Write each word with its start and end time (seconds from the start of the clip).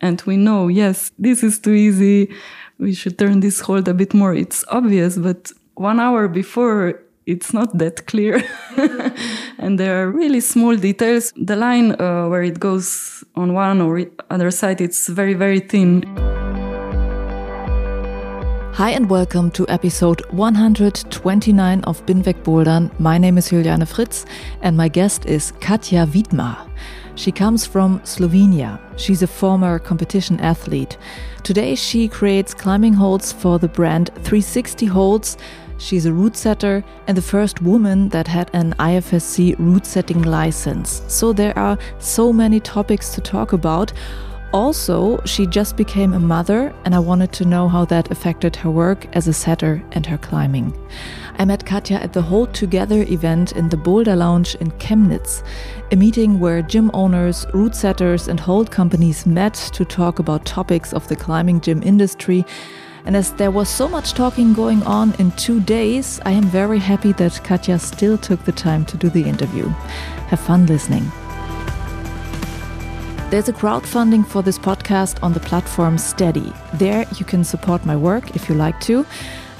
And 0.00 0.20
we 0.22 0.36
know, 0.36 0.68
yes, 0.68 1.12
this 1.18 1.42
is 1.42 1.58
too 1.58 1.72
easy. 1.72 2.32
We 2.78 2.94
should 2.94 3.18
turn 3.18 3.40
this 3.40 3.60
hold 3.60 3.88
a 3.88 3.94
bit 3.94 4.14
more. 4.14 4.34
It's 4.34 4.64
obvious, 4.68 5.16
but 5.16 5.52
one 5.74 6.00
hour 6.00 6.28
before, 6.28 7.00
it's 7.26 7.54
not 7.54 7.78
that 7.78 8.06
clear. 8.06 8.42
and 9.58 9.78
there 9.78 10.02
are 10.02 10.10
really 10.10 10.40
small 10.40 10.76
details. 10.76 11.32
The 11.36 11.56
line 11.56 12.00
uh, 12.00 12.28
where 12.28 12.42
it 12.42 12.60
goes 12.60 13.24
on 13.36 13.54
one 13.54 13.80
or 13.80 14.04
other 14.30 14.50
side, 14.50 14.80
it's 14.80 15.08
very, 15.08 15.34
very 15.34 15.60
thin. 15.60 16.02
Hi 18.74 18.90
and 18.90 19.08
welcome 19.08 19.52
to 19.52 19.64
episode 19.68 20.20
129 20.32 21.84
of 21.84 22.04
Binweg 22.06 22.42
Bouldern. 22.42 22.90
My 22.98 23.18
name 23.18 23.38
is 23.38 23.50
Juliane 23.50 23.86
Fritz 23.86 24.26
and 24.62 24.76
my 24.76 24.88
guest 24.88 25.26
is 25.26 25.52
Katja 25.60 26.06
Vidmar. 26.06 26.68
She 27.16 27.30
comes 27.30 27.64
from 27.64 28.00
Slovenia. 28.00 28.80
She's 28.96 29.22
a 29.22 29.28
former 29.28 29.78
competition 29.78 30.40
athlete. 30.40 30.98
Today, 31.44 31.74
she 31.76 32.08
creates 32.08 32.54
climbing 32.54 32.94
holds 32.94 33.32
for 33.32 33.58
the 33.58 33.68
brand 33.68 34.10
360 34.14 34.86
Holds. 34.86 35.36
She's 35.78 36.06
a 36.06 36.12
route 36.12 36.36
setter 36.36 36.84
and 37.06 37.16
the 37.16 37.22
first 37.22 37.62
woman 37.62 38.08
that 38.08 38.26
had 38.26 38.50
an 38.52 38.74
IFSC 38.78 39.56
route 39.58 39.86
setting 39.86 40.22
license. 40.22 41.02
So, 41.06 41.32
there 41.32 41.56
are 41.56 41.78
so 41.98 42.32
many 42.32 42.58
topics 42.58 43.14
to 43.14 43.20
talk 43.20 43.52
about. 43.52 43.92
Also, 44.54 45.20
she 45.24 45.46
just 45.46 45.76
became 45.76 46.12
a 46.12 46.20
mother, 46.20 46.72
and 46.84 46.94
I 46.94 47.00
wanted 47.00 47.32
to 47.32 47.44
know 47.44 47.66
how 47.66 47.84
that 47.86 48.12
affected 48.12 48.54
her 48.54 48.70
work 48.70 49.04
as 49.12 49.26
a 49.26 49.32
setter 49.32 49.82
and 49.90 50.06
her 50.06 50.16
climbing. 50.16 50.72
I 51.40 51.44
met 51.44 51.66
Katja 51.66 51.94
at 51.94 52.12
the 52.12 52.22
Hold 52.22 52.54
Together 52.54 53.02
event 53.02 53.50
in 53.50 53.68
the 53.68 53.76
Boulder 53.76 54.14
Lounge 54.14 54.54
in 54.60 54.70
Chemnitz, 54.78 55.42
a 55.90 55.96
meeting 55.96 56.40
where 56.40 56.62
gym 56.62 56.90
owners, 56.94 57.46
route 57.52 57.76
setters, 57.76 58.28
and 58.28 58.40
hold 58.40 58.70
companies 58.70 59.26
met 59.26 59.54
to 59.74 59.84
talk 59.84 60.18
about 60.18 60.44
topics 60.44 60.92
of 60.92 61.06
the 61.08 61.16
climbing 61.16 61.60
gym 61.60 61.82
industry. 61.82 62.44
And 63.04 63.14
as 63.16 63.32
there 63.34 63.50
was 63.50 63.68
so 63.68 63.86
much 63.86 64.14
talking 64.14 64.54
going 64.54 64.82
on 64.84 65.14
in 65.18 65.30
two 65.32 65.60
days, 65.60 66.20
I 66.24 66.32
am 66.32 66.44
very 66.44 66.78
happy 66.78 67.12
that 67.12 67.40
Katja 67.44 67.78
still 67.78 68.16
took 68.16 68.42
the 68.44 68.52
time 68.52 68.84
to 68.86 68.96
do 68.96 69.10
the 69.10 69.24
interview. 69.24 69.68
Have 70.28 70.40
fun 70.40 70.66
listening. 70.66 71.04
There's 73.30 73.48
a 73.48 73.52
crowdfunding 73.52 74.26
for 74.26 74.42
this 74.42 74.58
podcast 74.58 75.22
on 75.22 75.32
the 75.32 75.40
platform 75.40 75.98
Steady. 75.98 76.52
There 76.74 77.04
you 77.18 77.26
can 77.26 77.44
support 77.44 77.84
my 77.84 77.96
work 77.96 78.34
if 78.34 78.48
you 78.48 78.54
like 78.54 78.80
to. 78.82 79.04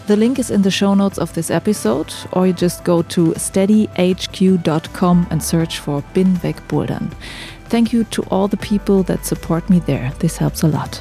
The 0.06 0.16
link 0.16 0.38
is 0.38 0.50
in 0.50 0.60
the 0.60 0.70
show 0.70 0.92
notes 0.92 1.16
of 1.18 1.32
this 1.32 1.50
episode, 1.50 2.12
or 2.32 2.46
you 2.46 2.52
just 2.52 2.84
go 2.84 3.00
to 3.02 3.32
steadyhq.com 3.32 5.26
and 5.30 5.42
search 5.42 5.78
for 5.78 6.02
Binweg 6.12 6.60
Bouldern. 6.68 7.10
Thank 7.70 7.90
you 7.90 8.04
to 8.04 8.22
all 8.24 8.46
the 8.46 8.58
people 8.58 9.02
that 9.04 9.24
support 9.24 9.70
me 9.70 9.78
there. 9.78 10.12
This 10.18 10.36
helps 10.36 10.62
a 10.62 10.68
lot. 10.68 11.00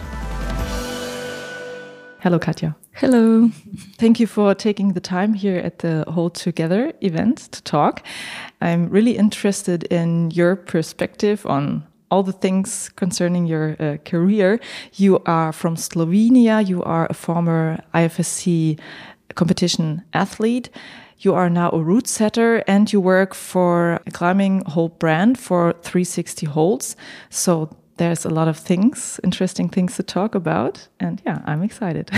Hello, 2.22 2.40
Katja. 2.40 2.78
Hello. 2.94 3.50
Thank 3.98 4.22
you 4.22 4.28
for 4.28 4.56
taking 4.56 4.94
the 4.94 5.02
time 5.02 5.34
here 5.34 5.58
at 5.58 5.80
the 5.80 6.06
Hold 6.08 6.36
Together 6.36 6.94
event 7.02 7.52
to 7.52 7.62
talk. 7.64 8.03
I'm 8.62 8.88
really 8.88 9.18
interested 9.18 9.84
in 9.91 10.31
your 10.31 10.56
perspective 10.56 11.46
on 11.46 11.84
all 12.13 12.22
the 12.22 12.40
things 12.46 12.90
concerning 12.96 13.47
your 13.47 13.75
uh, 13.79 13.97
career. 14.06 14.59
You 14.94 15.19
are 15.25 15.51
from 15.51 15.75
Slovenia. 15.75 16.62
You 16.62 16.84
are 16.84 17.07
a 17.09 17.13
former 17.16 17.79
IFSC 17.96 18.79
competition 19.34 20.03
athlete. 20.13 20.69
You 21.18 21.34
are 21.34 21.50
now 21.50 21.72
a 21.72 21.79
route 21.79 22.07
setter 22.07 22.63
and 22.68 22.94
you 22.94 23.02
work 23.02 23.34
for 23.34 24.00
a 24.06 24.12
climbing 24.12 24.63
hold 24.66 25.00
brand 25.00 25.40
for 25.40 25.73
360 25.81 26.46
holds. 26.46 26.96
So 27.29 27.75
there's 27.97 28.25
a 28.25 28.29
lot 28.29 28.47
of 28.47 28.57
things, 28.57 29.19
interesting 29.23 29.69
things 29.69 29.96
to 29.96 30.03
talk 30.03 30.35
about. 30.35 30.88
And 31.00 31.22
yeah, 31.25 31.41
I'm 31.46 31.63
excited. 31.63 32.12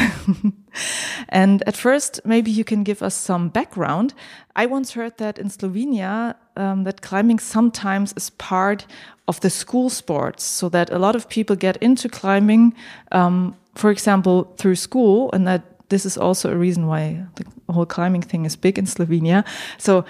and 1.29 1.63
at 1.67 1.77
first, 1.77 2.21
maybe 2.25 2.51
you 2.51 2.63
can 2.63 2.83
give 2.83 3.01
us 3.01 3.15
some 3.15 3.49
background. 3.49 4.13
I 4.55 4.65
once 4.65 4.93
heard 4.93 5.17
that 5.17 5.37
in 5.37 5.49
Slovenia, 5.49 6.35
um, 6.57 6.83
that 6.83 7.01
climbing 7.01 7.39
sometimes 7.39 8.13
is 8.15 8.29
part 8.31 8.85
of 9.27 9.39
the 9.39 9.49
school 9.49 9.89
sports, 9.89 10.43
so 10.43 10.69
that 10.69 10.89
a 10.91 10.99
lot 10.99 11.15
of 11.15 11.27
people 11.29 11.55
get 11.55 11.77
into 11.77 12.09
climbing, 12.09 12.73
um, 13.11 13.55
for 13.75 13.91
example, 13.91 14.53
through 14.57 14.75
school, 14.75 15.31
and 15.33 15.47
that 15.47 15.61
this 15.89 16.05
is 16.05 16.17
also 16.17 16.51
a 16.51 16.55
reason 16.55 16.87
why 16.87 17.25
the 17.35 17.73
whole 17.73 17.85
climbing 17.85 18.21
thing 18.21 18.45
is 18.45 18.55
big 18.55 18.77
in 18.77 18.85
Slovenia. 18.85 19.43
So, 19.77 20.05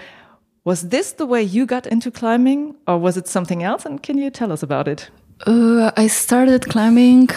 was 0.64 0.90
this 0.90 1.14
the 1.14 1.26
way 1.26 1.44
you 1.44 1.66
got 1.66 1.86
into 1.88 2.12
climbing, 2.12 2.76
or 2.88 2.98
was 2.98 3.18
it 3.18 3.28
something 3.28 3.64
else? 3.64 3.86
And 3.86 4.02
can 4.02 4.18
you 4.18 4.30
tell 4.32 4.52
us 4.52 4.64
about 4.64 4.88
it? 4.88 5.10
Uh, 5.46 5.92
I 5.96 6.08
started 6.08 6.68
climbing 6.70 7.30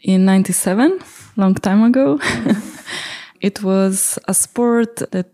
in 0.00 0.24
97, 0.24 1.00
long 1.36 1.54
time 1.54 1.82
ago. 1.82 2.18
it 3.40 3.62
was 3.62 4.18
a 4.26 4.34
sport 4.34 4.96
that 5.12 5.26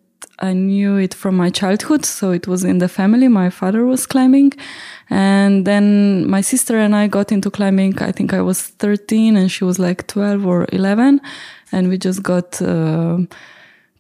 I 0.43 0.53
knew 0.53 0.97
it 0.97 1.15
from 1.15 1.37
my 1.37 1.51
childhood. 1.51 2.05
So 2.05 2.33
it 2.33 2.47
was 2.47 2.65
in 2.65 2.79
the 2.79 2.89
family. 2.89 3.29
My 3.29 3.49
father 3.49 3.87
was 3.87 4.07
climbing. 4.07 4.53
And 5.09 5.65
then 5.65 6.29
my 6.29 6.41
sister 6.41 6.79
and 6.79 6.95
I 6.95 7.07
got 7.07 7.31
into 7.31 7.51
climbing. 7.51 8.03
I 8.03 8.13
think 8.13 8.35
I 8.35 8.43
was 8.43 8.61
13 8.61 9.37
and 9.37 9.51
she 9.51 9.65
was 9.65 9.79
like 9.79 10.07
12 10.09 10.45
or 10.45 10.67
11. 10.73 11.21
And 11.71 11.89
we 11.89 11.97
just 11.97 12.23
got, 12.23 12.61
uh, 12.61 13.19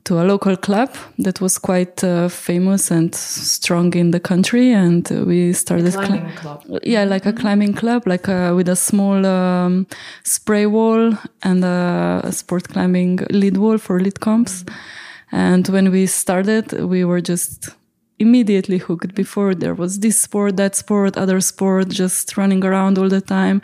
to 0.04 0.20
a 0.20 0.24
local 0.24 0.56
club 0.56 0.90
that 1.18 1.40
was 1.40 1.58
quite 1.58 2.02
uh, 2.02 2.28
famous 2.28 2.90
and 2.90 3.14
strong 3.14 3.94
in 3.94 4.10
the 4.10 4.18
country, 4.18 4.72
and 4.72 5.08
we 5.26 5.52
started. 5.52 5.86
A 5.86 5.92
climbing 5.92 6.32
club. 6.32 6.64
Yeah, 6.82 7.04
like 7.04 7.24
a 7.24 7.32
climbing 7.32 7.74
club, 7.74 8.06
like 8.06 8.28
uh, 8.28 8.52
with 8.56 8.68
a 8.68 8.74
small 8.74 9.24
um, 9.24 9.86
spray 10.24 10.66
wall 10.66 11.16
and 11.44 11.64
a, 11.64 12.28
sport 12.32 12.68
climbing 12.68 13.20
lead 13.30 13.56
wall 13.56 13.78
for 13.78 14.00
lead 14.00 14.18
comps. 14.20 14.64
Mm-hmm. 14.64 15.01
And 15.32 15.66
when 15.68 15.90
we 15.90 16.06
started, 16.06 16.72
we 16.72 17.04
were 17.04 17.20
just 17.20 17.70
immediately 18.18 18.78
hooked. 18.78 19.14
Before 19.14 19.54
there 19.54 19.74
was 19.74 20.00
this 20.00 20.20
sport, 20.20 20.56
that 20.58 20.76
sport, 20.76 21.16
other 21.16 21.40
sport, 21.40 21.88
just 21.88 22.36
running 22.36 22.64
around 22.64 22.98
all 22.98 23.08
the 23.08 23.20
time. 23.20 23.62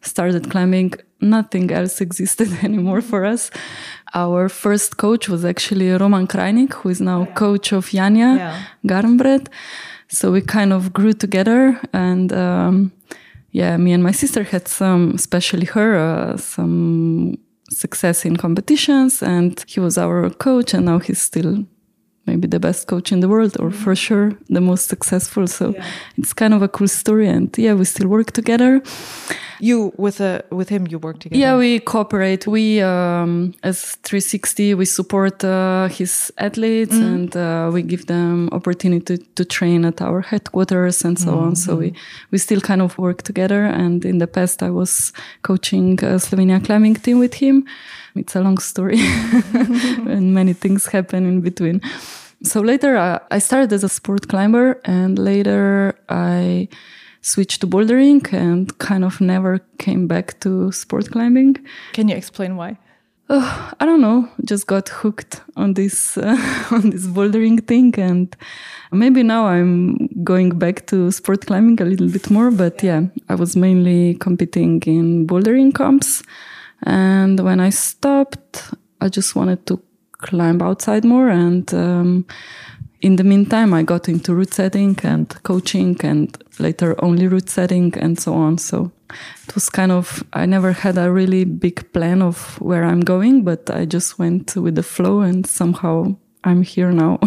Started 0.00 0.50
climbing. 0.50 0.94
Nothing 1.20 1.70
else 1.70 2.00
existed 2.06 2.48
anymore 2.62 3.02
for 3.02 3.26
us 3.26 3.50
our 4.14 4.48
first 4.48 4.96
coach 4.96 5.28
was 5.28 5.44
actually 5.44 5.90
Roman 5.90 6.26
Krajnik, 6.26 6.72
who 6.74 6.88
is 6.88 7.00
now 7.00 7.26
coach 7.26 7.72
of 7.72 7.86
Janja 7.86 8.36
yeah. 8.36 8.62
Garnbret. 8.86 9.48
So 10.08 10.32
we 10.32 10.40
kind 10.40 10.72
of 10.72 10.92
grew 10.92 11.12
together 11.12 11.80
and, 11.92 12.32
um, 12.32 12.92
yeah, 13.52 13.76
me 13.76 13.92
and 13.92 14.02
my 14.02 14.12
sister 14.12 14.42
had 14.42 14.66
some, 14.68 15.12
especially 15.14 15.66
her, 15.66 15.96
uh, 15.96 16.36
some 16.36 17.38
success 17.70 18.24
in 18.24 18.36
competitions 18.36 19.22
and 19.22 19.64
he 19.66 19.80
was 19.80 19.96
our 19.96 20.28
coach 20.30 20.74
and 20.74 20.86
now 20.86 20.98
he's 20.98 21.22
still 21.22 21.64
maybe 22.30 22.46
the 22.56 22.62
best 22.68 22.86
coach 22.92 23.08
in 23.14 23.20
the 23.20 23.28
world 23.34 23.54
or 23.62 23.70
for 23.84 23.94
sure 24.06 24.28
the 24.56 24.60
most 24.70 24.84
successful 24.94 25.44
so 25.46 25.64
yeah. 25.70 25.84
it's 26.18 26.32
kind 26.42 26.54
of 26.56 26.60
a 26.68 26.70
cool 26.76 26.90
story 27.02 27.28
and 27.36 27.48
yeah 27.64 27.74
we 27.80 27.84
still 27.84 28.08
work 28.16 28.30
together 28.40 28.72
you 29.68 29.92
with 30.04 30.20
a 30.20 30.32
uh, 30.32 30.56
with 30.58 30.68
him 30.74 30.82
you 30.92 30.98
work 30.98 31.18
together 31.22 31.40
yeah 31.44 31.54
we 31.64 31.70
cooperate 31.92 32.42
we 32.56 32.64
um, 32.92 33.32
as 33.70 33.96
360 34.02 34.74
we 34.74 34.86
support 34.98 35.36
uh, 35.44 35.88
his 35.98 36.32
athletes 36.46 36.96
mm. 36.96 37.14
and 37.14 37.30
uh, 37.36 37.68
we 37.74 37.80
give 37.82 38.04
them 38.06 38.48
opportunity 38.52 39.18
to, 39.18 39.24
to, 39.36 39.44
train 39.44 39.84
at 39.84 40.00
our 40.00 40.20
headquarters 40.30 41.04
and 41.06 41.18
so 41.18 41.30
mm. 41.32 41.42
on 41.42 41.56
so 41.56 41.76
we 41.76 41.90
mm-hmm. 41.90 42.30
we 42.30 42.38
still 42.38 42.60
kind 42.60 42.82
of 42.82 42.96
work 42.98 43.22
together 43.22 43.62
and 43.82 44.04
in 44.04 44.18
the 44.18 44.30
past 44.36 44.62
i 44.62 44.70
was 44.70 45.12
coaching 45.42 45.92
a 46.04 46.18
slovenia 46.24 46.58
climbing 46.66 46.94
team 46.94 47.18
with 47.18 47.34
him 47.34 47.56
it's 48.14 48.34
a 48.34 48.40
long 48.40 48.58
story 48.58 48.98
and 49.54 50.34
many 50.34 50.52
things 50.52 50.86
happen 50.86 51.26
in 51.26 51.40
between. 51.40 51.80
So 52.42 52.60
later 52.60 52.96
uh, 52.96 53.18
I 53.30 53.38
started 53.38 53.72
as 53.72 53.84
a 53.84 53.88
sport 53.88 54.28
climber 54.28 54.80
and 54.84 55.18
later 55.18 55.94
I 56.08 56.68
switched 57.20 57.60
to 57.60 57.66
bouldering 57.66 58.32
and 58.32 58.76
kind 58.78 59.04
of 59.04 59.20
never 59.20 59.58
came 59.78 60.06
back 60.06 60.40
to 60.40 60.72
sport 60.72 61.10
climbing. 61.10 61.56
Can 61.92 62.08
you 62.08 62.16
explain 62.16 62.56
why? 62.56 62.78
uh, 63.30 63.72
I 63.78 63.86
don't 63.86 64.00
know, 64.00 64.28
just 64.44 64.66
got 64.66 64.88
hooked 64.88 65.40
on 65.56 65.74
this 65.74 66.18
uh, 66.18 66.36
on 66.72 66.90
this 66.90 67.06
bouldering 67.06 67.64
thing, 67.66 67.94
and 67.96 68.36
maybe 68.90 69.22
now 69.22 69.46
I'm 69.46 70.08
going 70.24 70.58
back 70.58 70.86
to 70.86 71.10
sport 71.12 71.46
climbing 71.46 71.80
a 71.80 71.84
little 71.84 72.08
bit 72.08 72.28
more. 72.28 72.50
But 72.50 72.82
yeah, 72.82 73.02
I 73.28 73.36
was 73.36 73.54
mainly 73.56 74.14
competing 74.14 74.82
in 74.82 75.26
bouldering 75.26 75.72
comps, 75.72 76.22
and 76.82 77.38
when 77.38 77.60
I 77.60 77.70
stopped, 77.70 78.74
I 79.00 79.08
just 79.08 79.36
wanted 79.36 79.64
to 79.66 79.80
climb 80.22 80.62
outside 80.62 81.04
more 81.04 81.28
and. 81.28 81.72
Um, 81.74 82.26
in 83.02 83.16
the 83.16 83.24
meantime, 83.24 83.72
I 83.72 83.82
got 83.82 84.08
into 84.08 84.34
route 84.34 84.52
setting 84.52 84.98
and 85.02 85.26
coaching 85.42 85.96
and 86.02 86.36
later 86.58 87.02
only 87.02 87.28
route 87.28 87.48
setting 87.48 87.94
and 87.98 88.18
so 88.18 88.34
on. 88.34 88.58
So 88.58 88.92
it 89.48 89.54
was 89.54 89.70
kind 89.70 89.90
of, 89.90 90.22
I 90.32 90.46
never 90.46 90.72
had 90.72 90.98
a 90.98 91.10
really 91.10 91.44
big 91.44 91.92
plan 91.92 92.20
of 92.20 92.60
where 92.60 92.84
I'm 92.84 93.00
going, 93.00 93.42
but 93.42 93.70
I 93.70 93.86
just 93.86 94.18
went 94.18 94.54
with 94.54 94.74
the 94.74 94.82
flow 94.82 95.20
and 95.20 95.46
somehow 95.46 96.14
I'm 96.44 96.62
here 96.62 96.92
now. 96.92 97.20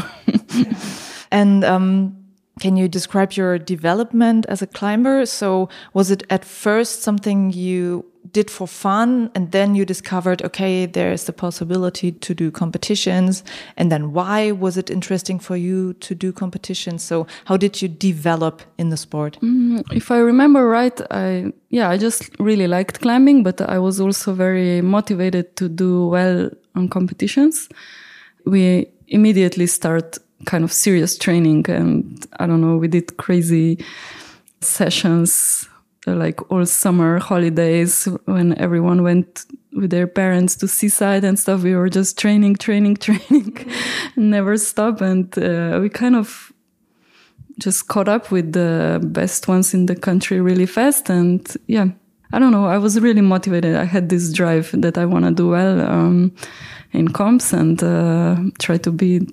and, 1.31 1.63
um, 1.63 2.17
can 2.59 2.77
you 2.77 2.87
describe 2.87 3.33
your 3.33 3.57
development 3.57 4.45
as 4.47 4.61
a 4.61 4.67
climber? 4.67 5.25
So 5.25 5.69
was 5.93 6.11
it 6.11 6.23
at 6.29 6.45
first 6.45 7.01
something 7.01 7.51
you 7.51 8.05
did 8.31 8.49
for 8.49 8.67
fun 8.67 9.29
and 9.35 9.51
then 9.51 9.75
you 9.75 9.85
discovered 9.85 10.41
okay 10.43 10.85
there's 10.85 11.25
the 11.25 11.33
possibility 11.33 12.11
to 12.11 12.33
do 12.33 12.49
competitions 12.49 13.43
and 13.75 13.91
then 13.91 14.13
why 14.13 14.51
was 14.51 14.77
it 14.77 14.89
interesting 14.89 15.39
for 15.39 15.57
you 15.57 15.93
to 15.95 16.15
do 16.15 16.31
competitions? 16.31 17.03
So 17.03 17.27
how 17.45 17.57
did 17.57 17.81
you 17.81 17.87
develop 17.87 18.61
in 18.77 18.89
the 18.89 18.97
sport? 18.97 19.37
Mm, 19.41 19.83
if 19.93 20.09
i 20.09 20.17
remember 20.17 20.67
right 20.67 20.99
i 21.11 21.51
yeah 21.69 21.89
i 21.89 21.97
just 21.97 22.29
really 22.39 22.67
liked 22.67 23.01
climbing 23.01 23.43
but 23.43 23.59
i 23.61 23.77
was 23.77 23.99
also 23.99 24.33
very 24.33 24.81
motivated 24.81 25.55
to 25.57 25.67
do 25.67 26.07
well 26.07 26.49
on 26.75 26.87
competitions. 26.87 27.69
We 28.45 28.87
immediately 29.07 29.67
start 29.67 30.17
kind 30.45 30.63
of 30.63 30.71
serious 30.71 31.17
training 31.17 31.69
and 31.69 32.25
i 32.39 32.47
don't 32.47 32.61
know 32.61 32.77
we 32.77 32.87
did 32.87 33.17
crazy 33.17 33.77
sessions 34.61 35.67
like 36.11 36.51
all 36.51 36.65
summer 36.65 37.19
holidays 37.19 38.07
when 38.25 38.57
everyone 38.57 39.03
went 39.03 39.45
with 39.71 39.89
their 39.89 40.07
parents 40.07 40.55
to 40.57 40.67
seaside 40.67 41.23
and 41.23 41.39
stuff 41.39 41.63
we 41.63 41.75
were 41.75 41.89
just 41.89 42.17
training 42.17 42.55
training 42.55 42.95
training 43.07 43.65
never 44.15 44.57
stop. 44.57 45.01
And 45.01 45.35
uh, 45.37 45.79
we 45.81 45.89
kind 45.89 46.15
of 46.15 46.51
just 47.59 47.87
caught 47.87 48.09
up 48.09 48.31
with 48.31 48.53
the 48.53 48.99
best 49.03 49.47
ones 49.47 49.73
in 49.73 49.85
the 49.85 49.95
country 49.95 50.41
really 50.41 50.65
fast. 50.65 51.09
And 51.09 51.41
yeah 51.67 51.87
i 52.33 52.39
don't 52.39 52.51
know. 52.51 52.65
I 52.65 52.79
was 52.79 52.99
really 52.99 53.21
motivated. 53.21 53.75
I 53.75 53.85
had 53.85 54.09
this 54.09 54.33
drive 54.33 54.71
that 54.73 54.97
i 54.97 55.05
want 55.05 55.25
to 55.25 55.31
do 55.31 55.49
well 55.49 55.81
um, 55.81 56.35
in 56.91 57.07
comps 57.09 57.53
and 57.53 57.81
uh, 57.83 58.37
try 58.59 58.77
to 58.77 58.91
be 58.91 59.27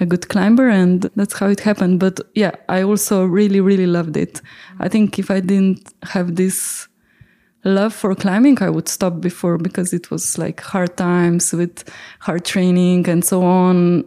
a 0.00 0.06
good 0.06 0.28
climber 0.28 0.68
and 0.68 1.10
that's 1.16 1.38
how 1.38 1.48
it 1.48 1.60
happened. 1.60 2.00
But 2.00 2.20
yeah 2.34 2.52
i 2.68 2.82
also 2.82 3.24
really 3.24 3.60
really 3.60 3.86
loved 3.86 4.16
it. 4.16 4.40
I 4.80 4.88
think 4.88 5.18
if 5.18 5.30
i 5.30 5.40
didn't 5.40 5.92
have 6.02 6.36
this 6.36 6.88
love 7.66 7.94
for 7.94 8.14
climbing 8.14 8.62
i 8.62 8.68
would 8.68 8.88
stop 8.90 9.22
before 9.22 9.56
because 9.56 9.94
it 9.94 10.10
was 10.10 10.36
like 10.36 10.60
hard 10.60 10.98
times 10.98 11.50
with 11.54 11.90
hard 12.20 12.44
training 12.44 13.08
and 13.08 13.24
so 13.24 13.42
on. 13.42 14.04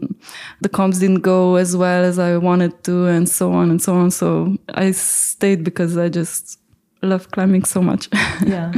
The 0.61 0.69
comps 0.69 0.99
didn't 0.99 1.21
go 1.21 1.55
as 1.55 1.75
well 1.75 2.03
as 2.03 2.19
i 2.19 2.37
wanted 2.37 2.83
to 2.83 3.05
and 3.05 3.27
so 3.27 3.51
on 3.53 3.69
and 3.71 3.81
so 3.81 3.95
on. 3.95 4.11
So 4.11 4.57
i 4.75 4.91
stayed 4.91 5.63
because 5.63 5.97
i 5.97 6.09
just 6.09 6.59
love 7.01 7.31
climbing 7.31 7.63
so 7.63 7.81
much. 7.81 8.09
Yeah. 8.45 8.71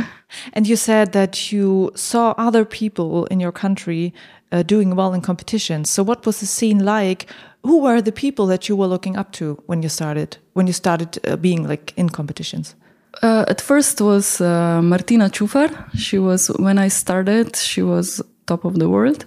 And 0.53 0.67
you 0.67 0.75
said 0.75 1.11
that 1.13 1.51
you 1.51 1.91
saw 1.95 2.35
other 2.37 2.63
people 2.63 3.25
in 3.25 3.39
your 3.39 3.51
country 3.51 4.13
uh, 4.51 4.63
doing 4.63 4.95
well 4.95 5.13
in 5.13 5.21
competitions. 5.21 5.89
So, 5.89 6.03
what 6.03 6.25
was 6.25 6.39
the 6.39 6.45
scene 6.45 6.83
like? 6.83 7.27
Who 7.63 7.81
were 7.81 8.01
the 8.01 8.11
people 8.11 8.45
that 8.47 8.69
you 8.69 8.75
were 8.75 8.87
looking 8.87 9.17
up 9.17 9.31
to 9.33 9.61
when 9.65 9.83
you 9.83 9.89
started? 9.89 10.37
When 10.53 10.67
you 10.67 10.73
started 10.73 11.19
uh, 11.27 11.35
being 11.35 11.67
like 11.67 11.93
in 11.97 12.09
competitions? 12.09 12.75
Uh, 13.21 13.43
at 13.47 13.59
first 13.59 14.01
was 14.01 14.39
uh, 14.39 14.81
Martina 14.81 15.29
Čufar. 15.29 15.69
She 15.95 16.19
was 16.19 16.47
when 16.47 16.77
I 16.77 16.87
started. 16.87 17.55
She 17.55 17.81
was 17.81 18.21
top 18.45 18.65
of 18.65 18.79
the 18.79 18.87
world. 18.87 19.25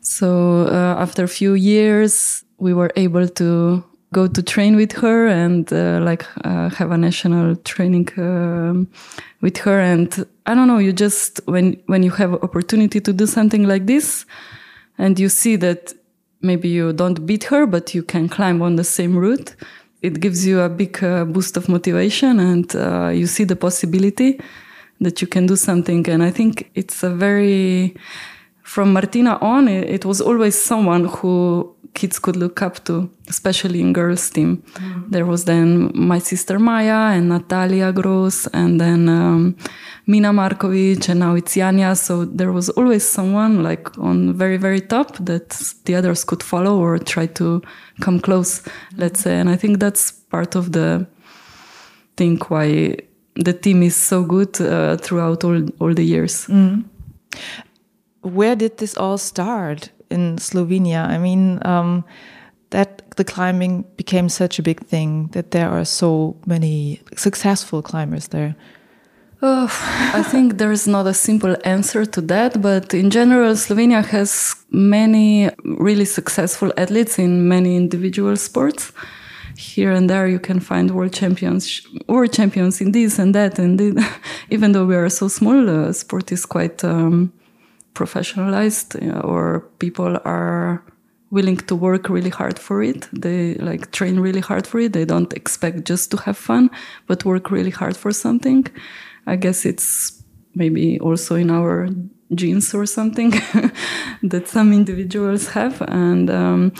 So 0.00 0.66
uh, 0.68 1.02
after 1.02 1.24
a 1.24 1.28
few 1.28 1.54
years, 1.54 2.44
we 2.58 2.72
were 2.72 2.92
able 2.96 3.28
to 3.28 3.84
go 4.12 4.26
to 4.26 4.42
train 4.42 4.76
with 4.76 4.92
her 4.92 5.26
and 5.26 5.72
uh, 5.72 6.00
like 6.02 6.26
uh, 6.44 6.70
have 6.70 6.90
a 6.90 6.96
national 6.96 7.56
training 7.56 8.08
um, 8.18 8.88
with 9.40 9.58
her. 9.58 9.80
And 9.80 10.26
i 10.46 10.54
don't 10.54 10.68
know 10.68 10.78
you 10.78 10.92
just 10.92 11.40
when 11.46 11.76
when 11.86 12.02
you 12.02 12.10
have 12.10 12.32
opportunity 12.34 13.00
to 13.00 13.12
do 13.12 13.26
something 13.26 13.64
like 13.66 13.86
this 13.86 14.24
and 14.96 15.18
you 15.18 15.28
see 15.28 15.56
that 15.56 15.92
maybe 16.40 16.68
you 16.68 16.92
don't 16.92 17.26
beat 17.26 17.44
her 17.44 17.66
but 17.66 17.94
you 17.94 18.02
can 18.02 18.28
climb 18.28 18.62
on 18.62 18.76
the 18.76 18.84
same 18.84 19.16
route 19.16 19.54
it 20.02 20.20
gives 20.20 20.46
you 20.46 20.60
a 20.60 20.68
big 20.68 21.02
uh, 21.02 21.24
boost 21.24 21.56
of 21.56 21.68
motivation 21.68 22.38
and 22.38 22.76
uh, 22.76 23.08
you 23.08 23.26
see 23.26 23.44
the 23.44 23.56
possibility 23.56 24.40
that 25.00 25.20
you 25.20 25.26
can 25.26 25.46
do 25.46 25.56
something. 25.56 26.08
And 26.08 26.22
i 26.22 26.30
think 26.30 26.70
it's 26.74 27.02
a 27.02 27.10
very 27.10 27.96
from 28.62 28.92
martina 28.92 29.38
on 29.40 29.68
it, 29.68 29.88
it 29.88 30.04
was 30.04 30.20
always 30.20 30.60
someone 30.60 31.04
who 31.06 31.74
kids 31.96 32.18
could 32.18 32.36
look 32.36 32.60
up 32.62 32.84
to, 32.84 33.10
especially 33.28 33.80
in 33.80 33.92
girls' 33.92 34.30
team. 34.30 34.62
Mm. 34.74 35.10
There 35.10 35.26
was 35.26 35.44
then 35.44 35.90
my 35.94 36.20
sister 36.20 36.58
Maya 36.58 37.16
and 37.16 37.30
Natalija 37.30 37.92
Gros, 37.92 38.46
and 38.52 38.78
then 38.78 39.08
um, 39.08 39.56
Mina 40.06 40.30
Markovic, 40.32 41.08
and 41.08 41.20
now 41.20 41.34
it's 41.34 41.56
Janja. 41.56 41.96
So 41.96 42.26
there 42.26 42.52
was 42.52 42.68
always 42.70 43.04
someone 43.04 43.62
like 43.62 43.98
on 43.98 44.34
very, 44.34 44.58
very 44.58 44.80
top 44.80 45.16
that 45.24 45.48
the 45.86 45.94
others 45.94 46.22
could 46.22 46.42
follow 46.42 46.78
or 46.78 46.98
try 46.98 47.26
to 47.40 47.62
come 48.00 48.20
close, 48.20 48.62
let's 48.96 49.20
say. 49.20 49.40
And 49.40 49.48
I 49.48 49.56
think 49.56 49.80
that's 49.80 50.12
part 50.12 50.54
of 50.54 50.72
the 50.72 51.06
thing 52.16 52.38
why 52.48 52.96
the 53.34 53.52
team 53.52 53.82
is 53.82 53.96
so 53.96 54.22
good 54.22 54.60
uh, 54.60 54.96
throughout 54.98 55.44
all, 55.44 55.62
all 55.80 55.94
the 55.94 56.04
years. 56.04 56.46
Mm. 56.46 56.84
Where 58.20 58.56
did 58.56 58.76
this 58.78 58.96
all 58.96 59.18
start? 59.18 59.90
In 60.10 60.36
Slovenia. 60.36 61.06
I 61.06 61.18
mean, 61.18 61.60
um, 61.64 62.04
that 62.70 63.02
the 63.16 63.24
climbing 63.24 63.84
became 63.96 64.28
such 64.28 64.58
a 64.58 64.62
big 64.62 64.80
thing 64.86 65.28
that 65.32 65.50
there 65.50 65.68
are 65.70 65.84
so 65.84 66.36
many 66.46 67.00
successful 67.16 67.82
climbers 67.82 68.28
there. 68.28 68.54
Uh, 69.42 69.68
I 70.14 70.22
think 70.22 70.56
there 70.56 70.72
is 70.72 70.88
not 70.88 71.06
a 71.06 71.12
simple 71.12 71.56
answer 71.64 72.06
to 72.06 72.20
that, 72.22 72.60
but 72.62 72.94
in 72.94 73.10
general, 73.10 73.52
Slovenia 73.52 74.04
has 74.04 74.54
many 74.70 75.50
really 75.64 76.06
successful 76.06 76.72
athletes 76.78 77.18
in 77.18 77.46
many 77.46 77.76
individual 77.76 78.36
sports. 78.36 78.92
Here 79.58 79.92
and 79.92 80.08
there, 80.08 80.26
you 80.26 80.38
can 80.38 80.60
find 80.60 80.90
world 80.90 81.12
champions, 81.12 81.86
world 82.08 82.32
champions 82.32 82.80
in 82.80 82.92
this 82.92 83.18
and 83.18 83.34
that, 83.34 83.58
and 83.58 83.80
even 84.50 84.72
though 84.72 84.86
we 84.86 84.96
are 84.96 85.08
so 85.10 85.28
small, 85.28 85.68
uh, 85.68 85.92
sport 85.92 86.32
is 86.32 86.46
quite 86.46 86.82
um, 86.82 87.32
professionalized 87.96 88.88
or 89.24 89.60
people 89.78 90.12
are 90.24 90.84
willing 91.30 91.56
to 91.56 91.74
work 91.74 92.08
really 92.08 92.30
hard 92.30 92.58
for 92.58 92.82
it. 92.82 93.08
They 93.12 93.54
like 93.54 93.90
train 93.90 94.20
really 94.20 94.40
hard 94.40 94.66
for 94.66 94.78
it. 94.80 94.92
They 94.92 95.04
don't 95.04 95.32
expect 95.32 95.84
just 95.84 96.10
to 96.12 96.16
have 96.18 96.36
fun, 96.36 96.70
but 97.08 97.24
work 97.24 97.50
really 97.50 97.70
hard 97.70 97.96
for 97.96 98.12
something. 98.12 98.66
I 99.26 99.36
guess 99.36 99.64
it's 99.64 100.22
maybe 100.54 101.00
also 101.00 101.34
in 101.34 101.50
our 101.50 101.88
genes 102.34 102.74
or 102.74 102.86
something 102.86 103.30
that 104.22 104.48
some 104.48 104.72
individuals 104.72 105.48
have. 105.48 105.82
And 105.82 106.30
um, 106.30 106.72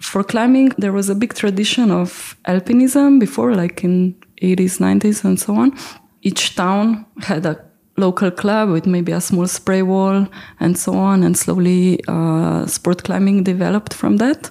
for 0.00 0.24
climbing, 0.24 0.70
there 0.78 0.92
was 0.92 1.08
a 1.08 1.14
big 1.14 1.34
tradition 1.34 1.90
of 1.90 2.36
alpinism 2.46 3.20
before, 3.20 3.54
like 3.54 3.84
in 3.84 4.14
80s, 4.42 4.80
90s, 4.80 5.24
and 5.24 5.38
so 5.38 5.54
on. 5.54 5.76
Each 6.22 6.54
town 6.54 7.06
had 7.20 7.46
a 7.46 7.64
local 7.96 8.30
club 8.30 8.70
with 8.70 8.86
maybe 8.86 9.12
a 9.12 9.20
small 9.20 9.46
spray 9.46 9.82
wall 9.82 10.26
and 10.60 10.78
so 10.78 10.94
on. 10.94 11.22
And 11.22 11.36
slowly, 11.36 12.00
uh, 12.08 12.66
sport 12.66 13.04
climbing 13.04 13.44
developed 13.44 13.94
from 13.94 14.16
that. 14.18 14.50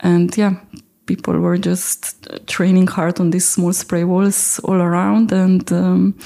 And 0.00 0.36
yeah, 0.36 0.56
people 1.06 1.38
were 1.38 1.58
just 1.58 2.28
training 2.46 2.88
hard 2.88 3.20
on 3.20 3.30
these 3.30 3.48
small 3.48 3.72
spray 3.72 4.04
walls 4.04 4.60
all 4.64 4.80
around. 4.80 5.32
And 5.32 5.72
um, 5.72 6.18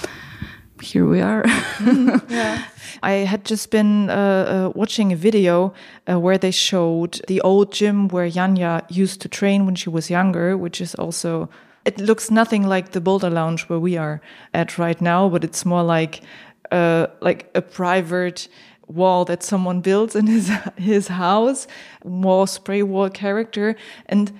here 0.82 1.06
we 1.06 1.20
are. 1.20 1.44
yeah. 2.28 2.64
I 3.02 3.12
had 3.12 3.44
just 3.44 3.70
been 3.70 4.10
uh, 4.10 4.14
uh, 4.14 4.72
watching 4.74 5.12
a 5.12 5.16
video 5.16 5.72
uh, 6.10 6.18
where 6.18 6.38
they 6.38 6.50
showed 6.50 7.20
the 7.28 7.40
old 7.42 7.72
gym 7.72 8.08
where 8.08 8.28
Janja 8.28 8.82
used 8.90 9.20
to 9.22 9.28
train 9.28 9.64
when 9.66 9.74
she 9.74 9.88
was 9.88 10.10
younger, 10.10 10.56
which 10.56 10.80
is 10.80 10.94
also 10.96 11.48
it 11.84 11.98
looks 11.98 12.30
nothing 12.30 12.66
like 12.66 12.92
the 12.92 13.00
Boulder 13.00 13.30
Lounge 13.30 13.62
where 13.62 13.78
we 13.78 13.96
are 13.96 14.20
at 14.52 14.78
right 14.78 15.00
now, 15.00 15.28
but 15.28 15.44
it's 15.44 15.64
more 15.64 15.82
like 15.82 16.22
uh, 16.70 17.06
like 17.20 17.50
a 17.54 17.62
private 17.62 18.48
wall 18.86 19.24
that 19.24 19.42
someone 19.42 19.80
builds 19.80 20.14
in 20.14 20.26
his 20.26 20.50
his 20.76 21.08
house, 21.08 21.66
more 22.04 22.46
spray 22.46 22.82
wall 22.82 23.10
character, 23.10 23.76
and 24.06 24.32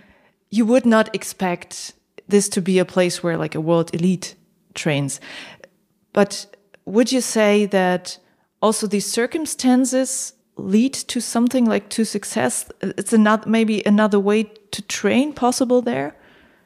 you 0.51 0.67
would 0.67 0.87
not 0.87 1.15
expect 1.15 1.95
this 2.29 2.49
to 2.49 2.61
be 2.61 2.79
a 2.79 2.85
place 2.85 3.23
where 3.23 3.37
like 3.37 3.55
a 3.55 3.61
world 3.61 3.95
elite 3.95 4.35
trains. 4.75 5.21
But 6.13 6.47
would 6.85 7.13
you 7.13 7.21
say 7.21 7.67
that 7.67 8.19
also 8.61 8.87
these 8.87 9.07
circumstances 9.07 10.35
lead 10.57 10.93
to 10.93 11.21
something 11.21 11.65
like 11.65 11.89
to 11.91 12.05
success? 12.05 12.71
It's 12.83 13.13
another 13.13 13.49
maybe 13.49 13.83
another 13.87 14.21
way 14.21 14.45
to 14.45 14.83
train 14.83 15.33
possible 15.33 15.83
there. 15.83 16.15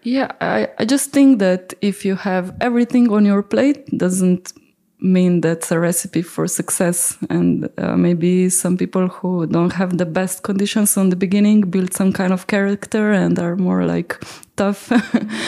Yeah, 0.04 0.32
I, 0.40 0.68
I 0.78 0.84
just 0.84 1.12
think 1.12 1.38
that 1.38 1.72
if 1.80 2.04
you 2.04 2.14
have 2.14 2.54
everything 2.60 3.10
on 3.10 3.24
your 3.24 3.42
plate, 3.42 3.86
doesn't 3.96 4.52
mean 5.00 5.40
that's 5.40 5.72
a 5.72 5.78
recipe 5.78 6.20
for 6.20 6.46
success. 6.46 7.16
And 7.30 7.70
uh, 7.78 7.96
maybe 7.96 8.50
some 8.50 8.76
people 8.76 9.08
who 9.08 9.46
don't 9.46 9.72
have 9.72 9.96
the 9.96 10.06
best 10.06 10.42
conditions 10.42 10.96
on 10.98 11.08
the 11.08 11.16
beginning 11.16 11.62
build 11.62 11.94
some 11.94 12.12
kind 12.12 12.32
of 12.34 12.46
character 12.46 13.12
and 13.12 13.38
are 13.38 13.56
more 13.56 13.84
like 13.86 14.22
tough 14.56 14.92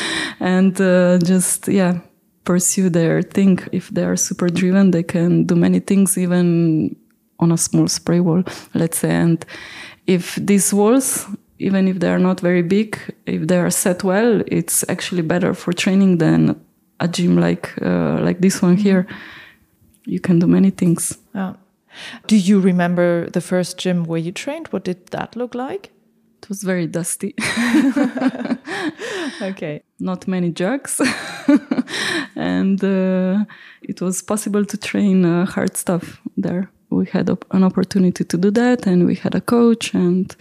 and 0.40 0.78
uh, 0.80 1.18
just, 1.18 1.68
yeah, 1.68 2.00
pursue 2.44 2.88
their 2.88 3.20
thing. 3.22 3.58
If 3.72 3.90
they 3.90 4.04
are 4.04 4.16
super 4.16 4.48
driven, 4.48 4.90
they 4.90 5.02
can 5.02 5.44
do 5.44 5.54
many 5.54 5.80
things, 5.80 6.16
even 6.16 6.96
on 7.38 7.52
a 7.52 7.58
small 7.58 7.88
spray 7.88 8.20
wall, 8.20 8.42
let's 8.72 8.98
say. 8.98 9.10
And 9.10 9.44
if 10.06 10.36
these 10.36 10.72
walls, 10.72 11.26
even 11.58 11.88
if 11.88 12.00
they 12.00 12.10
are 12.10 12.18
not 12.18 12.40
very 12.40 12.62
big, 12.62 12.98
if 13.26 13.46
they 13.46 13.58
are 13.58 13.70
set 13.70 14.04
well, 14.04 14.42
it's 14.46 14.84
actually 14.88 15.22
better 15.22 15.54
for 15.54 15.72
training 15.72 16.18
than 16.18 16.60
a 17.00 17.08
gym 17.08 17.36
like 17.36 17.74
uh, 17.82 18.18
like 18.20 18.40
this 18.40 18.62
one 18.62 18.76
here. 18.76 19.06
You 20.04 20.20
can 20.20 20.38
do 20.38 20.46
many 20.46 20.70
things. 20.70 21.18
Yeah. 21.34 21.54
Do 22.26 22.36
you 22.36 22.60
remember 22.60 23.28
the 23.30 23.40
first 23.40 23.78
gym 23.78 24.04
where 24.04 24.20
you 24.20 24.32
trained? 24.32 24.68
What 24.68 24.84
did 24.84 25.06
that 25.08 25.34
look 25.34 25.54
like? 25.54 25.90
It 26.42 26.48
was 26.48 26.62
very 26.62 26.86
dusty. 26.86 27.34
okay. 29.42 29.82
Not 29.98 30.28
many 30.28 30.50
jugs. 30.50 31.00
and 32.36 32.84
uh, 32.84 33.44
it 33.82 34.00
was 34.00 34.22
possible 34.22 34.64
to 34.64 34.76
train 34.76 35.24
uh, 35.24 35.46
hard 35.46 35.76
stuff 35.76 36.20
there. 36.36 36.70
We 36.90 37.06
had 37.06 37.30
op 37.30 37.44
an 37.50 37.64
opportunity 37.64 38.24
to 38.24 38.38
do 38.38 38.50
that, 38.52 38.86
and 38.86 39.06
we 39.06 39.16
had 39.16 39.34
a 39.34 39.40
coach, 39.40 39.94
and 39.94 40.36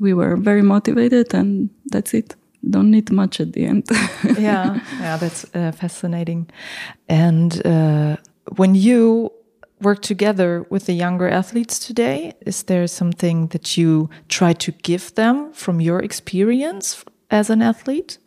we 0.00 0.14
were 0.14 0.36
very 0.36 0.62
motivated, 0.62 1.34
and 1.34 1.70
that's 1.92 2.14
it. 2.14 2.34
Don't 2.68 2.90
need 2.90 3.10
much 3.10 3.40
at 3.40 3.52
the 3.52 3.66
end. 3.66 3.84
yeah, 4.38 4.80
yeah, 4.98 5.16
that's 5.16 5.44
uh, 5.54 5.72
fascinating. 5.72 6.48
And 7.08 7.64
uh, 7.66 8.16
when 8.56 8.74
you 8.74 9.32
work 9.80 10.02
together 10.02 10.66
with 10.70 10.86
the 10.86 10.92
younger 10.92 11.28
athletes 11.28 11.78
today, 11.78 12.32
is 12.46 12.64
there 12.64 12.86
something 12.86 13.48
that 13.48 13.76
you 13.76 14.10
try 14.28 14.52
to 14.52 14.72
give 14.72 15.14
them 15.14 15.52
from 15.52 15.80
your 15.80 16.00
experience 16.00 17.04
as 17.30 17.50
an 17.50 17.62
athlete? 17.62 18.18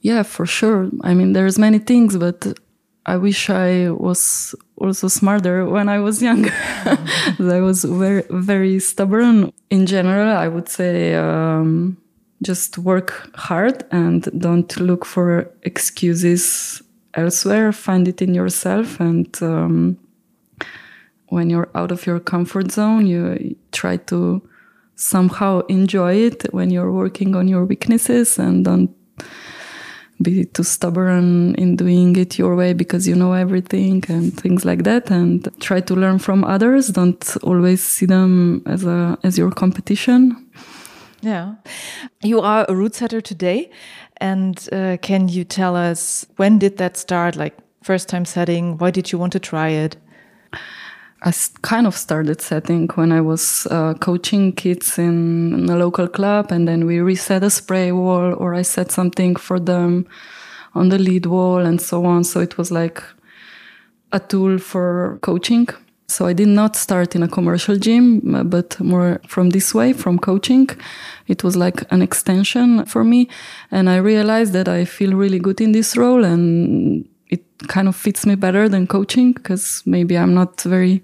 Yeah, 0.00 0.22
for 0.22 0.46
sure. 0.46 0.90
I 1.02 1.14
mean, 1.14 1.32
there's 1.32 1.58
many 1.58 1.78
things, 1.78 2.16
but 2.16 2.58
I 3.06 3.16
wish 3.16 3.50
I 3.50 3.90
was 3.90 4.54
also 4.76 5.08
smarter 5.08 5.66
when 5.66 5.88
I 5.88 5.98
was 5.98 6.22
younger. 6.22 6.52
I 7.38 7.60
was 7.60 7.84
very, 7.84 8.24
very 8.30 8.78
stubborn. 8.80 9.52
In 9.70 9.86
general, 9.86 10.34
I 10.34 10.48
would 10.48 10.68
say 10.68 11.14
um, 11.14 11.98
just 12.42 12.78
work 12.78 13.30
hard 13.34 13.84
and 13.90 14.22
don't 14.38 14.80
look 14.80 15.04
for 15.04 15.50
excuses 15.62 16.82
elsewhere. 17.12 17.72
Find 17.72 18.08
it 18.08 18.22
in 18.22 18.32
yourself. 18.32 18.98
And 19.00 19.28
um, 19.42 19.98
when 21.28 21.50
you're 21.50 21.70
out 21.74 21.92
of 21.92 22.06
your 22.06 22.20
comfort 22.20 22.72
zone, 22.72 23.06
you 23.06 23.54
try 23.72 23.98
to 23.98 24.40
somehow 24.96 25.60
enjoy 25.66 26.14
it 26.14 26.46
when 26.54 26.70
you're 26.70 26.92
working 26.92 27.36
on 27.36 27.48
your 27.48 27.64
weaknesses 27.66 28.38
and 28.38 28.64
don't 28.64 28.94
be 30.22 30.44
too 30.44 30.62
stubborn 30.62 31.54
in 31.56 31.76
doing 31.76 32.16
it 32.16 32.38
your 32.38 32.54
way 32.56 32.72
because 32.72 33.08
you 33.08 33.14
know 33.14 33.32
everything 33.32 34.04
and 34.08 34.38
things 34.38 34.64
like 34.64 34.84
that. 34.84 35.10
And 35.10 35.48
try 35.60 35.80
to 35.80 35.94
learn 35.94 36.18
from 36.18 36.44
others. 36.44 36.88
Don't 36.88 37.36
always 37.42 37.82
see 37.82 38.06
them 38.06 38.62
as 38.66 38.84
a 38.84 39.18
as 39.22 39.38
your 39.38 39.50
competition. 39.50 40.50
Yeah. 41.20 41.54
You 42.22 42.40
are 42.40 42.66
a 42.68 42.74
route 42.74 42.94
setter 42.94 43.20
today. 43.20 43.70
And 44.18 44.68
uh, 44.72 44.98
can 45.02 45.28
you 45.28 45.44
tell 45.44 45.74
us 45.74 46.26
when 46.36 46.58
did 46.58 46.76
that 46.76 46.96
start? 46.96 47.36
Like 47.36 47.54
first 47.84 48.08
time 48.08 48.24
setting 48.24 48.78
why 48.78 48.90
did 48.90 49.12
you 49.12 49.18
want 49.18 49.30
to 49.30 49.38
try 49.38 49.68
it 49.68 49.96
I 51.26 51.32
kind 51.62 51.86
of 51.86 51.96
started 51.96 52.42
setting 52.42 52.88
when 52.96 53.10
I 53.10 53.22
was 53.22 53.66
uh, 53.70 53.94
coaching 53.94 54.52
kids 54.52 54.98
in, 54.98 55.54
in, 55.54 55.70
a 55.70 55.76
local 55.76 56.06
club, 56.06 56.52
and 56.52 56.68
then 56.68 56.84
we 56.84 57.00
reset 57.00 57.42
a 57.42 57.48
spray 57.48 57.92
wall, 57.92 58.34
or 58.34 58.54
I 58.54 58.60
set 58.60 58.92
something 58.92 59.34
for 59.36 59.58
them 59.58 60.06
on 60.74 60.90
the 60.90 60.98
lead 60.98 61.24
wall, 61.24 61.60
and 61.60 61.80
so 61.80 62.04
on. 62.04 62.24
So 62.24 62.40
it 62.40 62.58
was 62.58 62.70
like 62.70 63.02
a 64.12 64.20
tool 64.20 64.58
for 64.58 65.18
coaching. 65.22 65.68
So 66.08 66.26
I 66.26 66.34
did 66.34 66.48
not 66.48 66.76
start 66.76 67.16
in 67.16 67.22
a 67.22 67.28
commercial 67.28 67.76
gym, 67.76 68.20
but 68.50 68.78
more 68.78 69.22
from 69.26 69.48
this 69.50 69.74
way, 69.74 69.94
from 69.94 70.18
coaching. 70.18 70.68
It 71.26 71.42
was 71.42 71.56
like 71.56 71.90
an 71.90 72.02
extension 72.02 72.84
for 72.84 73.02
me. 73.02 73.30
And 73.70 73.88
I 73.88 73.96
realized 73.96 74.52
that 74.52 74.68
I 74.68 74.84
feel 74.84 75.14
really 75.14 75.38
good 75.38 75.62
in 75.62 75.72
this 75.72 75.96
role 75.96 76.22
and 76.22 77.08
it 77.34 77.44
kind 77.68 77.88
of 77.88 77.96
fits 77.96 78.26
me 78.26 78.34
better 78.36 78.68
than 78.68 78.86
coaching 78.86 79.32
because 79.32 79.82
maybe 79.86 80.14
I'm 80.16 80.34
not 80.34 80.60
very 80.62 81.02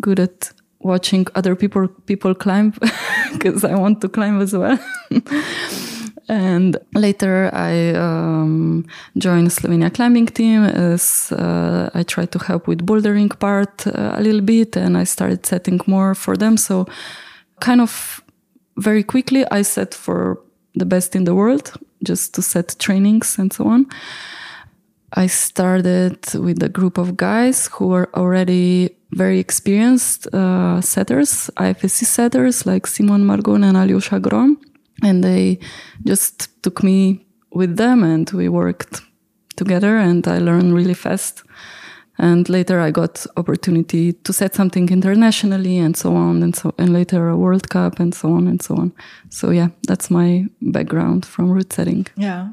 good 0.00 0.20
at 0.20 0.52
watching 0.80 1.26
other 1.34 1.54
people 1.56 1.88
people 2.06 2.34
climb 2.34 2.72
because 3.32 3.64
I 3.64 3.74
want 3.74 4.00
to 4.02 4.08
climb 4.08 4.40
as 4.40 4.52
well. 4.52 4.78
and 6.28 6.76
later 6.94 7.50
I 7.52 7.94
um, 7.94 8.84
joined 9.16 9.50
Slovenia 9.50 9.90
climbing 9.90 10.26
team 10.26 10.64
as 10.64 11.32
uh, 11.32 11.90
I 11.94 12.02
tried 12.02 12.30
to 12.32 12.38
help 12.38 12.68
with 12.68 12.86
bouldering 12.86 13.30
part 13.38 13.86
uh, 13.86 14.18
a 14.18 14.22
little 14.22 14.40
bit 14.42 14.76
and 14.76 14.96
I 14.96 15.04
started 15.04 15.46
setting 15.46 15.80
more 15.86 16.14
for 16.14 16.36
them. 16.36 16.56
So 16.56 16.86
kind 17.60 17.80
of 17.80 18.22
very 18.76 19.02
quickly 19.02 19.44
I 19.50 19.62
set 19.62 19.94
for 19.94 20.38
the 20.74 20.86
best 20.86 21.14
in 21.14 21.24
the 21.24 21.34
world 21.34 21.72
just 22.02 22.34
to 22.34 22.42
set 22.42 22.76
trainings 22.78 23.38
and 23.38 23.52
so 23.52 23.64
on. 23.66 23.86
I 25.16 25.28
started 25.28 26.18
with 26.34 26.60
a 26.62 26.68
group 26.68 26.98
of 26.98 27.16
guys 27.16 27.68
who 27.68 27.86
were 27.88 28.10
already 28.14 28.96
very 29.12 29.38
experienced 29.38 30.26
uh, 30.34 30.80
setters, 30.80 31.50
IFSC 31.56 32.04
setters 32.04 32.66
like 32.66 32.86
Simon 32.88 33.24
Margon 33.24 33.64
and 33.64 33.76
Aljoša 33.76 34.20
Grom. 34.20 34.60
And 35.02 35.22
they 35.22 35.60
just 36.04 36.62
took 36.64 36.82
me 36.82 37.26
with 37.52 37.76
them 37.76 38.02
and 38.02 38.28
we 38.30 38.48
worked 38.48 39.02
together 39.54 39.96
and 39.98 40.26
I 40.26 40.38
learned 40.38 40.74
really 40.74 40.94
fast. 40.94 41.44
And 42.18 42.48
later 42.48 42.80
I 42.80 42.90
got 42.90 43.24
opportunity 43.36 44.12
to 44.12 44.32
set 44.32 44.54
something 44.54 44.88
internationally 44.88 45.78
and 45.78 45.96
so 45.96 46.14
on 46.14 46.42
and 46.42 46.54
so 46.56 46.74
and 46.78 46.92
later 46.92 47.28
a 47.28 47.36
World 47.36 47.68
Cup 47.70 48.00
and 48.00 48.12
so 48.14 48.32
on 48.32 48.48
and 48.48 48.60
so 48.60 48.74
on. 48.76 48.92
So 49.30 49.50
yeah, 49.50 49.68
that's 49.86 50.10
my 50.10 50.46
background 50.60 51.24
from 51.24 51.52
route 51.52 51.72
setting. 51.72 52.06
Yeah. 52.16 52.50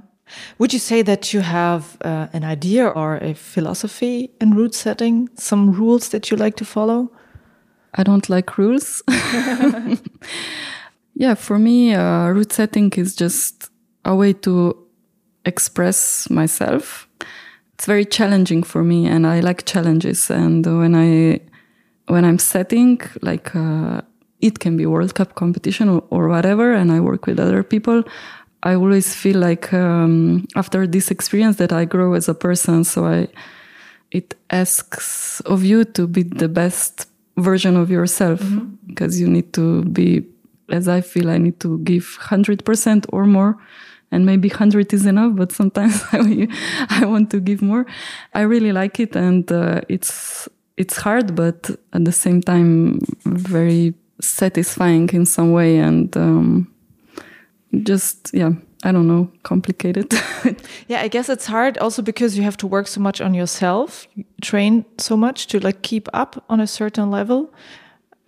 Would 0.59 0.73
you 0.73 0.79
say 0.79 1.01
that 1.01 1.33
you 1.33 1.41
have 1.41 1.97
uh, 2.01 2.27
an 2.33 2.43
idea 2.43 2.87
or 2.87 3.17
a 3.17 3.33
philosophy 3.33 4.31
in 4.39 4.51
route 4.51 4.75
setting? 4.75 5.29
Some 5.35 5.71
rules 5.71 6.09
that 6.09 6.31
you 6.31 6.37
like 6.37 6.55
to 6.57 6.65
follow? 6.65 7.11
I 7.93 8.03
don't 8.03 8.29
like 8.29 8.57
rules. 8.57 9.03
yeah, 11.13 11.35
for 11.35 11.59
me, 11.59 11.93
uh, 11.93 12.43
setting 12.49 12.91
is 12.93 13.15
just 13.15 13.69
a 14.05 14.15
way 14.15 14.33
to 14.33 14.75
express 15.45 16.29
myself. 16.29 17.07
It's 17.73 17.85
very 17.85 18.05
challenging 18.05 18.63
for 18.63 18.83
me, 18.83 19.07
and 19.07 19.25
I 19.25 19.39
like 19.39 19.65
challenges. 19.65 20.29
And 20.29 20.65
when 20.65 20.95
I 20.95 21.41
when 22.07 22.25
I'm 22.25 22.39
setting, 22.39 23.01
like 23.21 23.55
uh, 23.55 24.01
it 24.39 24.59
can 24.59 24.77
be 24.77 24.85
World 24.85 25.15
Cup 25.15 25.35
competition 25.35 25.89
or, 25.89 26.03
or 26.09 26.27
whatever, 26.27 26.73
and 26.73 26.91
I 26.91 26.99
work 26.99 27.25
with 27.25 27.39
other 27.39 27.63
people, 27.63 28.03
I 28.63 28.75
always 28.75 29.15
feel 29.15 29.37
like 29.39 29.73
um, 29.73 30.47
after 30.55 30.85
this 30.85 31.09
experience 31.09 31.57
that 31.57 31.73
I 31.73 31.85
grow 31.85 32.13
as 32.13 32.29
a 32.29 32.33
person. 32.33 32.83
So 32.83 33.05
I, 33.05 33.27
it 34.11 34.35
asks 34.49 35.39
of 35.41 35.63
you 35.63 35.83
to 35.85 36.07
be 36.07 36.23
the 36.23 36.47
best 36.47 37.07
version 37.37 37.75
of 37.75 37.89
yourself 37.89 38.39
mm-hmm. 38.41 38.75
because 38.87 39.19
you 39.19 39.27
need 39.27 39.53
to 39.53 39.83
be, 39.85 40.25
as 40.69 40.87
I 40.87 41.01
feel, 41.01 41.29
I 41.29 41.37
need 41.37 41.59
to 41.61 41.79
give 41.79 42.17
hundred 42.19 42.63
percent 42.63 43.05
or 43.09 43.25
more. 43.25 43.57
And 44.13 44.25
maybe 44.25 44.49
100 44.49 44.93
is 44.93 45.05
enough, 45.05 45.37
but 45.37 45.53
sometimes 45.53 46.03
I, 46.11 46.47
I 46.89 47.05
want 47.05 47.31
to 47.31 47.39
give 47.39 47.61
more. 47.61 47.85
I 48.33 48.41
really 48.41 48.73
like 48.73 48.99
it 48.99 49.15
and 49.15 49.49
uh, 49.49 49.81
it's, 49.87 50.49
it's 50.75 50.97
hard, 50.97 51.33
but 51.33 51.69
at 51.93 52.03
the 52.03 52.11
same 52.11 52.41
time, 52.41 52.99
very 53.23 53.93
satisfying 54.19 55.09
in 55.13 55.25
some 55.25 55.53
way. 55.53 55.77
And, 55.77 56.15
um, 56.17 56.70
just 57.83 58.31
yeah 58.33 58.51
i 58.83 58.91
don't 58.91 59.07
know 59.07 59.31
complicated 59.43 60.11
yeah 60.87 61.01
i 61.01 61.07
guess 61.07 61.29
it's 61.29 61.45
hard 61.45 61.77
also 61.77 62.01
because 62.01 62.37
you 62.37 62.43
have 62.43 62.57
to 62.57 62.67
work 62.67 62.87
so 62.87 62.99
much 62.99 63.21
on 63.21 63.33
yourself 63.33 64.07
train 64.41 64.85
so 64.97 65.15
much 65.15 65.47
to 65.47 65.59
like 65.59 65.81
keep 65.81 66.07
up 66.13 66.43
on 66.49 66.59
a 66.59 66.67
certain 66.67 67.11
level 67.11 67.53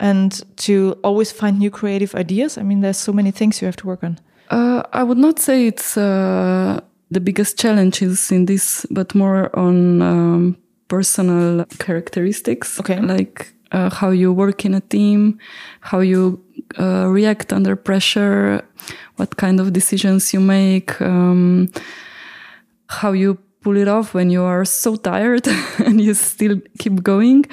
and 0.00 0.42
to 0.56 0.98
always 1.02 1.30
find 1.30 1.58
new 1.58 1.70
creative 1.70 2.14
ideas 2.14 2.58
i 2.58 2.62
mean 2.62 2.80
there's 2.80 2.96
so 2.96 3.12
many 3.12 3.30
things 3.30 3.60
you 3.60 3.66
have 3.66 3.76
to 3.76 3.86
work 3.86 4.02
on 4.02 4.18
uh, 4.50 4.82
i 4.92 5.02
would 5.02 5.18
not 5.18 5.38
say 5.38 5.66
it's 5.66 5.96
uh, 5.96 6.80
the 7.10 7.20
biggest 7.20 7.58
challenges 7.58 8.32
in 8.32 8.46
this 8.46 8.86
but 8.90 9.14
more 9.14 9.50
on 9.58 10.02
um, 10.02 10.56
personal 10.88 11.64
characteristics. 11.78 12.78
Okay. 12.80 13.00
Like 13.00 13.52
uh, 13.72 13.90
how 13.90 14.10
you 14.10 14.32
work 14.32 14.64
in 14.64 14.74
a 14.74 14.80
team, 14.80 15.38
how 15.80 16.00
you 16.00 16.42
uh, 16.78 17.06
react 17.08 17.52
under 17.52 17.76
pressure, 17.76 18.62
what 19.16 19.36
kind 19.36 19.60
of 19.60 19.72
decisions 19.72 20.32
you 20.32 20.40
make, 20.40 21.00
um, 21.00 21.70
how 22.88 23.12
you 23.12 23.38
pull 23.60 23.76
it 23.76 23.88
off 23.88 24.14
when 24.14 24.30
you 24.30 24.42
are 24.42 24.64
so 24.64 24.96
tired 24.96 25.46
and 25.78 26.00
you 26.00 26.14
still 26.14 26.60
keep 26.78 27.02
going 27.02 27.44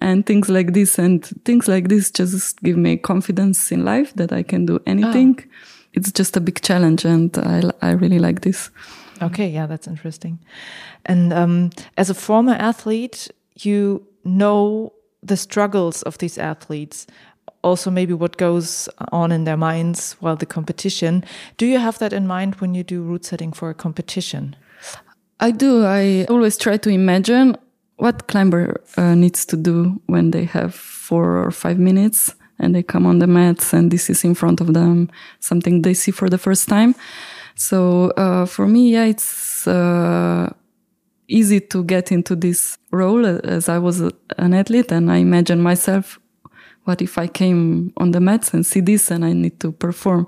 and 0.00 0.26
things 0.26 0.48
like 0.48 0.72
this 0.72 0.98
and 0.98 1.24
things 1.44 1.68
like 1.68 1.88
this 1.88 2.10
just 2.10 2.60
give 2.62 2.76
me 2.76 2.96
confidence 2.96 3.70
in 3.70 3.84
life 3.84 4.12
that 4.14 4.32
I 4.32 4.42
can 4.42 4.66
do 4.66 4.80
anything. 4.86 5.38
Oh. 5.38 5.48
It's 5.94 6.10
just 6.10 6.36
a 6.36 6.40
big 6.40 6.60
challenge 6.62 7.04
and 7.04 7.36
I, 7.38 7.62
I 7.80 7.90
really 7.92 8.18
like 8.18 8.40
this. 8.40 8.70
Okay. 9.20 9.48
Yeah. 9.48 9.66
That's 9.66 9.86
interesting. 9.86 10.40
And, 11.06 11.32
um, 11.32 11.70
as 11.96 12.10
a 12.10 12.14
former 12.14 12.54
athlete, 12.54 13.30
you 13.60 14.04
know 14.24 14.92
the 15.22 15.36
struggles 15.36 16.02
of 16.02 16.18
these 16.18 16.38
athletes 16.38 17.06
also 17.62 17.90
maybe 17.90 18.12
what 18.12 18.36
goes 18.36 18.88
on 19.12 19.32
in 19.32 19.44
their 19.44 19.56
minds 19.56 20.16
while 20.20 20.36
the 20.36 20.46
competition 20.46 21.24
do 21.56 21.66
you 21.66 21.78
have 21.78 21.98
that 21.98 22.12
in 22.12 22.26
mind 22.26 22.54
when 22.56 22.74
you 22.74 22.82
do 22.82 23.02
route 23.02 23.24
setting 23.24 23.52
for 23.52 23.70
a 23.70 23.74
competition 23.74 24.56
I 25.42 25.50
do. 25.50 25.84
I 25.84 26.24
always 26.30 26.56
try 26.56 26.76
to 26.76 26.88
imagine 26.88 27.56
what 27.96 28.28
climber 28.28 28.80
uh, 28.96 29.16
needs 29.16 29.44
to 29.46 29.56
do 29.56 30.00
when 30.06 30.30
they 30.30 30.44
have 30.44 30.72
four 30.72 31.44
or 31.44 31.50
five 31.50 31.80
minutes 31.80 32.32
and 32.60 32.76
they 32.76 32.82
come 32.84 33.06
on 33.06 33.18
the 33.18 33.26
mats 33.26 33.72
and 33.72 33.90
this 33.90 34.08
is 34.08 34.22
in 34.22 34.36
front 34.36 34.60
of 34.60 34.72
them, 34.72 35.10
something 35.40 35.82
they 35.82 35.94
see 35.94 36.12
for 36.12 36.28
the 36.28 36.38
first 36.38 36.68
time. 36.68 36.94
So 37.56 38.10
uh, 38.16 38.46
for 38.46 38.68
me, 38.68 38.92
yeah, 38.92 39.06
it's 39.06 39.66
uh, 39.66 40.52
easy 41.26 41.58
to 41.58 41.82
get 41.82 42.12
into 42.12 42.36
this 42.36 42.78
role 42.92 43.26
as 43.26 43.68
I 43.68 43.78
was 43.78 44.00
an 44.00 44.54
athlete 44.54 44.92
and 44.92 45.10
I 45.10 45.16
imagine 45.16 45.60
myself, 45.60 46.20
what 46.84 47.00
if 47.00 47.18
I 47.18 47.26
came 47.26 47.92
on 47.96 48.10
the 48.10 48.20
mats 48.20 48.52
and 48.52 48.66
see 48.66 48.80
this 48.80 49.10
and 49.10 49.24
I 49.24 49.32
need 49.32 49.60
to 49.60 49.72
perform? 49.72 50.26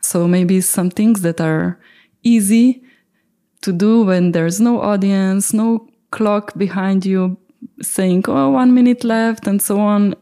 So 0.00 0.28
maybe 0.28 0.60
some 0.60 0.90
things 0.90 1.22
that 1.22 1.40
are 1.40 1.78
easy 2.22 2.82
to 3.62 3.72
do 3.72 4.04
when 4.04 4.32
there's 4.32 4.60
no 4.60 4.80
audience, 4.80 5.52
no 5.52 5.88
clock 6.10 6.56
behind 6.56 7.04
you 7.04 7.36
saying, 7.82 8.24
oh, 8.28 8.50
one 8.50 8.74
minute 8.74 9.04
left 9.04 9.46
and 9.46 9.60
so 9.60 9.80
on. 9.80 10.14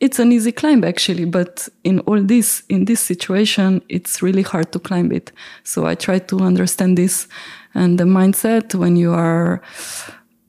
It's 0.00 0.18
an 0.18 0.32
easy 0.32 0.50
climb 0.50 0.82
actually, 0.82 1.26
but 1.26 1.68
in 1.84 2.00
all 2.00 2.22
this, 2.22 2.62
in 2.70 2.86
this 2.86 3.00
situation, 3.00 3.82
it's 3.88 4.22
really 4.22 4.42
hard 4.42 4.72
to 4.72 4.78
climb 4.78 5.12
it. 5.12 5.30
So 5.62 5.86
I 5.86 5.94
try 5.94 6.18
to 6.18 6.40
understand 6.40 6.96
this 6.96 7.28
and 7.74 8.00
the 8.00 8.04
mindset 8.04 8.74
when 8.74 8.96
you 8.96 9.12
are 9.12 9.60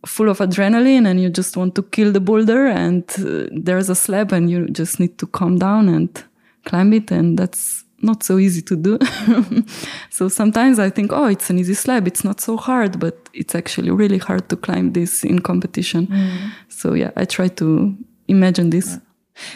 full 0.06 0.30
of 0.30 0.40
adrenaline 0.40 1.08
and 1.08 1.22
you 1.22 1.30
just 1.30 1.56
want 1.56 1.76
to 1.76 1.84
kill 1.84 2.12
the 2.12 2.20
boulder 2.20 2.68
and 2.68 3.04
uh, 3.20 3.48
there's 3.52 3.90
a 3.90 3.96
slab 3.96 4.32
and 4.32 4.50
you 4.50 4.68
just 4.70 5.00
need 5.00 5.18
to 5.20 5.28
calm 5.28 5.60
down 5.60 5.90
and 5.90 6.24
climb 6.66 6.94
it. 6.94 7.12
And 7.12 7.38
that's 7.38 7.84
not 8.02 8.24
so 8.24 8.40
easy 8.40 8.62
to 8.64 8.76
do. 8.76 8.98
so 10.10 10.28
sometimes 10.28 10.80
I 10.80 10.90
think, 10.90 11.12
oh, 11.14 11.26
it's 11.26 11.50
an 11.50 11.60
easy 11.60 11.76
slab. 11.76 12.08
It's 12.08 12.24
not 12.24 12.42
so 12.42 12.58
hard, 12.58 13.00
but 13.00 13.30
it's 13.34 13.54
actually 13.54 13.92
really 13.92 14.18
hard 14.18 14.50
to 14.50 14.56
climb 14.56 14.94
this 14.94 15.24
in 15.24 15.40
competition. 15.40 16.08
Mm. 16.08 16.52
So 16.70 16.94
yeah, 16.94 17.12
I 17.16 17.26
try 17.26 17.48
to 17.50 17.96
imagine 18.28 18.72
this. 18.72 18.98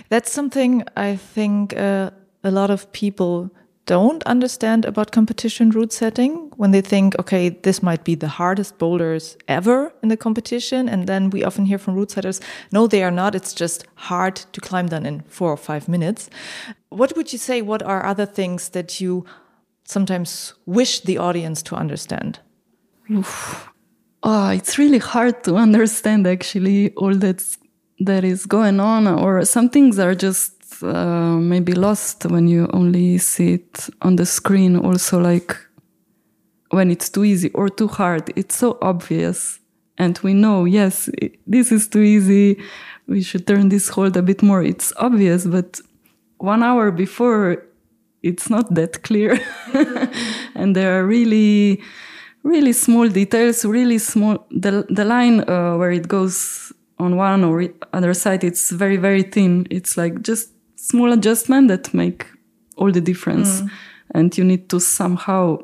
That's 0.10 0.32
something 0.32 0.84
I 0.96 1.16
think 1.16 1.76
uh, 1.76 2.12
a 2.44 2.52
lot 2.52 2.70
of 2.70 2.92
people 2.92 3.52
don't 3.86 4.24
understand 4.24 4.84
about 4.86 5.12
competition 5.12 5.70
route 5.70 5.94
setting 5.94 6.52
when 6.58 6.72
they 6.72 6.82
think, 6.82 7.18
okay, 7.20 7.50
this 7.50 7.84
might 7.84 8.04
be 8.04 8.16
the 8.16 8.28
hardest 8.28 8.78
boulders 8.78 9.38
ever 9.48 9.94
in 10.02 10.10
the 10.10 10.18
competition. 10.18 10.90
And 10.90 11.08
then 11.08 11.30
we 11.30 11.44
often 11.44 11.66
hear 11.66 11.78
from 11.78 11.96
route 11.96 12.12
setters, 12.12 12.42
no, 12.72 12.88
they 12.88 13.04
are 13.04 13.12
not. 13.12 13.36
It's 13.36 13.54
just 13.54 13.86
hard 13.96 14.36
to 14.36 14.62
climb 14.62 14.88
them 14.88 15.06
in 15.06 15.22
four 15.28 15.52
or 15.52 15.58
five 15.58 15.88
minutes. 15.88 16.30
What 16.90 17.16
would 17.16 17.32
you 17.32 17.40
say? 17.40 17.62
What 17.62 17.84
are 17.84 18.06
other 18.06 18.26
things 18.26 18.70
that 18.70 19.00
you 19.00 19.26
sometimes 19.84 20.54
wish 20.66 21.02
the 21.02 21.20
audience 21.20 21.62
to 21.64 21.76
understand? 21.76 22.40
Oof. 23.12 23.70
Oh, 24.24 24.50
it's 24.50 24.80
really 24.80 24.98
hard 24.98 25.44
to 25.44 25.56
understand 25.68 26.26
actually 26.26 26.92
all 26.94 27.14
that 27.16 27.44
that 28.00 28.26
is 28.26 28.46
going 28.46 28.82
on, 28.82 29.08
or 29.08 29.46
some 29.46 29.70
things 29.70 30.00
are 30.00 30.14
just 30.14 30.55
uh, 30.84 31.38
maybe 31.38 31.74
lost 31.74 32.26
when 32.26 32.48
you 32.48 32.70
only 32.74 33.18
see 33.18 33.54
it 33.54 33.90
on 34.02 34.16
the 34.16 34.26
screen. 34.26 34.78
Also, 34.78 35.20
like 35.20 35.56
when 36.70 36.92
it's 36.92 37.10
too 37.10 37.24
easy 37.24 37.50
or 37.52 37.70
too 37.70 37.88
hard, 37.88 38.32
it's 38.36 38.56
so 38.56 38.78
obvious. 38.82 39.60
And 39.98 40.20
we 40.24 40.34
know, 40.34 40.66
yes, 40.66 41.10
this 41.48 41.72
is 41.72 41.88
too 41.88 42.02
easy. 42.02 42.62
We 43.08 43.22
should 43.22 43.48
turn 43.48 43.70
this 43.70 43.90
hold 43.90 44.18
a 44.18 44.22
bit 44.22 44.44
more. 44.44 44.62
It's 44.62 44.92
obvious, 44.98 45.46
but 45.46 45.80
one 46.38 46.64
hour 46.64 46.92
before, 46.92 47.64
it's 48.24 48.50
not 48.50 48.74
that 48.76 49.04
clear. 49.04 49.40
and 50.56 50.76
there 50.76 51.00
are 51.00 51.06
really, 51.06 51.82
really 52.44 52.74
small 52.74 53.08
details, 53.08 53.64
really 53.64 54.00
small. 54.00 54.46
The, 54.52 54.86
the 54.90 55.06
line 55.06 55.48
uh, 55.50 55.78
where 55.78 55.92
it 55.92 56.08
goes 56.08 56.74
on 56.98 57.16
one 57.16 57.44
or 57.44 57.68
other 57.94 58.14
side, 58.14 58.44
it's 58.44 58.72
very, 58.72 58.98
very 58.98 59.24
thin. 59.24 59.68
It's 59.70 59.98
like 59.98 60.22
just 60.24 60.55
small 60.90 61.12
adjustment 61.12 61.68
that 61.70 61.94
make 61.94 62.26
all 62.78 62.92
the 62.92 63.02
difference. 63.02 63.62
Mm. 63.62 63.70
And 64.14 64.38
you 64.38 64.44
need 64.44 64.70
to 64.70 64.80
somehow 64.80 65.60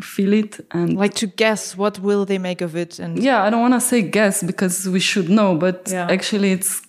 feel 0.00 0.32
it 0.32 0.60
and 0.72 0.96
like 0.96 1.14
to 1.14 1.26
guess 1.26 1.76
what 1.76 1.98
will 2.00 2.24
they 2.24 2.38
make 2.38 2.60
of 2.60 2.74
it 2.74 2.98
and 2.98 3.16
yeah 3.22 3.44
i 3.44 3.50
don't 3.50 3.60
want 3.60 3.74
to 3.74 3.80
say 3.80 4.02
guess 4.02 4.42
because 4.42 4.88
we 4.88 4.98
should 4.98 5.28
know 5.28 5.54
but 5.54 5.88
yeah. 5.88 6.08
actually 6.10 6.50
it's 6.50 6.82